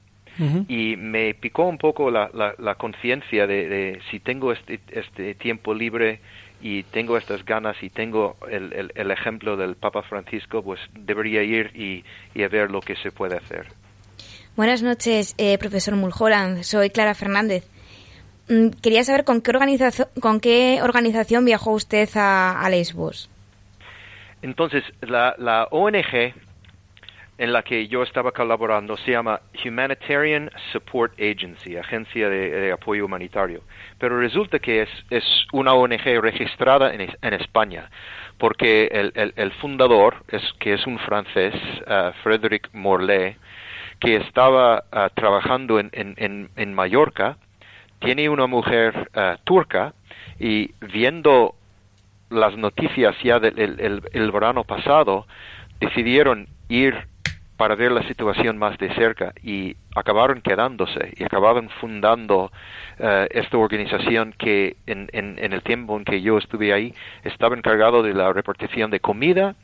Y 0.66 0.96
me 0.96 1.32
picó 1.34 1.62
un 1.64 1.78
poco 1.78 2.10
la, 2.10 2.28
la, 2.58 2.74
conciencia 2.74 3.46
de, 3.46 4.00
si 4.10 4.18
tengo 4.18 4.50
este, 4.50 4.80
este 4.90 5.36
tiempo 5.36 5.72
libre 5.74 6.18
y 6.60 6.82
tengo 6.82 7.16
estas 7.16 7.44
ganas 7.44 7.80
y 7.84 7.88
tengo 7.88 8.36
el, 8.50 8.90
el, 8.96 9.10
ejemplo 9.12 9.56
del 9.56 9.76
Papa 9.76 10.02
Francisco, 10.02 10.60
pues 10.64 10.80
debería 10.92 11.44
ir 11.44 11.70
y, 11.76 12.04
y 12.36 12.42
a 12.42 12.48
ver 12.48 12.72
lo 12.72 12.80
que 12.80 12.96
se 12.96 13.12
puede 13.12 13.36
hacer. 13.36 13.68
Buenas 14.56 14.84
noches, 14.84 15.34
eh, 15.36 15.58
profesor 15.58 15.96
Mulholland. 15.96 16.62
Soy 16.62 16.90
Clara 16.90 17.14
Fernández. 17.14 17.68
Mm, 18.48 18.68
quería 18.80 19.02
saber 19.02 19.24
con 19.24 19.40
qué, 19.40 19.50
organización, 19.50 20.06
con 20.20 20.38
qué 20.38 20.78
organización 20.80 21.44
viajó 21.44 21.72
usted 21.72 22.08
a, 22.14 22.64
Lesbos. 22.70 23.28
Entonces, 24.42 24.84
la, 25.00 25.66
ONG 25.72 26.34
en 27.36 27.52
la 27.52 27.64
que 27.64 27.88
yo 27.88 28.04
estaba 28.04 28.30
colaborando 28.30 28.96
se 28.96 29.10
llama 29.10 29.40
Humanitarian 29.64 30.48
Support 30.70 31.14
Agency, 31.14 31.76
Agencia 31.76 32.28
de, 32.28 32.70
Apoyo 32.70 33.06
Humanitario. 33.06 33.62
Pero 33.98 34.20
resulta 34.20 34.60
que 34.60 34.86
es, 35.10 35.46
una 35.52 35.74
ONG 35.74 36.20
registrada 36.22 36.94
en, 36.94 37.32
España, 37.34 37.90
porque 38.38 38.86
el, 38.86 39.32
el, 39.34 39.50
fundador, 39.54 40.22
es, 40.28 40.42
que 40.60 40.74
es 40.74 40.86
un 40.86 41.00
francés, 41.00 41.54
uh, 41.88 42.12
Frédéric 42.22 42.68
Morlet, 42.72 43.36
que 44.04 44.16
estaba 44.16 44.84
ah, 44.92 45.08
trabajando 45.14 45.80
en, 45.80 45.90
en, 45.94 46.50
en, 46.54 46.74
Mallorca, 46.74 47.38
tiene 48.00 48.28
una 48.28 48.46
mujer 48.46 49.08
ah, 49.14 49.38
turca 49.44 49.94
y 50.38 50.72
viendo 50.92 51.54
las 52.28 52.54
noticias 52.56 53.16
ya 53.22 53.40
del 53.40 54.02
el, 54.12 54.32
verano 54.32 54.64
pasado, 54.64 55.26
decidieron 55.80 56.48
ir 56.68 57.08
para 57.56 57.76
ver 57.76 57.92
la 57.92 58.02
situación 58.02 58.58
más 58.58 58.76
de 58.78 58.92
cerca 58.94 59.32
y 59.42 59.76
acabaron 59.94 60.42
quedándose 60.42 61.14
y 61.16 61.24
acabaron 61.24 61.70
fundando 61.80 62.52
ah, 63.00 63.26
esta 63.30 63.56
organización 63.56 64.34
que 64.36 64.76
en, 64.86 65.08
en, 65.14 65.38
en, 65.38 65.54
el 65.54 65.62
tiempo 65.62 65.96
en 65.96 66.04
que 66.04 66.20
yo 66.20 66.36
estuve 66.36 66.74
ahí 66.74 66.94
estaba 67.22 67.56
encargado 67.56 68.02
de 68.02 68.12
la 68.12 68.30
repartición 68.34 68.90
de 68.90 69.00
comida 69.00 69.54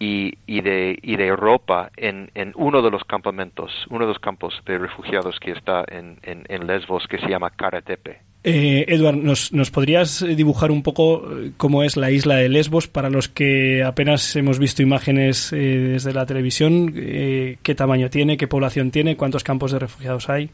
y, 0.00 0.32
y, 0.46 0.62
de, 0.62 0.98
y 1.02 1.16
de 1.16 1.36
ropa 1.36 1.90
en, 1.96 2.30
en 2.34 2.52
uno 2.56 2.80
de 2.80 2.90
los 2.90 3.04
campamentos, 3.04 3.70
uno 3.90 4.06
de 4.06 4.12
los 4.12 4.18
campos 4.18 4.54
de 4.64 4.78
refugiados 4.78 5.38
que 5.38 5.52
está 5.52 5.84
en, 5.86 6.18
en, 6.22 6.66
Lesbos, 6.66 7.06
que 7.06 7.18
se 7.18 7.28
llama 7.28 7.50
Karatepe. 7.50 8.22
Eh, 8.42 8.86
Edward, 8.88 9.16
¿nos, 9.16 9.52
¿nos 9.52 9.70
podrías 9.70 10.24
dibujar 10.26 10.70
un 10.70 10.82
poco 10.82 11.30
eh, 11.30 11.52
cómo 11.58 11.82
es 11.82 11.98
la 11.98 12.10
isla 12.10 12.36
de 12.36 12.48
Lesbos 12.48 12.88
para 12.88 13.10
los 13.10 13.28
que 13.28 13.84
apenas 13.84 14.34
hemos 14.36 14.58
visto 14.58 14.82
imágenes 14.82 15.52
eh, 15.52 15.56
desde 15.58 16.14
la 16.14 16.24
televisión? 16.24 16.94
Eh, 16.96 17.58
¿Qué 17.62 17.74
tamaño 17.74 18.08
tiene? 18.08 18.38
¿Qué 18.38 18.48
población 18.48 18.90
tiene? 18.90 19.18
¿Cuántos 19.18 19.44
campos 19.44 19.72
de 19.72 19.80
refugiados 19.80 20.30
hay? 20.30 20.48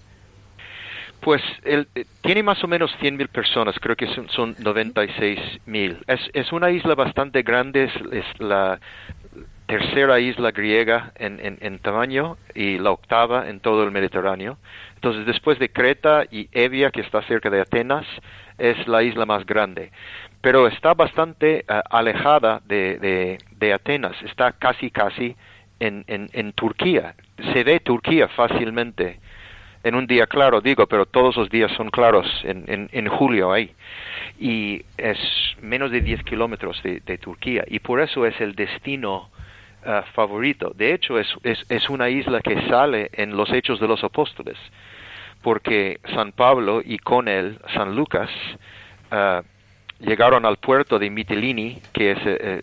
Pues 1.21 1.43
el, 1.65 1.87
tiene 2.23 2.43
más 2.43 2.63
o 2.65 2.69
menos 2.69 2.91
100.000 3.01 3.29
personas, 3.29 3.77
creo 3.81 3.97
que 3.97 4.07
son, 4.09 4.29
son 4.31 4.57
96.000. 4.57 5.99
Es, 6.09 6.21
es 6.35 6.53
una 6.53 6.71
isla 6.71 6.95
bastante 6.95 7.43
grande, 7.43 7.85
es, 7.85 7.93
es 8.13 8.25
la, 8.41 8.79
tercera 9.67 10.21
isla 10.21 10.53
griega 10.53 11.13
en, 11.17 11.59
en, 11.61 11.79
tamaño 11.81 12.37
y 12.55 12.79
la 12.79 12.93
octava 12.93 13.49
en 13.49 13.61
todo 13.61 13.83
el 13.83 13.91
Mediterráneo. 13.91 14.59
Entonces, 14.95 15.27
después 15.27 15.59
de 15.59 15.71
Creta 15.71 16.25
y 16.31 16.49
Evia, 16.53 16.91
que 16.91 17.01
está 17.01 17.23
cerca 17.23 17.51
de 17.51 17.61
Atenas, 17.61 18.07
es 18.59 18.87
la 18.87 19.03
isla 19.03 19.27
más 19.27 19.45
grande. 19.45 19.91
Pero 20.41 20.69
está 20.69 20.95
bastante 20.95 21.65
eh, 21.69 21.83
alejada 21.91 22.63
de, 22.65 23.39
de, 23.51 23.73
Atenas, 23.73 24.17
está 24.23 24.53
casi, 24.53 24.91
casi 24.91 25.35
en, 25.81 26.05
en, 26.07 26.53
Turquía. 26.53 27.15
Se 27.53 27.65
ve 27.65 27.81
Turquía 27.81 28.29
fácilmente 28.29 29.19
en 29.83 29.95
un 29.95 30.07
día 30.07 30.27
claro, 30.27 30.61
digo, 30.61 30.87
pero 30.87 31.07
todos 31.07 31.37
los 31.37 31.51
días 31.51 31.71
son 31.73 31.91
claros 31.91 32.27
en 32.45 33.09
julio 33.09 33.53
ahí. 33.53 33.73
Y 34.39 34.83
es 34.97 35.19
menos 35.61 35.91
de 35.91 36.01
10 36.01 36.23
kilómetros 36.25 36.83
de, 36.83 37.01
de 37.01 37.19
Turquía. 37.19 37.65
Y 37.67 37.81
por 37.81 38.01
eso 38.01 38.27
es 38.27 38.41
el 38.41 38.55
destino 38.55 39.31
uh, 39.87 40.03
favorito. 40.13 40.73
De 40.75 40.93
hecho, 40.93 41.19
es, 41.19 41.29
es, 41.43 41.89
una 41.89 42.09
isla 42.09 42.41
que 42.41 42.69
sale 42.69 43.11
en 43.13 43.37
los 43.37 43.51
Hechos 43.53 43.81
de 43.81 43.89
los 43.89 44.03
Apóstoles. 44.05 44.57
Porque 45.43 46.01
San 46.15 46.33
Pablo 46.33 46.83
y 46.85 46.99
con 46.99 47.29
él 47.29 47.59
San 47.73 47.95
Lucas 47.95 48.31
uh, 49.13 49.43
llegaron 50.05 50.45
al 50.45 50.57
puerto 50.57 50.99
de 50.99 51.09
Mitilini, 51.11 51.81
que 51.93 52.13
es 52.13 52.19
eh, 52.25 52.63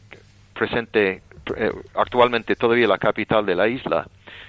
presente 0.54 1.22
eh, 1.56 1.72
actualmente 1.96 2.56
todavía 2.56 2.88
la 2.88 2.98
capital 2.98 3.46
de 3.46 3.56
la 3.56 3.68
isla, 3.68 4.08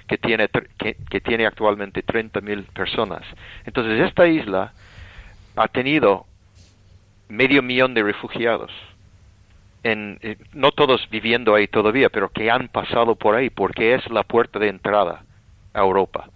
que 0.08 0.18
tiene, 0.18 0.48
que 0.78 1.20
tiene 1.20 1.46
actualmente 1.46 2.04
30.000 2.04 2.64
personas. 2.72 3.22
Entonces, 3.64 4.00
esta 4.00 4.26
isla 4.26 4.72
ha 5.56 5.68
tenido 5.68 6.26
medio 7.28 7.62
millón 7.62 7.94
de 7.94 8.02
refugiados. 8.02 8.70
En, 9.84 10.18
eh, 10.22 10.36
no 10.54 10.72
todos 10.72 11.08
viviendo 11.10 11.54
ahí 11.54 11.68
todavía, 11.68 12.08
pero 12.08 12.30
que 12.30 12.50
han 12.50 12.68
pasado 12.68 13.14
por 13.14 13.36
ahí, 13.36 13.50
porque 13.50 13.94
es 13.94 14.08
la 14.10 14.24
puerta 14.24 14.58
de 14.58 14.68
entrada 14.68 15.22
a 15.72 15.80
Europa. 15.80 16.28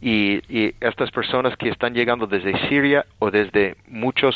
Y, 0.00 0.40
y 0.48 0.74
estas 0.80 1.10
personas 1.10 1.56
que 1.56 1.68
están 1.68 1.92
llegando 1.94 2.26
desde 2.26 2.58
Siria 2.68 3.04
o 3.18 3.30
desde 3.30 3.76
muchos 3.86 4.34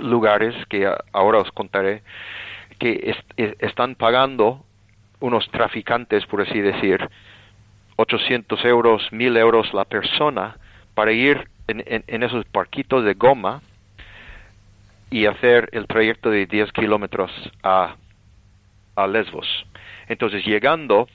lugares 0.00 0.54
que 0.68 0.90
ahora 1.12 1.38
os 1.38 1.52
contaré, 1.52 2.02
que 2.78 3.00
es- 3.04 3.24
es- 3.36 3.56
están 3.60 3.94
pagando 3.94 4.64
unos 5.20 5.48
traficantes, 5.50 6.24
por 6.26 6.40
así 6.42 6.60
decir, 6.60 7.06
800 7.96 8.64
euros, 8.64 9.10
1000 9.12 9.36
euros 9.36 9.72
la 9.74 9.84
persona 9.84 10.56
para 10.94 11.12
ir 11.12 11.48
en, 11.68 11.82
en- 11.86 12.04
en 12.06 12.22
esos 12.22 12.44
barquitos 12.52 13.04
de 13.04 13.14
goma 13.14 13.60
y 15.10 15.26
hacer 15.26 15.68
el 15.72 15.86
trayecto 15.86 16.30
de 16.30 16.46
10 16.46 16.72
kilómetros 16.72 17.30
a, 17.62 17.96
a 18.96 19.06
Lesbos. 19.06 19.46
Entonces, 20.08 20.44
llegando, 20.44 21.08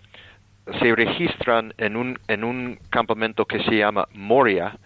se 0.80 0.96
registran 0.96 1.74
en 1.78 1.96
un, 1.96 2.20
en 2.28 2.44
un 2.44 2.80
campamento 2.90 3.46
que 3.46 3.64
se 3.64 3.78
llama 3.78 4.08
Moria, 4.14 4.78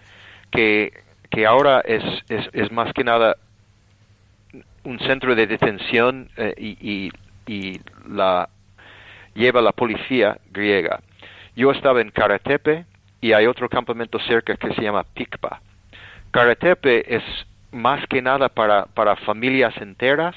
que, 0.51 0.91
que 1.29 1.45
ahora 1.45 1.81
es, 1.81 2.03
es, 2.29 2.71
más 2.71 2.93
que 2.93 3.03
nada 3.03 3.35
un 4.83 4.99
centro 4.99 5.35
de 5.35 5.47
detención 5.47 6.29
eh, 6.37 6.53
y, 6.57 6.77
y, 6.79 7.11
y 7.47 7.81
la 8.07 8.49
lleva 9.33 9.61
la 9.61 9.71
policía 9.71 10.37
griega. 10.51 11.01
Yo 11.55 11.71
estaba 11.71 12.01
en 12.01 12.11
Karatepe 12.11 12.85
y 13.21 13.33
hay 13.33 13.47
otro 13.47 13.69
campamento 13.69 14.19
cerca 14.19 14.55
que 14.55 14.73
se 14.73 14.81
llama 14.81 15.03
Pikpa. 15.03 15.61
Karatepe 16.31 17.15
es 17.15 17.23
más 17.75 18.05
que 18.07 18.21
nada 18.21 18.49
para, 18.49 18.85
para 18.85 19.15
familias 19.17 19.75
enteras, 19.77 20.35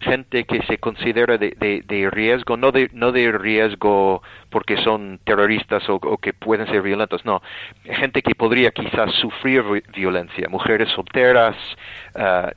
gente 0.00 0.44
que 0.44 0.62
se 0.64 0.76
considera 0.78 1.38
de, 1.38 1.82
de, 1.86 2.10
riesgo, 2.10 2.56
no 2.56 2.70
de, 2.70 2.90
no 2.92 3.12
de 3.12 3.32
riesgo 3.32 4.22
porque 4.50 4.76
son 4.76 5.18
terroristas 5.24 5.88
o, 5.88 6.18
que 6.18 6.34
pueden 6.34 6.66
ser 6.66 6.82
violentos, 6.82 7.24
no, 7.24 7.42
gente 7.84 8.20
que 8.22 8.34
podría 8.34 8.70
quizás 8.72 9.10
sufrir 9.14 9.62
vi- 9.62 9.82
violencia, 9.94 10.48
mujeres 10.50 10.90
solteras, 10.90 11.56
ah, 12.14 12.52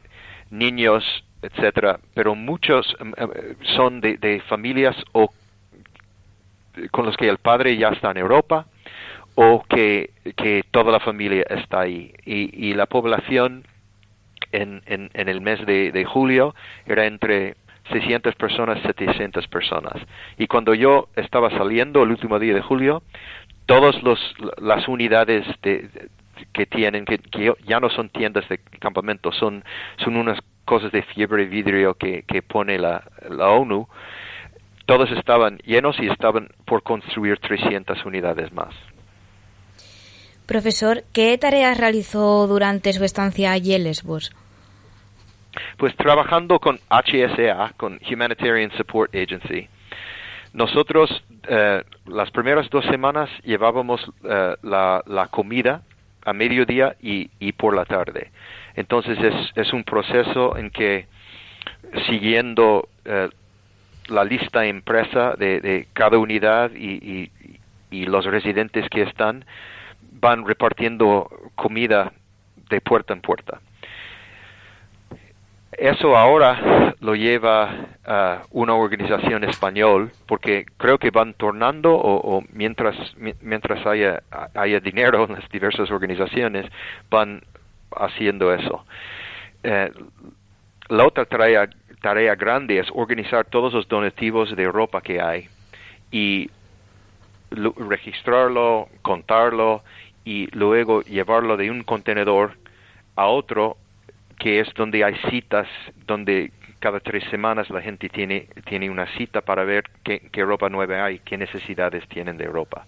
niños, 0.52 1.04
etcétera, 1.42 2.00
pero 2.14 2.36
muchos 2.36 2.96
em, 3.00 3.14
em, 3.16 3.30
son 3.78 4.02
de, 4.02 4.18
de 4.18 4.42
familias 4.42 4.96
o 5.14 5.32
con 6.92 7.06
los 7.06 7.16
que 7.16 7.30
el 7.30 7.38
padre 7.38 7.78
ya 7.78 7.90
está 7.90 8.12
en 8.12 8.18
Europa 8.18 8.66
o 9.36 9.64
que, 9.64 10.12
que 10.36 10.64
toda 10.72 10.92
la 10.92 11.00
familia 11.00 11.46
está 11.50 11.82
ahí. 11.82 12.14
Y, 12.26 12.68
y 12.70 12.74
la 12.74 12.86
población 12.88 13.64
en, 14.52 14.82
el 15.14 15.42
mes 15.42 15.66
de, 15.66 16.06
julio 16.06 16.56
era 16.86 17.06
entre 17.06 17.56
600 17.92 18.36
personas, 18.36 18.82
700 18.84 19.48
personas. 19.48 19.96
Y 20.38 20.48
cuando 20.48 20.74
yo 20.74 21.10
estaba 21.16 21.50
saliendo 21.52 22.04
el 22.04 22.12
último 22.12 22.40
día 22.40 22.54
de 22.54 22.62
julio, 22.62 23.04
todas 23.66 23.96
las 24.58 24.88
unidades 24.88 25.46
de, 25.62 25.90
que 26.54 26.66
tienen, 26.66 27.06
que, 27.06 27.20
ya 27.66 27.80
no 27.80 27.90
son 27.90 28.10
tiendas 28.10 28.48
de 28.50 28.60
campamento, 28.80 29.32
son, 29.32 29.64
unas 30.08 30.40
cosas 30.66 30.92
de 30.92 31.02
fiebre 31.04 31.46
vidrio 31.46 31.96
que, 31.96 32.44
pone 32.48 32.78
la, 32.78 33.04
la 33.30 33.50
ONU, 33.50 33.88
todos 34.86 35.12
estaban 35.12 35.60
llenos 35.60 36.00
y 36.00 36.08
estaban 36.08 36.50
por 36.66 36.84
construir 36.84 37.38
300 37.40 38.06
unidades 38.06 38.52
más. 38.52 38.74
Profesor, 40.50 41.04
¿qué 41.14 41.38
tareas 41.38 41.78
realizó 41.78 42.48
durante 42.48 42.92
su 42.92 43.04
estancia 43.04 43.52
allí 43.52 43.76
en 43.76 43.84
Lesbos? 43.84 44.32
Pues 45.78 45.96
trabajando 45.96 46.58
con 46.60 46.80
HSA, 46.90 47.74
con 47.78 48.00
Humanitarian 48.12 48.72
Support 48.76 49.14
Agency, 49.14 49.68
nosotros 50.54 51.24
eh, 51.48 51.84
las 52.08 52.32
primeras 52.32 52.68
dos 52.72 52.84
semanas 52.86 53.30
llevábamos 53.44 54.02
eh, 54.24 54.56
la, 54.64 55.28
comida 55.30 55.84
a 56.26 56.34
mediodía 56.34 56.96
y, 57.00 57.30
y 57.40 57.52
por 57.52 57.76
la 57.76 57.86
tarde. 57.86 58.32
Entonces 58.76 59.20
es, 59.20 59.36
es 59.56 59.72
un 59.72 59.84
proceso 59.84 60.58
en 60.58 60.72
que 60.72 61.06
siguiendo 62.08 62.90
eh, 63.06 63.30
la 64.08 64.24
lista 64.24 64.66
impresa 64.66 65.36
de, 65.36 65.62
de 65.62 65.88
cada 65.94 66.18
unidad 66.18 66.72
y- 66.74 67.30
y 67.92 68.06
los 68.06 68.26
residentes 68.26 68.90
que 68.90 69.04
están 69.04 69.46
van 70.20 70.46
repartiendo 70.46 71.30
comida 71.56 72.12
de 72.70 72.82
puerta 72.82 73.14
en 73.14 73.22
puerta. 73.22 73.60
Eso 75.72 76.18
ahora 76.18 76.96
lo 77.00 77.16
lleva 77.16 77.70
a 78.06 78.42
una 78.52 78.74
organización 78.74 79.44
español 79.46 80.12
porque 80.26 80.66
creo 80.78 80.98
que 80.98 81.12
van 81.12 81.34
tornando 81.36 81.94
o, 81.96 82.38
o 82.38 82.44
mientras 82.52 82.96
mi- 83.18 83.36
mientras 83.42 83.86
haya 83.86 84.22
haya 84.56 84.80
dinero 84.80 85.24
en 85.26 85.34
las 85.36 85.48
diversas 85.50 85.90
organizaciones 85.92 86.66
van 87.10 87.42
haciendo 87.96 88.54
eso. 88.54 88.84
Eh, 89.64 89.92
la 90.90 91.06
otra 91.06 91.26
tarea, 91.26 91.70
tarea 92.02 92.36
grande 92.36 92.80
es 92.80 92.88
organizar 92.94 93.46
todos 93.46 93.72
los 93.74 93.88
donativos 93.88 94.54
de 94.56 94.68
ropa 94.70 95.02
que 95.02 95.22
hay 95.22 95.48
y 96.12 96.50
lo- 97.52 97.74
registrarlo, 97.78 98.90
contarlo 99.02 99.84
y 100.30 100.46
luego 100.52 101.02
llevarlo 101.02 101.58
de 101.58 101.72
un 101.72 101.82
contenedor 101.82 102.52
a 103.16 103.26
otro 103.26 103.78
que 104.38 104.60
es 104.60 104.72
donde 104.76 105.04
hay 105.04 105.16
citas, 105.32 105.68
donde 106.06 106.52
cada 106.78 107.00
tres 107.00 107.24
semanas 107.32 107.68
la 107.72 107.82
gente 107.82 108.10
tiene, 108.10 108.46
tiene 108.66 108.92
una 108.92 109.08
cita 109.18 109.42
para 109.42 109.64
ver 109.64 109.86
qué, 110.04 110.30
qué 110.32 110.46
ropa 110.46 110.70
nueva 110.70 111.04
hay, 111.04 111.18
qué 111.26 111.36
necesidades 111.36 112.08
tienen 112.10 112.38
de 112.38 112.46
ropa. 112.46 112.86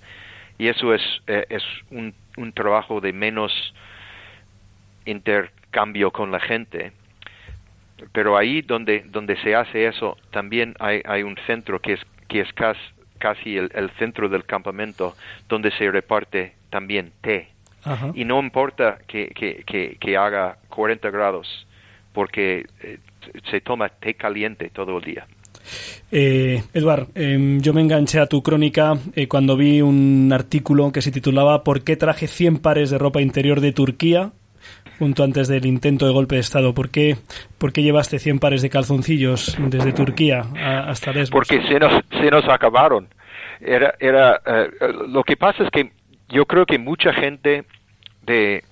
Y 0.59 0.67
eso 0.67 0.93
es, 0.93 1.01
eh, 1.25 1.47
es 1.49 1.63
un, 1.89 2.13
un 2.37 2.53
trabajo 2.53 3.01
de 3.01 3.11
menos 3.11 3.51
intercambio 5.05 6.11
con 6.11 6.31
la 6.31 6.39
gente. 6.39 6.91
Pero 8.13 8.37
ahí 8.37 8.61
donde, 8.61 9.03
donde 9.07 9.35
se 9.37 9.55
hace 9.55 9.87
eso, 9.87 10.15
también 10.29 10.75
hay, 10.79 11.01
hay 11.05 11.23
un 11.23 11.35
centro 11.47 11.79
que 11.79 11.93
es, 11.93 12.01
que 12.27 12.41
es 12.41 12.53
cas- 12.53 12.93
casi 13.17 13.57
el, 13.57 13.71
el 13.73 13.89
centro 13.97 14.29
del 14.29 14.45
campamento, 14.45 15.15
donde 15.49 15.71
se 15.71 15.89
reparte 15.89 16.60
también 16.71 17.11
té. 17.21 17.49
Ajá. 17.83 18.11
Y 18.15 18.25
no 18.25 18.39
importa 18.39 18.97
que, 19.07 19.27
que, 19.35 19.63
que, 19.67 19.97
que 19.99 20.17
haga 20.17 20.57
40 20.69 21.11
grados, 21.11 21.67
porque 22.13 22.65
eh, 22.81 22.97
se 23.51 23.61
toma 23.61 23.89
té 23.89 24.15
caliente 24.15 24.71
todo 24.73 24.97
el 24.97 25.03
día. 25.03 25.27
Eh, 26.11 26.63
Eduard, 26.73 27.07
eh, 27.15 27.57
yo 27.61 27.73
me 27.73 27.81
enganché 27.81 28.19
a 28.19 28.25
tu 28.25 28.41
crónica 28.41 28.93
eh, 29.15 29.27
cuando 29.27 29.55
vi 29.55 29.81
un 29.81 30.29
artículo 30.33 30.91
que 30.91 31.01
se 31.01 31.11
titulaba 31.11 31.63
¿Por 31.63 31.83
qué 31.83 31.95
traje 31.95 32.27
100 32.27 32.57
pares 32.59 32.89
de 32.89 32.97
ropa 32.97 33.21
interior 33.21 33.61
de 33.61 33.71
Turquía? 33.71 34.31
Junto 34.99 35.23
antes 35.23 35.47
del 35.47 35.65
intento 35.65 36.05
de 36.05 36.13
golpe 36.13 36.35
de 36.35 36.41
Estado. 36.41 36.73
¿Por 36.73 36.89
qué, 36.89 37.17
por 37.57 37.73
qué 37.73 37.81
llevaste 37.83 38.19
100 38.19 38.39
pares 38.39 38.61
de 38.61 38.69
calzoncillos 38.69 39.57
desde 39.69 39.93
Turquía 39.93 40.43
a- 40.57 40.89
hasta 40.89 41.11
Lesbos? 41.11 41.31
Porque 41.31 41.61
se 41.67 41.79
nos, 41.79 41.91
se 42.11 42.29
nos 42.29 42.47
acabaron. 42.47 43.07
Era, 43.59 43.93
era, 43.99 44.41
eh, 44.45 44.69
lo 45.07 45.23
que 45.23 45.37
pasa 45.37 45.63
es 45.63 45.69
que 45.71 45.91
yo 46.31 46.45
creo 46.45 46.65
que 46.65 46.79
mucha 46.79 47.13
gente 47.13 47.65
de, 48.23 48.63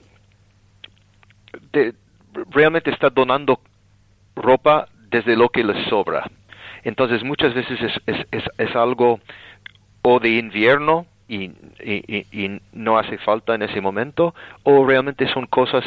de 1.72 1.94
realmente 2.52 2.92
está 2.92 3.10
donando 3.10 3.60
ropa 4.36 4.88
desde 5.10 5.36
lo 5.36 5.50
que 5.50 5.64
les 5.64 5.88
sobra. 5.88 6.30
Entonces 6.84 7.24
muchas 7.24 7.54
veces 7.54 7.80
es, 7.82 8.02
es, 8.06 8.28
es, 8.32 8.44
es 8.58 8.76
algo 8.76 9.20
o 10.02 10.20
de 10.20 10.30
invierno 10.30 11.06
y, 11.28 11.52
y, 11.84 12.60
no 12.74 12.98
hace 12.98 13.18
falta 13.20 13.54
en 13.54 13.62
ese 13.62 13.82
momento, 13.82 14.34
o 14.64 14.86
realmente 14.86 15.32
son 15.32 15.46
cosas 15.46 15.84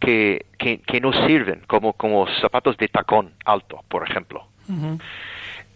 que, 0.00 0.46
que, 0.58 0.78
que 0.78 1.00
no 1.00 1.12
sirven, 1.26 1.60
como, 1.66 1.92
como 1.92 2.26
zapatos 2.40 2.76
de 2.78 2.88
tacón 2.88 3.32
alto, 3.44 3.82
por 3.88 4.08
ejemplo. 4.08 4.46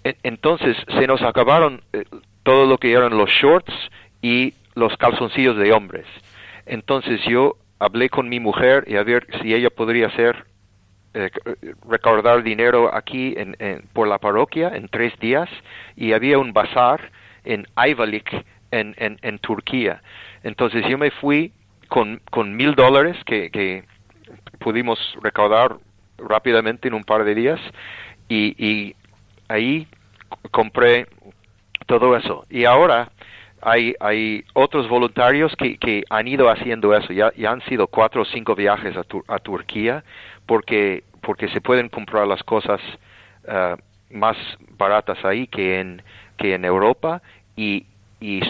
E- 0.05 0.17
Entonces 0.23 0.77
se 0.99 1.07
nos 1.07 1.21
acabaron 1.23 1.83
eh, 1.93 2.05
todo 2.43 2.65
lo 2.65 2.79
que 2.79 2.93
eran 2.93 3.19
los 3.19 3.29
shorts 3.29 3.75
y 4.23 4.55
los 4.75 4.97
calzoncillos 4.97 5.57
de 5.57 5.73
hombres. 5.73 6.07
Entonces 6.67 7.21
yo 7.29 7.57
hablé 7.79 8.09
con 8.09 8.29
mi 8.29 8.41
mujer 8.41 8.85
y 8.87 8.97
a 8.97 9.03
ver 9.03 9.27
si 9.41 9.55
ella 9.55 9.71
podría 9.71 10.07
hacer 10.07 10.45
eh, 11.15 11.31
recaudar 11.89 12.43
dinero 12.43 12.95
aquí 12.95 13.35
en, 13.37 13.57
por 13.93 14.09
la 14.09 14.19
parroquia 14.19 14.73
en 14.75 14.89
tres 14.89 15.19
días 15.19 15.49
y 15.97 16.13
había 16.13 16.39
un 16.39 16.53
bazar 16.53 17.11
en 17.45 17.67
Ayvalık 17.75 18.45
en, 18.71 18.95
en, 18.97 19.39
Turquía. 19.41 20.01
Entonces 20.43 20.87
yo 20.89 20.97
me 20.97 21.11
fui 21.11 21.53
con, 21.89 22.23
con 22.31 22.57
mil 22.57 22.75
dólares 22.75 23.17
que, 23.27 23.51
que 23.51 23.85
pudimos 24.59 24.99
recaudar 25.21 25.77
rápidamente 26.17 26.89
en 26.89 26.95
un 26.95 27.05
par 27.05 27.25
de 27.25 27.35
días 27.35 27.61
y, 28.29 28.55
y 28.57 28.95
ahí 29.49 29.87
compré 30.51 31.07
todo 31.87 32.17
eso. 32.17 32.47
Y 32.49 32.65
ahora 32.65 33.11
hay, 33.63 33.95
hay 34.01 34.45
otros 34.55 34.89
voluntarios 34.89 35.55
que, 35.57 36.03
han 36.11 36.29
ido 36.29 36.51
haciendo 36.51 36.95
eso. 36.95 37.13
Ya, 37.13 37.33
han 37.49 37.63
sido 37.63 37.87
cuatro 37.87 38.23
o 38.23 38.25
cinco 38.25 38.55
viajes 38.55 38.97
a, 38.97 39.05
Tur- 39.05 39.25
a 39.29 39.39
Turquía 39.39 40.05
porque, 40.47 41.05
porque 41.21 41.49
se 41.49 41.61
pueden 41.61 41.89
comprar 41.89 42.27
las 42.27 42.43
cosas 42.43 42.81
eh, 43.47 43.77
más 44.11 44.37
baratas 44.77 45.25
ahí 45.25 45.47
que 45.47 45.81
en, 45.81 46.03
que 46.37 46.55
en 46.55 46.65
Europa 46.65 47.23
y, 47.57 47.87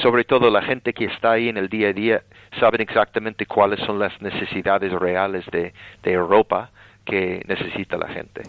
sobre 0.02 0.24
todo 0.24 0.50
la 0.50 0.60
gente 0.60 0.92
que 0.92 1.06
está 1.06 1.32
ahí 1.32 1.48
en 1.48 1.56
el 1.56 1.70
día 1.70 1.88
a 1.88 1.92
día 1.94 2.22
saben 2.60 2.82
exactamente 2.82 3.46
cuáles 3.46 3.80
son 3.80 3.98
las 3.98 4.20
necesidades 4.20 4.92
reales 4.92 5.46
de 5.50 5.72
Europa 6.04 6.70
que 7.06 7.42
necesita 7.46 7.96
la 7.96 8.08
gente. 8.08 8.42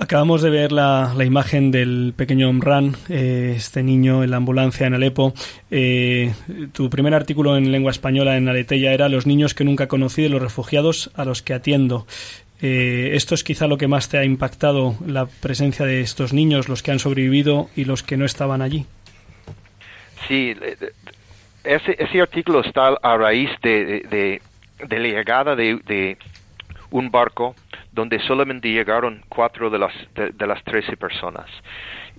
Acabamos 0.00 0.40
de 0.40 0.48
ver 0.48 0.72
la, 0.72 1.12
la 1.14 1.24
imagen 1.26 1.70
del 1.70 2.14
pequeño 2.16 2.48
Omran, 2.48 2.96
eh, 3.10 3.52
este 3.56 3.82
niño 3.82 4.24
en 4.24 4.30
la 4.30 4.38
ambulancia 4.38 4.86
en 4.86 4.94
Alepo. 4.94 5.34
Eh, 5.70 6.32
tu 6.72 6.88
primer 6.88 7.12
artículo 7.12 7.58
en 7.58 7.70
lengua 7.70 7.90
española 7.90 8.38
en 8.38 8.48
Aleteya 8.48 8.94
era 8.94 9.10
Los 9.10 9.26
niños 9.26 9.52
que 9.52 9.62
nunca 9.62 9.88
conocí 9.88 10.22
de 10.22 10.30
los 10.30 10.40
refugiados 10.40 11.10
a 11.16 11.26
los 11.26 11.42
que 11.42 11.52
atiendo. 11.52 12.06
Eh, 12.62 13.10
esto 13.12 13.34
es 13.34 13.44
quizá 13.44 13.66
lo 13.66 13.76
que 13.76 13.88
más 13.88 14.08
te 14.08 14.16
ha 14.16 14.24
impactado, 14.24 14.94
la 15.06 15.26
presencia 15.26 15.84
de 15.84 16.00
estos 16.00 16.32
niños, 16.32 16.70
los 16.70 16.82
que 16.82 16.92
han 16.92 16.98
sobrevivido 16.98 17.68
y 17.76 17.84
los 17.84 18.02
que 18.02 18.16
no 18.16 18.24
estaban 18.24 18.62
allí. 18.62 18.86
Sí, 20.28 20.54
ese, 21.62 22.20
artículo 22.22 22.62
está 22.62 22.88
a 23.02 23.16
raíz 23.18 23.50
de, 23.62 23.84
de- 24.10 24.42
de 24.88 24.98
la 24.98 25.08
llegada 25.08 25.54
de, 25.54 25.78
de 25.86 26.16
un 26.90 27.10
barco 27.10 27.54
donde 27.92 28.20
solamente 28.20 28.70
llegaron 28.70 29.22
cuatro 29.28 29.70
de 29.70 29.78
las, 29.78 29.92
de, 30.14 30.46
las 30.46 30.62
trece 30.64 30.96
personas. 30.96 31.46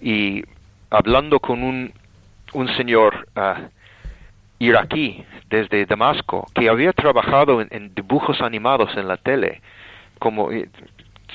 Y 0.01 0.43
hablando 0.89 1.39
con 1.39 1.63
un, 1.63 1.93
un 2.53 2.67
señor 2.75 3.27
ah, 3.35 3.69
iraquí 4.59 5.23
desde 5.49 5.85
Damasco 5.85 6.45
que 6.53 6.69
había 6.69 6.93
trabajado 6.93 7.61
en, 7.61 7.93
dibujos 7.95 8.41
animados 8.41 8.95
en 8.97 9.07
la 9.07 9.17
tele, 9.17 9.61
como 10.19 10.51
eh, 10.51 10.69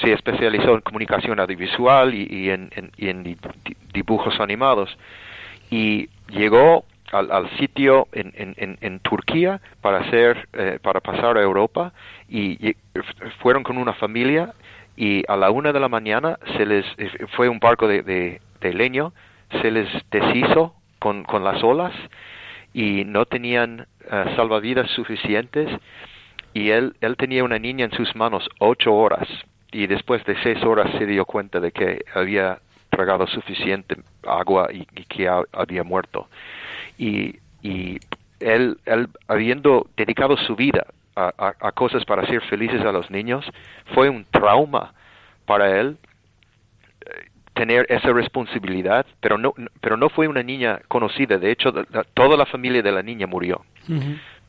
se 0.00 0.12
especializó 0.12 0.74
en 0.74 0.80
comunicación 0.82 1.40
audiovisual 1.40 2.14
y, 2.14 2.26
y 2.30 2.50
en, 2.50 2.70
y 2.96 3.08
en 3.08 3.22
di- 3.22 3.38
di- 3.64 3.76
dibujos 3.94 4.38
animados, 4.40 4.96
y 5.70 6.08
llegó 6.28 6.84
al, 7.18 7.30
al 7.32 7.50
sitio 7.58 8.08
en, 8.12 8.32
en, 8.36 8.78
en, 8.80 9.00
Turquía 9.00 9.60
para 9.80 9.98
hacer 9.98 10.48
eh, 10.52 10.78
para 10.82 11.00
pasar 11.00 11.36
a 11.38 11.42
Europa 11.42 11.92
y, 12.28 12.74
fueron 13.40 13.62
con 13.62 13.78
una 13.78 13.92
familia 13.94 14.52
y 14.96 15.22
a 15.28 15.36
la 15.36 15.50
una 15.50 15.72
de 15.72 15.80
la 15.80 15.88
mañana 15.88 16.38
se 16.56 16.66
les 16.66 16.84
fue 17.36 17.48
un 17.48 17.58
barco 17.58 17.86
de, 17.88 18.02
de, 18.02 18.74
leño 18.74 19.12
se 19.62 19.70
les 19.70 19.88
deshizo 20.10 20.74
con, 20.98 21.22
con 21.24 21.44
las 21.44 21.62
olas 21.62 21.92
y 22.74 23.04
no 23.04 23.24
tenían 23.26 23.86
eh, 24.10 24.24
salvavidas 24.36 24.90
suficientes 24.90 25.68
y 26.52 26.70
él 26.70 26.96
él 27.00 27.16
tenía 27.16 27.44
una 27.44 27.58
niña 27.58 27.84
en 27.84 27.92
sus 27.92 28.14
manos 28.16 28.48
ocho 28.58 28.92
horas 28.94 29.28
y 29.72 29.86
después 29.86 30.24
de 30.24 30.36
seis 30.42 30.62
horas 30.64 30.90
se 30.98 31.06
dio 31.06 31.24
cuenta 31.24 31.60
de 31.60 31.70
que 31.70 32.00
había 32.14 32.58
tragado 32.90 33.26
suficiente 33.26 33.96
agua 34.26 34.68
y, 34.72 34.84
que 35.04 35.28
ha- 35.28 35.42
había 35.52 35.84
muerto 35.84 36.28
y, 36.98 37.36
y 37.62 37.98
él, 38.40 38.78
él 38.86 39.08
habiendo 39.28 39.86
dedicado 39.96 40.36
su 40.36 40.56
vida 40.56 40.86
a, 41.14 41.32
a- 41.38 41.54
a 41.68 41.72
cosas 41.72 42.04
para 42.04 42.22
hacer 42.22 42.40
felices 42.42 42.82
a 42.82 42.92
los 42.92 43.10
niños, 43.10 43.44
fue 43.94 44.08
un 44.08 44.24
trauma 44.26 44.92
para 45.46 45.80
él 45.80 45.96
eh, 47.06 47.28
tener 47.54 47.86
esa 47.88 48.12
responsabilidad, 48.12 49.06
pero 49.20 49.38
no, 49.38 49.54
pero 49.80 49.96
no 49.96 50.10
fue 50.10 50.28
una 50.28 50.42
niña 50.42 50.80
conocida, 50.88 51.38
de 51.38 51.50
hecho 51.50 51.72
toda 52.14 52.36
la 52.36 52.44
familia 52.46 52.82
de 52.82 52.92
la 52.92 53.02
niña 53.02 53.26
murió, 53.26 53.64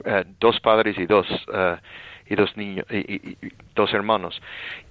Eh, 0.05 0.25
dos 0.39 0.59
padres 0.59 0.95
y 0.99 1.05
dos 1.07 1.25
eh, 1.53 1.77
y 2.29 2.35
dos 2.35 2.55
niños 2.57 2.85
y, 2.91 2.97
y- 2.97 3.37
y 3.41 3.47
dos 3.73 3.91
hermanos. 3.93 4.39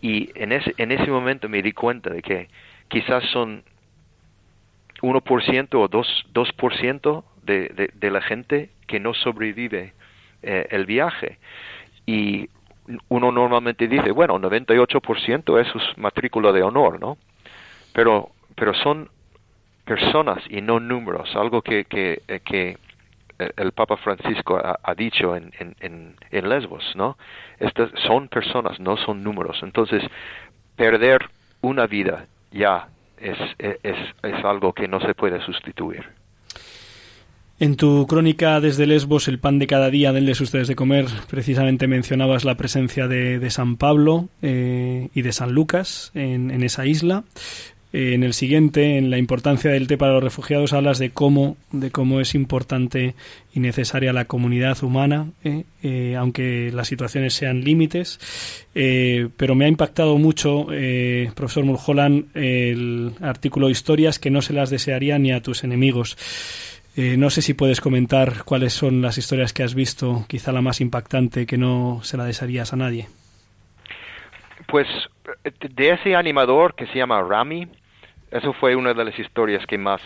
Y 0.01 0.31
en 0.35 0.51
ese 0.53 0.75
en 0.79 0.91
ese 0.91 1.09
momento 1.11 1.49
me 1.49 1.63
di 1.63 1.73
cuenta 1.73 2.11
de 2.11 2.23
que 2.23 2.49
quizás 2.89 3.23
son 3.33 3.63
1% 5.03 5.75
o 5.75 5.89
2%, 5.89 6.25
2% 6.33 7.25
de, 7.47 8.11
la 8.11 8.21
gente 8.21 8.71
que 8.87 9.01
no 9.01 9.15
sobrevive 9.15 9.95
eh, 10.43 10.67
el 10.71 10.87
viaje. 10.87 11.39
Y 12.05 12.49
uno 13.09 13.33
normalmente 13.33 13.89
dice, 13.89 14.11
bueno, 14.11 14.39
98% 14.39 15.61
eso 15.61 15.79
es 15.79 15.99
matrícula 15.99 16.53
de 16.53 16.63
honor, 16.63 17.01
¿no? 17.01 17.19
Pero, 17.93 18.31
pero 18.55 18.75
son 18.75 19.09
personas 19.85 20.43
y 20.51 20.61
no 20.61 20.81
números, 20.81 21.35
algo 21.35 21.63
que, 21.63 21.85
que, 21.85 22.23
eh, 22.29 22.41
que 22.41 22.77
eh, 23.39 23.51
el 23.57 23.73
Papa 23.73 23.97
Francisco 23.97 24.61
ha, 24.61 24.95
dicho 24.95 25.37
en, 25.37 25.53
en, 25.59 26.17
en 26.31 26.49
Lesbos, 26.49 26.85
¿no? 26.95 27.17
Estas 27.59 27.91
son 28.07 28.29
personas, 28.29 28.79
no 28.81 28.97
son 28.97 29.23
números. 29.23 29.59
Entonces, 29.63 30.03
perder 30.77 31.29
una 31.63 31.87
vida 31.87 32.27
ya 32.51 32.89
es, 33.19 33.39
es, 33.59 33.97
es 34.23 34.45
algo 34.45 34.73
que 34.73 34.89
no 34.89 35.01
se 35.01 35.15
puede 35.15 35.41
sustituir. 35.41 36.05
En 37.59 37.77
tu 37.77 38.07
crónica 38.07 38.61
desde 38.61 38.87
Lesbos, 38.87 39.29
el 39.29 39.39
pan 39.39 39.59
de 39.59 39.67
cada 39.67 39.89
día, 39.89 40.13
del 40.13 40.27
de 40.27 40.33
ustedes 40.33 40.69
de 40.69 40.77
comer, 40.77 41.07
precisamente 41.31 41.87
mencionabas 41.87 42.45
la 42.45 42.57
presencia 42.57 43.09
de, 43.09 43.51
San 43.51 43.77
Pablo 43.77 44.29
eh, 44.43 45.09
y 45.15 45.23
de 45.23 45.33
San 45.33 45.53
Lucas 45.53 46.11
en, 46.15 46.63
esa 46.63 46.85
isla. 46.85 47.25
Eh, 47.95 48.13
en 48.13 48.25
el 48.25 48.35
siguiente, 48.35 48.99
en 48.99 49.09
la 49.09 49.17
importancia 49.17 49.71
del 49.71 49.87
té 49.87 49.97
para 49.97 50.13
los 50.13 50.23
refugiados, 50.23 50.75
hablas 50.75 50.99
de 50.99 51.11
cómo, 51.11 51.57
de 51.73 51.91
cómo 51.91 52.21
es 52.21 52.35
importante 52.35 53.15
y 53.57 53.61
necesaria 53.61 54.13
la 54.13 54.27
comunidad 54.27 54.85
humana, 54.85 55.31
eh, 55.43 55.65
eh, 55.83 56.15
aunque 56.19 56.71
las 56.75 56.89
situaciones 56.89 57.33
sean 57.33 57.63
límites. 57.63 58.21
Eh, 58.75 59.29
pero 59.39 59.55
me 59.55 59.65
ha 59.65 59.69
impactado 59.69 60.19
mucho, 60.19 60.67
profesor 61.35 61.65
Mulholland, 61.65 62.37
el 62.37 63.13
artículo 63.23 63.71
Historias 63.71 64.19
que 64.19 64.31
no 64.31 64.43
se 64.43 64.53
las 64.53 64.69
desearía 64.69 65.19
ni 65.19 65.33
a 65.33 65.41
tus 65.41 65.65
enemigos. 65.65 66.19
Eh, 66.99 67.19
no 67.19 67.29
sé 67.29 67.43
si 67.43 67.53
puedes 67.53 67.83
comentar 67.83 68.45
cuáles 68.45 68.73
son 68.73 69.03
las 69.03 69.19
historias 69.19 69.53
que 69.53 69.63
has 69.63 69.75
visto, 69.75 70.25
quizá 70.29 70.51
la 70.51 70.63
más 70.63 70.81
impactante 70.81 71.45
que 71.45 71.59
no 71.59 72.01
se 72.03 72.17
la 72.17 72.25
desearías 72.25 72.73
a 72.73 72.77
nadie. 72.77 73.07
Pues 74.67 74.89
de 75.61 75.91
ese 75.91 76.17
animador 76.17 76.75
que 76.75 76.87
se 76.87 76.95
llama 76.95 77.21
Rami, 77.21 77.69
eso 78.31 78.55
fue 78.55 78.75
una 78.75 78.95
de 78.95 79.05
las 79.05 79.19
historias 79.19 79.67
que 79.67 79.77
más 79.77 80.01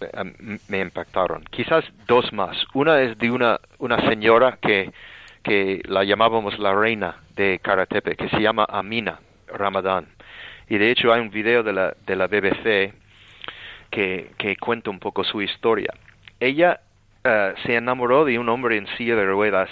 eh, 0.00 0.58
me 0.66 0.80
impactaron. 0.80 1.44
Quizás 1.52 1.84
dos 2.08 2.32
más. 2.32 2.56
Una 2.74 3.00
es 3.00 3.16
de 3.18 3.30
una, 3.30 3.60
una 3.78 4.00
señora 4.08 4.58
que, 4.60 4.90
que 5.44 5.82
la 5.84 6.02
llamábamos 6.02 6.58
la 6.58 6.74
reina 6.74 7.14
de 7.36 7.60
Karatepe, 7.62 8.16
que 8.16 8.28
se 8.28 8.40
llama 8.40 8.66
Amina 8.68 9.20
Ramadán. 9.46 10.08
Y 10.68 10.78
de 10.78 10.90
hecho 10.90 11.12
hay 11.12 11.20
un 11.20 11.30
video 11.30 11.62
de 11.62 11.72
la, 11.72 11.94
de 12.04 12.16
la 12.16 12.26
BBC 12.26 12.92
que, 13.90 14.32
que 14.36 14.56
cuenta 14.56 14.90
un 14.90 14.98
poco 14.98 15.22
su 15.22 15.40
historia. 15.40 15.94
Ella 16.40 16.80
uh, 17.24 17.56
se 17.62 17.76
enamoró 17.76 18.24
de 18.24 18.38
un 18.38 18.48
hombre 18.48 18.76
en 18.76 18.86
silla 18.96 19.16
de 19.16 19.26
ruedas 19.26 19.70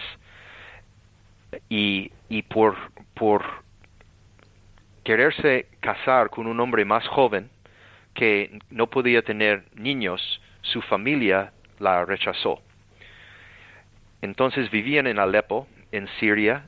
y, 1.68 2.10
y 2.28 2.42
por, 2.42 2.76
por 3.14 3.44
quererse 5.04 5.66
casar 5.80 6.30
con 6.30 6.46
un 6.46 6.58
hombre 6.60 6.84
más 6.84 7.06
joven 7.08 7.48
que 8.14 8.58
no 8.70 8.88
podía 8.88 9.22
tener 9.22 9.64
niños, 9.74 10.40
su 10.62 10.82
familia 10.82 11.52
la 11.78 12.04
rechazó. 12.04 12.60
Entonces 14.22 14.70
vivían 14.70 15.06
en 15.06 15.18
Alepo, 15.18 15.68
en 15.92 16.08
Siria, 16.18 16.66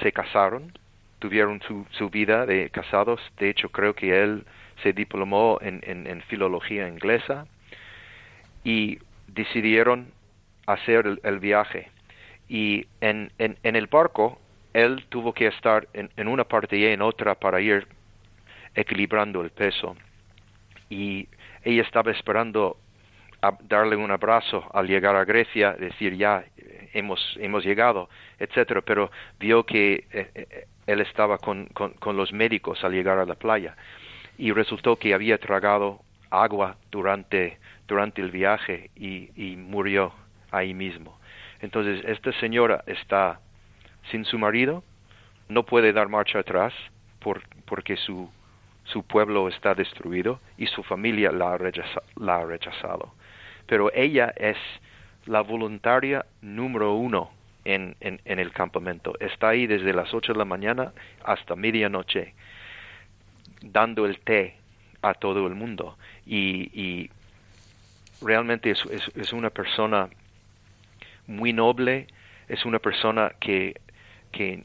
se 0.00 0.12
casaron, 0.12 0.72
tuvieron 1.18 1.60
su, 1.62 1.86
su 1.92 2.10
vida 2.10 2.46
de 2.46 2.70
casados, 2.70 3.20
de 3.38 3.48
hecho 3.50 3.70
creo 3.70 3.94
que 3.94 4.22
él 4.22 4.44
se 4.82 4.92
diplomó 4.92 5.58
en, 5.60 5.80
en, 5.84 6.06
en 6.06 6.22
filología 6.22 6.88
inglesa 6.88 7.46
y 8.64 8.98
decidieron 9.34 10.12
hacer 10.66 11.20
el, 11.22 11.38
viaje. 11.38 11.90
Y 12.48 12.86
en, 13.00 13.32
en, 13.38 13.76
el 13.76 13.86
barco 13.86 14.38
él 14.72 15.04
tuvo 15.08 15.32
que 15.32 15.46
estar 15.46 15.88
en, 15.92 16.10
en, 16.16 16.28
una 16.28 16.44
parte 16.44 16.76
y 16.76 16.84
en 16.84 17.02
otra 17.02 17.34
para 17.34 17.60
ir 17.60 17.86
equilibrando 18.74 19.42
el 19.42 19.50
peso. 19.50 19.96
Y 20.88 21.28
ella 21.64 21.82
estaba 21.82 22.10
esperando 22.10 22.76
darle 23.62 23.96
un 23.96 24.10
abrazo 24.10 24.64
al 24.72 24.86
llegar 24.86 25.16
a 25.16 25.24
Grecia, 25.24 25.72
decir 25.72 26.16
ya, 26.16 26.44
hemos, 26.92 27.36
hemos 27.40 27.64
llegado, 27.64 28.08
etcétera, 28.38 28.82
pero 28.82 29.10
vio 29.40 29.64
que 29.64 30.04
eh, 30.12 30.30
eh, 30.34 30.66
él 30.86 31.00
estaba 31.00 31.38
con, 31.38 31.66
con, 31.66 31.94
con 31.94 32.16
los 32.16 32.32
médicos 32.32 32.84
al 32.84 32.92
llegar 32.92 33.18
a 33.18 33.26
la 33.26 33.34
playa 33.34 33.76
y 34.38 34.52
resultó 34.52 34.96
que 34.96 35.14
había 35.14 35.38
tragado 35.38 36.00
agua 36.30 36.76
durante, 36.90 37.58
durante 37.92 38.22
el 38.22 38.30
viaje 38.30 38.90
y, 38.96 39.54
murió 39.56 40.14
ahí 40.50 40.72
mismo. 40.72 41.18
Entonces, 41.60 42.02
esta 42.06 42.32
señora 42.40 42.82
está 42.86 43.38
sin 44.10 44.24
su 44.24 44.38
marido, 44.38 44.82
no 45.48 45.64
puede 45.64 45.92
dar 45.92 46.08
marcha 46.08 46.38
atrás 46.38 46.72
por, 47.20 47.42
porque 47.66 47.96
su, 47.98 48.30
su 48.84 49.02
pueblo 49.02 49.46
está 49.48 49.74
destruido 49.74 50.40
y 50.56 50.66
su 50.68 50.82
familia 50.82 51.30
la 51.32 51.52
ha, 51.52 51.58
la 52.16 52.36
ha 52.36 52.46
rechazado. 52.46 53.12
Pero 53.66 53.92
ella 53.92 54.32
es 54.36 54.56
la 55.26 55.42
voluntaria 55.42 56.24
número 56.40 56.94
uno 56.94 57.30
en, 57.66 57.94
en, 58.00 58.38
el 58.38 58.52
campamento. 58.52 59.12
Está 59.20 59.50
ahí 59.50 59.66
desde 59.66 59.92
las 59.92 60.14
8 60.14 60.32
de 60.32 60.38
la 60.38 60.46
mañana 60.46 60.92
hasta 61.24 61.56
medianoche 61.56 62.32
dando 63.60 64.06
el 64.06 64.18
té 64.20 64.56
a 65.02 65.12
todo 65.12 65.46
el 65.46 65.54
mundo. 65.54 65.98
Y 66.26 67.10
realmente 68.22 68.70
es, 68.70 68.82
es, 69.16 69.32
una 69.32 69.50
persona 69.50 70.08
muy 71.26 71.52
noble, 71.52 72.06
es 72.48 72.64
una 72.64 72.78
persona 72.78 73.32
que, 73.40 73.74
que 74.32 74.64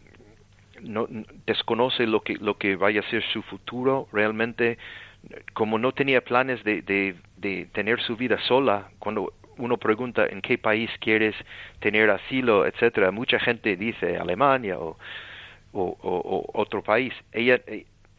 no 0.81 1.07
desconoce 1.45 2.07
lo 2.07 2.21
que 2.21 2.35
lo 2.35 2.57
que 2.57 2.75
vaya 2.75 3.01
a 3.01 3.09
ser 3.11 3.23
su 3.33 3.41
futuro. 3.43 4.07
Realmente 4.13 4.77
como 5.53 5.79
no 5.79 5.93
tenía 5.93 6.21
planes 6.23 6.63
de, 6.63 6.81
de, 6.83 7.15
de 7.37 7.67
tener 7.73 8.01
su 8.01 8.17
vida 8.17 8.39
sola 8.47 8.89
cuando 8.99 9.33
uno 9.57 9.77
pregunta 9.77 10.27
en 10.27 10.41
qué 10.41 10.57
país 10.57 10.89
quieres 11.01 11.35
tener 11.79 12.09
asilo 12.11 12.65
etcétera 12.65 13.11
mucha 13.11 13.39
gente 13.39 13.75
dice 13.77 14.17
Alemania 14.17 14.79
o, 14.79 14.97
o, 15.73 15.97
o- 16.01 16.51
otro 16.61 16.83
país. 16.83 17.13
Ella 17.31 17.61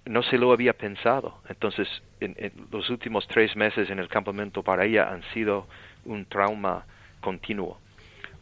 no 0.08 0.22
se 0.22 0.38
lo 0.38 0.52
había 0.52 0.72
pensado 0.72 1.40
entonces 1.48 1.88
en, 2.20 2.34
los 2.70 2.88
últimos 2.90 3.26
tres 3.28 3.54
meses 3.56 3.90
en 3.90 3.98
el 3.98 4.08
campamento 4.08 4.62
para 4.62 4.84
ella 4.84 5.10
han 5.12 5.22
sido 5.34 5.66
un 6.04 6.24
trauma 6.26 6.84
continuo 7.20 7.78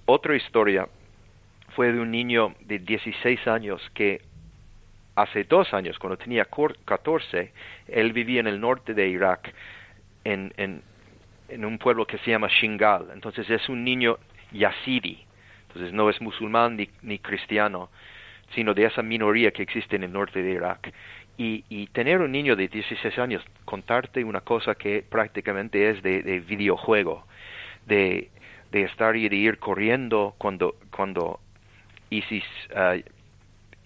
otra 0.07 0.37
historia 0.37 0.89
fue 1.75 1.93
de 1.93 2.01
un 2.01 2.11
niño 2.11 2.55
de 2.61 2.79
16 2.79 3.47
años 3.49 3.83
que 3.93 4.23
hace 5.17 5.45
dos 5.45 5.73
años, 5.75 5.99
cuando 5.99 6.17
tenía 6.17 6.45
cor- 6.45 6.79
14, 6.85 7.53
él 7.89 8.13
vivía 8.13 8.41
en 8.41 8.47
el 8.47 8.61
norte 8.61 8.95
de 8.95 9.09
Irak, 9.09 9.53
en, 10.25 10.53
en, 10.57 10.83
en 11.49 11.65
un 11.65 11.79
pueblo 11.79 12.07
que 12.07 12.19
se 12.19 12.31
llama 12.31 12.49
Shingal. 12.49 13.09
Entonces 13.13 13.49
es 13.51 13.69
un 13.69 13.83
niño 13.83 14.19
yazidi, 14.53 15.25
entonces 15.69 15.93
no 15.93 16.09
es 16.11 16.21
musulmán 16.21 16.77
ni, 16.77 16.89
ni 17.03 17.19
cristiano, 17.19 17.89
sino 18.55 18.75
de 18.75 18.85
esa 18.85 19.03
minoría 19.03 19.51
que 19.51 19.63
existe 19.63 19.97
en 19.97 20.05
el 20.05 20.13
norte 20.13 20.43
de 20.43 20.53
Irak. 20.53 20.93
Y, 21.39 21.65
y 21.69 21.89
tener 21.89 22.21
un 22.21 22.33
niño 22.33 22.57
de 22.57 22.69
16 22.69 23.19
años, 23.19 23.45
contarte 23.65 24.25
una 24.25 24.41
cosa 24.41 24.75
que 24.75 25.05
prácticamente 25.09 25.91
es 25.91 26.03
de, 26.03 26.23
de 26.23 26.41
videojuego, 26.41 27.27
de, 27.87 28.31
de 28.73 28.83
estar 28.85 29.17
y 29.17 29.29
de 29.29 29.37
ir 29.37 29.59
corriendo 29.59 30.35
cuando, 30.39 30.77
cuando 30.91 31.41
ISIS 32.11 32.45
eh, 32.71 33.05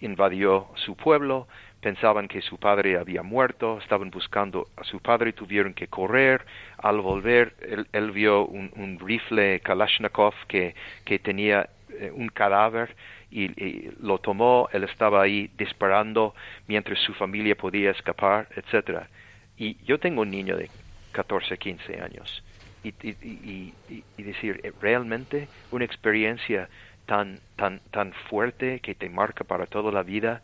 invadió 0.00 0.68
su 0.74 0.96
pueblo, 0.96 1.46
pensaban 1.80 2.28
que 2.28 2.42
su 2.42 2.58
padre 2.58 2.98
había 2.98 3.22
muerto, 3.22 3.78
estaban 3.78 4.10
buscando 4.10 4.68
a 4.76 4.84
su 4.84 5.00
padre, 5.00 5.32
tuvieron 5.32 5.74
que 5.74 5.88
correr. 5.88 6.44
Al 6.78 7.00
volver, 7.00 7.54
él, 7.92 8.10
vio 8.10 8.44
un, 8.46 8.70
un 8.76 8.98
rifle 8.98 9.60
Kalashnikov 9.60 10.34
que, 10.46 10.74
que 11.04 11.18
tenía 11.18 11.68
eh, 11.90 12.10
un 12.14 12.28
cadáver 12.28 12.94
y, 13.30 13.90
lo 14.00 14.18
tomó, 14.18 14.68
él 14.72 14.84
estaba 14.84 15.22
ahí 15.22 15.50
disparando 15.56 16.34
mientras 16.66 16.98
su 17.00 17.14
familia 17.14 17.54
podía 17.54 17.90
escapar, 17.90 18.48
etcétera. 18.56 19.08
Y 19.56 19.76
yo 19.84 19.98
tengo 19.98 20.22
un 20.22 20.30
niño 20.30 20.56
de 20.56 20.70
14, 21.12 21.58
15 21.58 22.00
años. 22.00 22.42
Y, 22.82 22.88
y, 22.88 23.74
y, 24.16 24.22
decir, 24.22 24.60
eh, 24.62 24.72
realmente 24.80 25.48
una 25.70 25.84
experiencia 25.84 26.68
tan, 27.06 27.38
tan, 27.56 27.80
tan 27.90 28.12
fuerte 28.30 28.80
que 28.80 28.94
te 28.94 29.10
marca 29.10 29.44
para 29.44 29.66
toda 29.66 29.92
la 29.92 30.02
vida, 30.02 30.42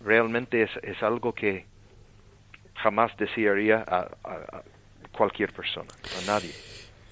realmente 0.00 0.62
es, 0.62 0.70
es 0.82 1.02
algo 1.02 1.34
que 1.34 1.66
jamás 2.74 3.14
desearía 3.18 3.84
a 3.86 4.62
cualquier 5.12 5.52
persona, 5.52 5.90
a 6.22 6.26
nadie. 6.26 6.52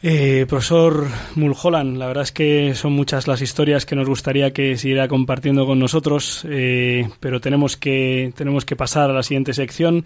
Eh, 0.04 0.46
profesor 0.48 1.06
Mulholland, 1.36 1.96
la 1.96 2.08
verdad 2.08 2.24
es 2.24 2.32
que 2.32 2.74
son 2.74 2.92
muchas 2.92 3.28
las 3.28 3.40
historias 3.40 3.86
que 3.86 3.94
nos 3.94 4.08
gustaría 4.08 4.52
que 4.52 4.76
siguiera 4.76 5.06
compartiendo 5.06 5.64
con 5.64 5.78
nosotros, 5.78 6.44
eh, 6.50 7.08
pero 7.20 7.40
tenemos 7.40 7.76
que, 7.76 8.32
tenemos 8.36 8.64
que 8.64 8.74
pasar 8.74 9.10
a 9.10 9.12
la 9.12 9.22
siguiente 9.22 9.54
sección. 9.54 10.04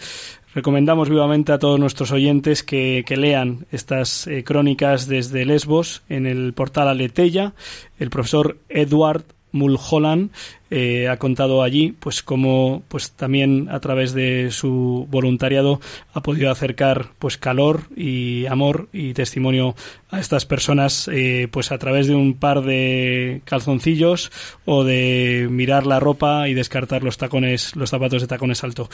Recomendamos 0.55 1.09
vivamente 1.09 1.53
a 1.53 1.59
todos 1.59 1.81
nuestros 1.81 2.13
oyentes 2.13 2.63
que, 2.63 3.05
que 3.07 3.17
lean 3.17 3.65
estas 3.73 4.27
eh, 4.27 4.45
crónicas 4.45 5.07
desde 5.07 5.47
Lesbos 5.47 6.03
en 6.11 6.27
el 6.27 6.53
portal 6.53 6.89
Aletella. 6.89 7.55
El 7.99 8.11
profesor 8.11 8.59
Edward 8.69 9.25
Mulholland 9.57 10.31
eh, 10.71 11.09
ha 11.09 11.17
contado 11.17 11.63
allí 11.63 11.93
pues 11.93 12.23
cómo 12.23 12.83
pues 12.89 13.13
también 13.13 13.69
a 13.71 13.81
través 13.81 14.13
de 14.13 14.51
su 14.51 15.07
voluntariado 15.11 15.81
ha 16.13 16.23
podido 16.23 16.51
acercar 16.51 17.11
pues 17.19 17.39
calor 17.39 17.83
y 17.97 18.47
amor 18.47 18.89
y 18.93 19.15
testimonio 19.15 19.75
a 20.11 20.19
estas 20.21 20.45
personas 20.45 21.09
eh, 21.13 21.49
pues 21.51 21.73
a 21.73 21.79
través 21.79 22.09
de 22.09 22.15
un 22.15 22.35
par 22.35 22.63
de 22.63 23.43
calzoncillos 23.45 24.33
o 24.65 24.85
de 24.85 25.47
mirar 25.51 25.87
la 25.87 26.01
ropa 26.01 26.49
y 26.49 26.55
descartar 26.55 27.03
los 27.03 27.17
tacones 27.17 27.77
los 27.77 27.91
zapatos 27.91 28.23
de 28.23 28.29
tacones 28.29 28.65
alto 28.65 28.89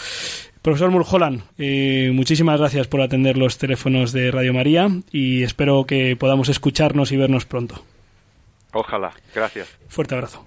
profesor 0.61 0.91
Mulholland 0.91 1.43
eh, 1.59 2.11
muchísimas 2.13 2.61
gracias 2.61 2.87
por 2.87 3.01
atender 3.01 3.39
los 3.39 3.57
teléfonos 3.57 4.13
de 4.13 4.31
Radio 4.31 4.53
María 4.53 4.89
y 5.11 5.43
espero 5.43 5.85
que 5.87 6.17
podamos 6.17 6.49
escucharnos 6.49 7.13
y 7.13 7.17
vernos 7.17 7.47
pronto 7.47 7.83
Ojalá, 8.73 9.13
gracias. 9.35 9.69
Fuerte 9.89 10.15
abrazo. 10.15 10.47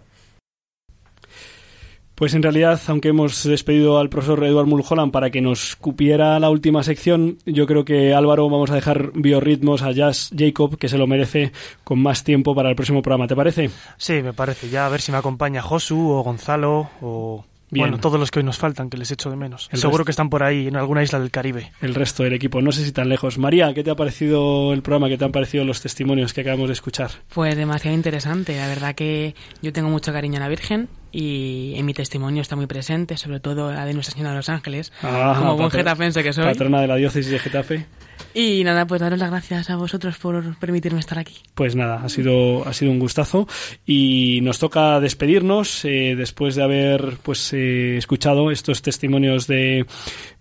Pues 2.15 2.33
en 2.33 2.43
realidad, 2.43 2.79
aunque 2.87 3.09
hemos 3.09 3.43
despedido 3.43 3.99
al 3.99 4.07
profesor 4.07 4.41
Eduard 4.45 4.67
Mulholland 4.67 5.11
para 5.11 5.31
que 5.31 5.41
nos 5.41 5.75
cupiera 5.75 6.39
la 6.39 6.49
última 6.49 6.81
sección, 6.81 7.37
yo 7.45 7.67
creo 7.67 7.83
que 7.83 8.13
Álvaro 8.13 8.49
vamos 8.49 8.71
a 8.71 8.75
dejar 8.75 9.11
biorritmos 9.13 9.81
a 9.81 9.91
Jazz 9.91 10.31
Jacob, 10.35 10.77
que 10.77 10.87
se 10.87 10.97
lo 10.97 11.07
merece 11.07 11.51
con 11.83 11.99
más 11.99 12.23
tiempo 12.23 12.55
para 12.55 12.69
el 12.69 12.75
próximo 12.77 13.01
programa. 13.01 13.27
¿Te 13.27 13.35
parece? 13.35 13.69
Sí, 13.97 14.21
me 14.21 14.31
parece. 14.31 14.69
Ya 14.69 14.85
a 14.85 14.89
ver 14.89 15.01
si 15.01 15.11
me 15.11 15.17
acompaña 15.17 15.61
Josu 15.61 16.09
o 16.11 16.23
Gonzalo 16.23 16.89
o... 17.01 17.43
Bien. 17.71 17.87
Bueno, 17.87 17.97
todos 17.99 18.19
los 18.19 18.29
que 18.31 18.39
hoy 18.39 18.45
nos 18.45 18.57
faltan, 18.57 18.89
que 18.89 18.97
les 18.97 19.09
echo 19.11 19.29
de 19.31 19.35
menos. 19.35 19.69
El 19.71 19.79
Seguro 19.79 19.97
resto. 19.97 20.05
que 20.05 20.11
están 20.11 20.29
por 20.29 20.43
ahí 20.43 20.67
en 20.67 20.75
alguna 20.75 21.01
isla 21.03 21.19
del 21.19 21.31
Caribe. 21.31 21.71
El 21.81 21.95
resto 21.95 22.23
del 22.23 22.33
equipo, 22.33 22.61
no 22.61 22.71
sé 22.71 22.85
si 22.85 22.91
tan 22.91 23.09
lejos. 23.09 23.37
María, 23.39 23.73
¿qué 23.73 23.83
te 23.83 23.89
ha 23.91 23.95
parecido 23.95 24.71
el 24.71 24.81
programa? 24.83 25.09
¿Qué 25.09 25.17
te 25.17 25.25
han 25.25 25.31
parecido 25.31 25.65
los 25.65 25.81
testimonios 25.81 26.33
que 26.33 26.41
acabamos 26.41 26.67
de 26.67 26.73
escuchar? 26.73 27.09
Pues 27.33 27.55
demasiado 27.57 27.95
interesante. 27.95 28.55
La 28.55 28.67
verdad 28.67 28.93
que 28.93 29.33
yo 29.61 29.73
tengo 29.73 29.89
mucho 29.89 30.13
cariño 30.13 30.37
a 30.37 30.41
la 30.41 30.47
Virgen 30.47 30.87
y 31.11 31.73
en 31.77 31.85
mi 31.85 31.93
testimonio 31.93 32.41
está 32.41 32.55
muy 32.55 32.67
presente, 32.67 33.17
sobre 33.17 33.39
todo 33.39 33.71
la 33.73 33.85
de 33.85 33.93
Nuestra 33.93 34.13
Señora 34.13 34.31
de 34.31 34.37
los 34.37 34.49
Ángeles, 34.49 34.93
Ah, 35.01 35.33
como 35.37 35.55
buen 35.55 35.67
patro- 35.69 35.79
getafense 35.79 36.23
que 36.23 36.33
soy. 36.33 36.45
Patrona 36.45 36.81
de 36.81 36.87
la 36.87 36.95
diócesis 36.97 37.31
de 37.31 37.39
Getafe. 37.39 37.85
Y 38.33 38.63
nada, 38.63 38.85
pues 38.85 38.99
daros 38.99 39.17
las 39.17 39.29
gracias 39.29 39.69
a 39.69 39.77
vosotros 39.77 40.17
por 40.17 40.57
permitirme 40.57 40.99
estar 40.99 41.17
aquí. 41.17 41.35
Pues 41.53 41.75
nada, 41.75 42.01
ha 42.03 42.09
sido, 42.09 42.67
ha 42.67 42.73
sido 42.73 42.91
un 42.91 42.99
gustazo 42.99 43.47
y 43.85 44.39
nos 44.41 44.59
toca 44.59 44.99
despedirnos 44.99 45.85
eh, 45.85 46.15
después 46.17 46.55
de 46.55 46.63
haber 46.63 47.17
pues 47.23 47.53
eh, 47.53 47.97
escuchado 47.97 48.51
estos 48.51 48.81
testimonios 48.81 49.47
de 49.47 49.85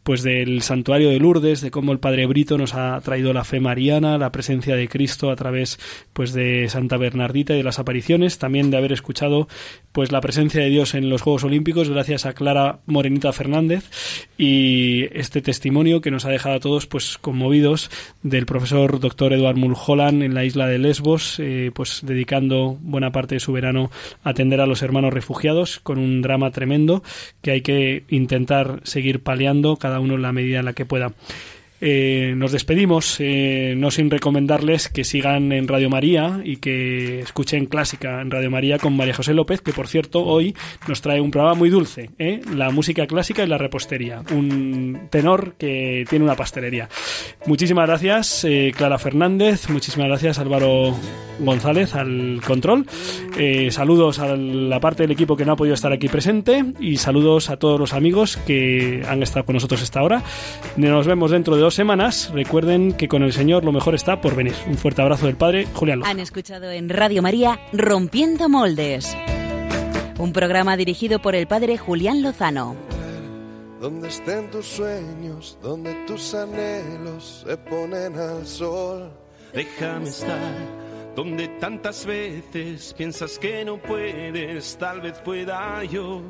pues 0.05 0.23
del 0.23 0.63
santuario 0.63 1.09
de 1.09 1.19
Lourdes, 1.19 1.63
de 1.63 1.71
cómo 1.71 1.91
el 1.91 1.99
Padre 1.99 2.27
Brito 2.27 2.59
nos 2.59 2.75
ha 2.75 3.01
traído 3.01 3.33
la 3.33 3.43
fe 3.43 3.59
mariana, 3.59 4.19
la 4.19 4.31
presencia 4.31 4.77
de 4.77 4.87
Cristo 4.89 5.31
a 5.31 5.37
través 5.37 5.81
pues 6.13 6.33
de 6.33 6.69
Santa 6.69 6.99
Bernardita 6.99 7.55
y 7.55 7.57
de 7.57 7.65
las 7.65 7.79
apariciones, 7.79 8.39
también 8.39 8.71
de 8.71 8.77
haber 8.77 8.93
escuchado 8.93 9.49
pues 9.93 10.13
la 10.13 10.21
presencia 10.21 10.61
de 10.61 10.69
Dios 10.69 10.95
en 10.95 11.09
los 11.09 11.23
Juegos 11.23 11.45
Olímpicos 11.45 11.89
gracias 11.89 12.27
a 12.27 12.35
Clara 12.35 12.81
Morenita 12.87 13.33
Fernández 13.33 13.85
y 14.37 15.07
este 15.19 15.41
testimonio 15.41 16.03
que 16.03 16.11
nos 16.11 16.27
ha 16.27 16.31
dejado 16.31 16.57
a 16.57 16.61
todos 16.61 16.87
pues 16.87 17.17
conmovidos 17.17 17.91
del 18.23 18.45
profesor 18.45 19.01
doctor 19.01 19.33
Eduard 19.33 19.57
Mulholland 19.57 20.23
en 20.23 20.35
la 20.35 20.45
isla 20.45 20.67
de 20.67 20.79
Lesbos, 20.79 21.39
eh, 21.39 21.71
pues 21.75 22.01
dedicando 22.05 22.77
buena 22.83 23.11
parte 23.11 23.37
de 23.37 23.41
su 23.41 23.53
verano 23.53 23.91
a 24.23 24.31
atender 24.31 24.61
a 24.61 24.67
los 24.67 24.83
hermanos 24.83 25.15
refugiados 25.15 25.81
con 25.81 25.99
un 25.99 26.21
drama 26.21 26.51
tremendo 26.51 27.03
que 27.41 27.53
hay 27.53 27.63
que 27.63 28.05
intentar 28.09 28.81
seguir 28.85 29.23
paliando 29.23 29.77
cada 29.77 29.94
uno 30.01 30.15
en 30.15 30.23
la 30.23 30.33
medida 30.33 30.59
en 30.59 30.65
la 30.65 30.73
que 30.73 30.87
pueda. 30.87 31.13
Eh, 31.87 32.33
nos 32.35 32.51
despedimos, 32.51 33.17
eh, 33.19 33.75
no 33.77 33.91
sin 33.91 34.09
recomendarles 34.09 34.89
que 34.89 35.05
sigan 35.05 35.53
en 35.53 35.69
Radio 35.69 35.91
María 35.91 36.41
y 36.43 36.57
que 36.57 37.21
escuchen 37.21 37.67
Clásica 37.67 38.23
en 38.23 38.31
Radio 38.31 38.51
María 38.51 38.79
con 38.79 38.97
María 38.97 39.13
José 39.13 39.35
López, 39.35 39.61
que 39.61 39.75
por 39.75 39.87
cierto 39.87 40.25
hoy 40.25 40.57
nos 40.89 41.03
trae 41.03 41.21
un 41.21 41.31
programa 41.31 41.57
muy 41.57 41.69
dulce, 41.69 42.09
¿eh? 42.19 42.41
la 42.55 42.71
música 42.71 43.07
clásica 43.07 43.45
y 43.45 43.49
la 43.49 43.59
repostería. 43.59 44.23
Un 44.31 45.09
tenor 45.11 45.57
que 45.59 46.07
tiene 46.09 46.25
una 46.25 46.37
pastelería. 46.37 46.89
Muchísimas 47.45 47.87
gracias, 47.87 48.47
eh, 48.47 48.73
Clara 48.75 48.99
Fernández, 48.99 49.69
muchísimas 49.69 50.09
gracias, 50.09 50.39
Álvaro 50.39 50.97
González, 51.39 51.95
al 51.95 52.41
control. 52.47 52.87
Saludos 53.69 54.21
a 54.21 54.37
la 54.37 54.81
parte 54.81 55.03
del 55.03 55.11
equipo 55.11 55.37
que 55.37 55.45
no 55.45 55.53
ha 55.53 55.57
podido 55.57 55.75
estar 55.75 55.93
aquí 55.93 56.09
presente 56.09 56.65
y 56.81 56.97
saludos 56.97 57.51
a 57.51 57.59
todos 57.59 57.79
los 57.79 57.93
amigos 57.93 58.39
que 58.39 59.03
han 59.07 59.23
estado 59.23 59.45
con 59.45 59.55
nosotros 59.55 59.83
esta 59.83 60.03
hora. 60.03 60.23
Nos 60.77 61.07
vemos 61.07 61.31
dentro 61.31 61.57
de 61.57 61.61
dos 61.61 61.74
semanas. 61.75 62.31
Recuerden 62.33 62.93
que 62.93 63.09
con 63.09 63.23
el 63.23 63.33
Señor 63.33 63.65
lo 63.65 63.73
mejor 63.73 63.95
está 63.95 64.21
por 64.21 64.35
venir. 64.35 64.55
Un 64.67 64.79
fuerte 64.79 65.03
abrazo 65.03 65.27
del 65.27 65.37
Padre 65.37 65.67
Julián 65.75 65.99
López. 65.99 66.11
Han 66.11 66.21
escuchado 66.21 66.71
en 66.71 66.89
Radio 66.89 67.23
María 67.23 67.61
Rompiendo 67.73 68.49
Moldes. 68.49 69.17
Un 70.19 70.33
programa 70.33 70.77
dirigido 70.77 71.21
por 71.21 71.35
el 71.35 71.47
Padre 71.47 71.77
Julián 71.77 72.23
Lozano. 72.23 72.77
Donde 73.81 74.09
estén 74.09 74.51
tus 74.51 74.67
sueños, 74.67 75.59
donde 75.63 75.93
tus 76.07 76.35
anhelos 76.35 77.45
se 77.47 77.57
ponen 77.59 78.17
al 78.19 78.47
sol. 78.47 79.11
Déjame 79.53 80.09
estar 80.09 80.85
donde 81.15 81.47
tantas 81.61 82.05
veces 82.05 82.93
piensas 82.95 83.39
que 83.39 83.65
no 83.65 83.79
puedes, 83.79 84.77
tal 84.79 85.01
vez 85.01 85.19
pueda 85.21 85.85
yo. 85.85 86.23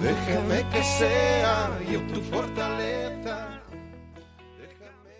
Déjame 0.00 0.68
que 0.70 0.82
sea 0.82 1.78
yo 1.90 2.00
tu 2.12 2.20
fortaleza. 2.20 3.53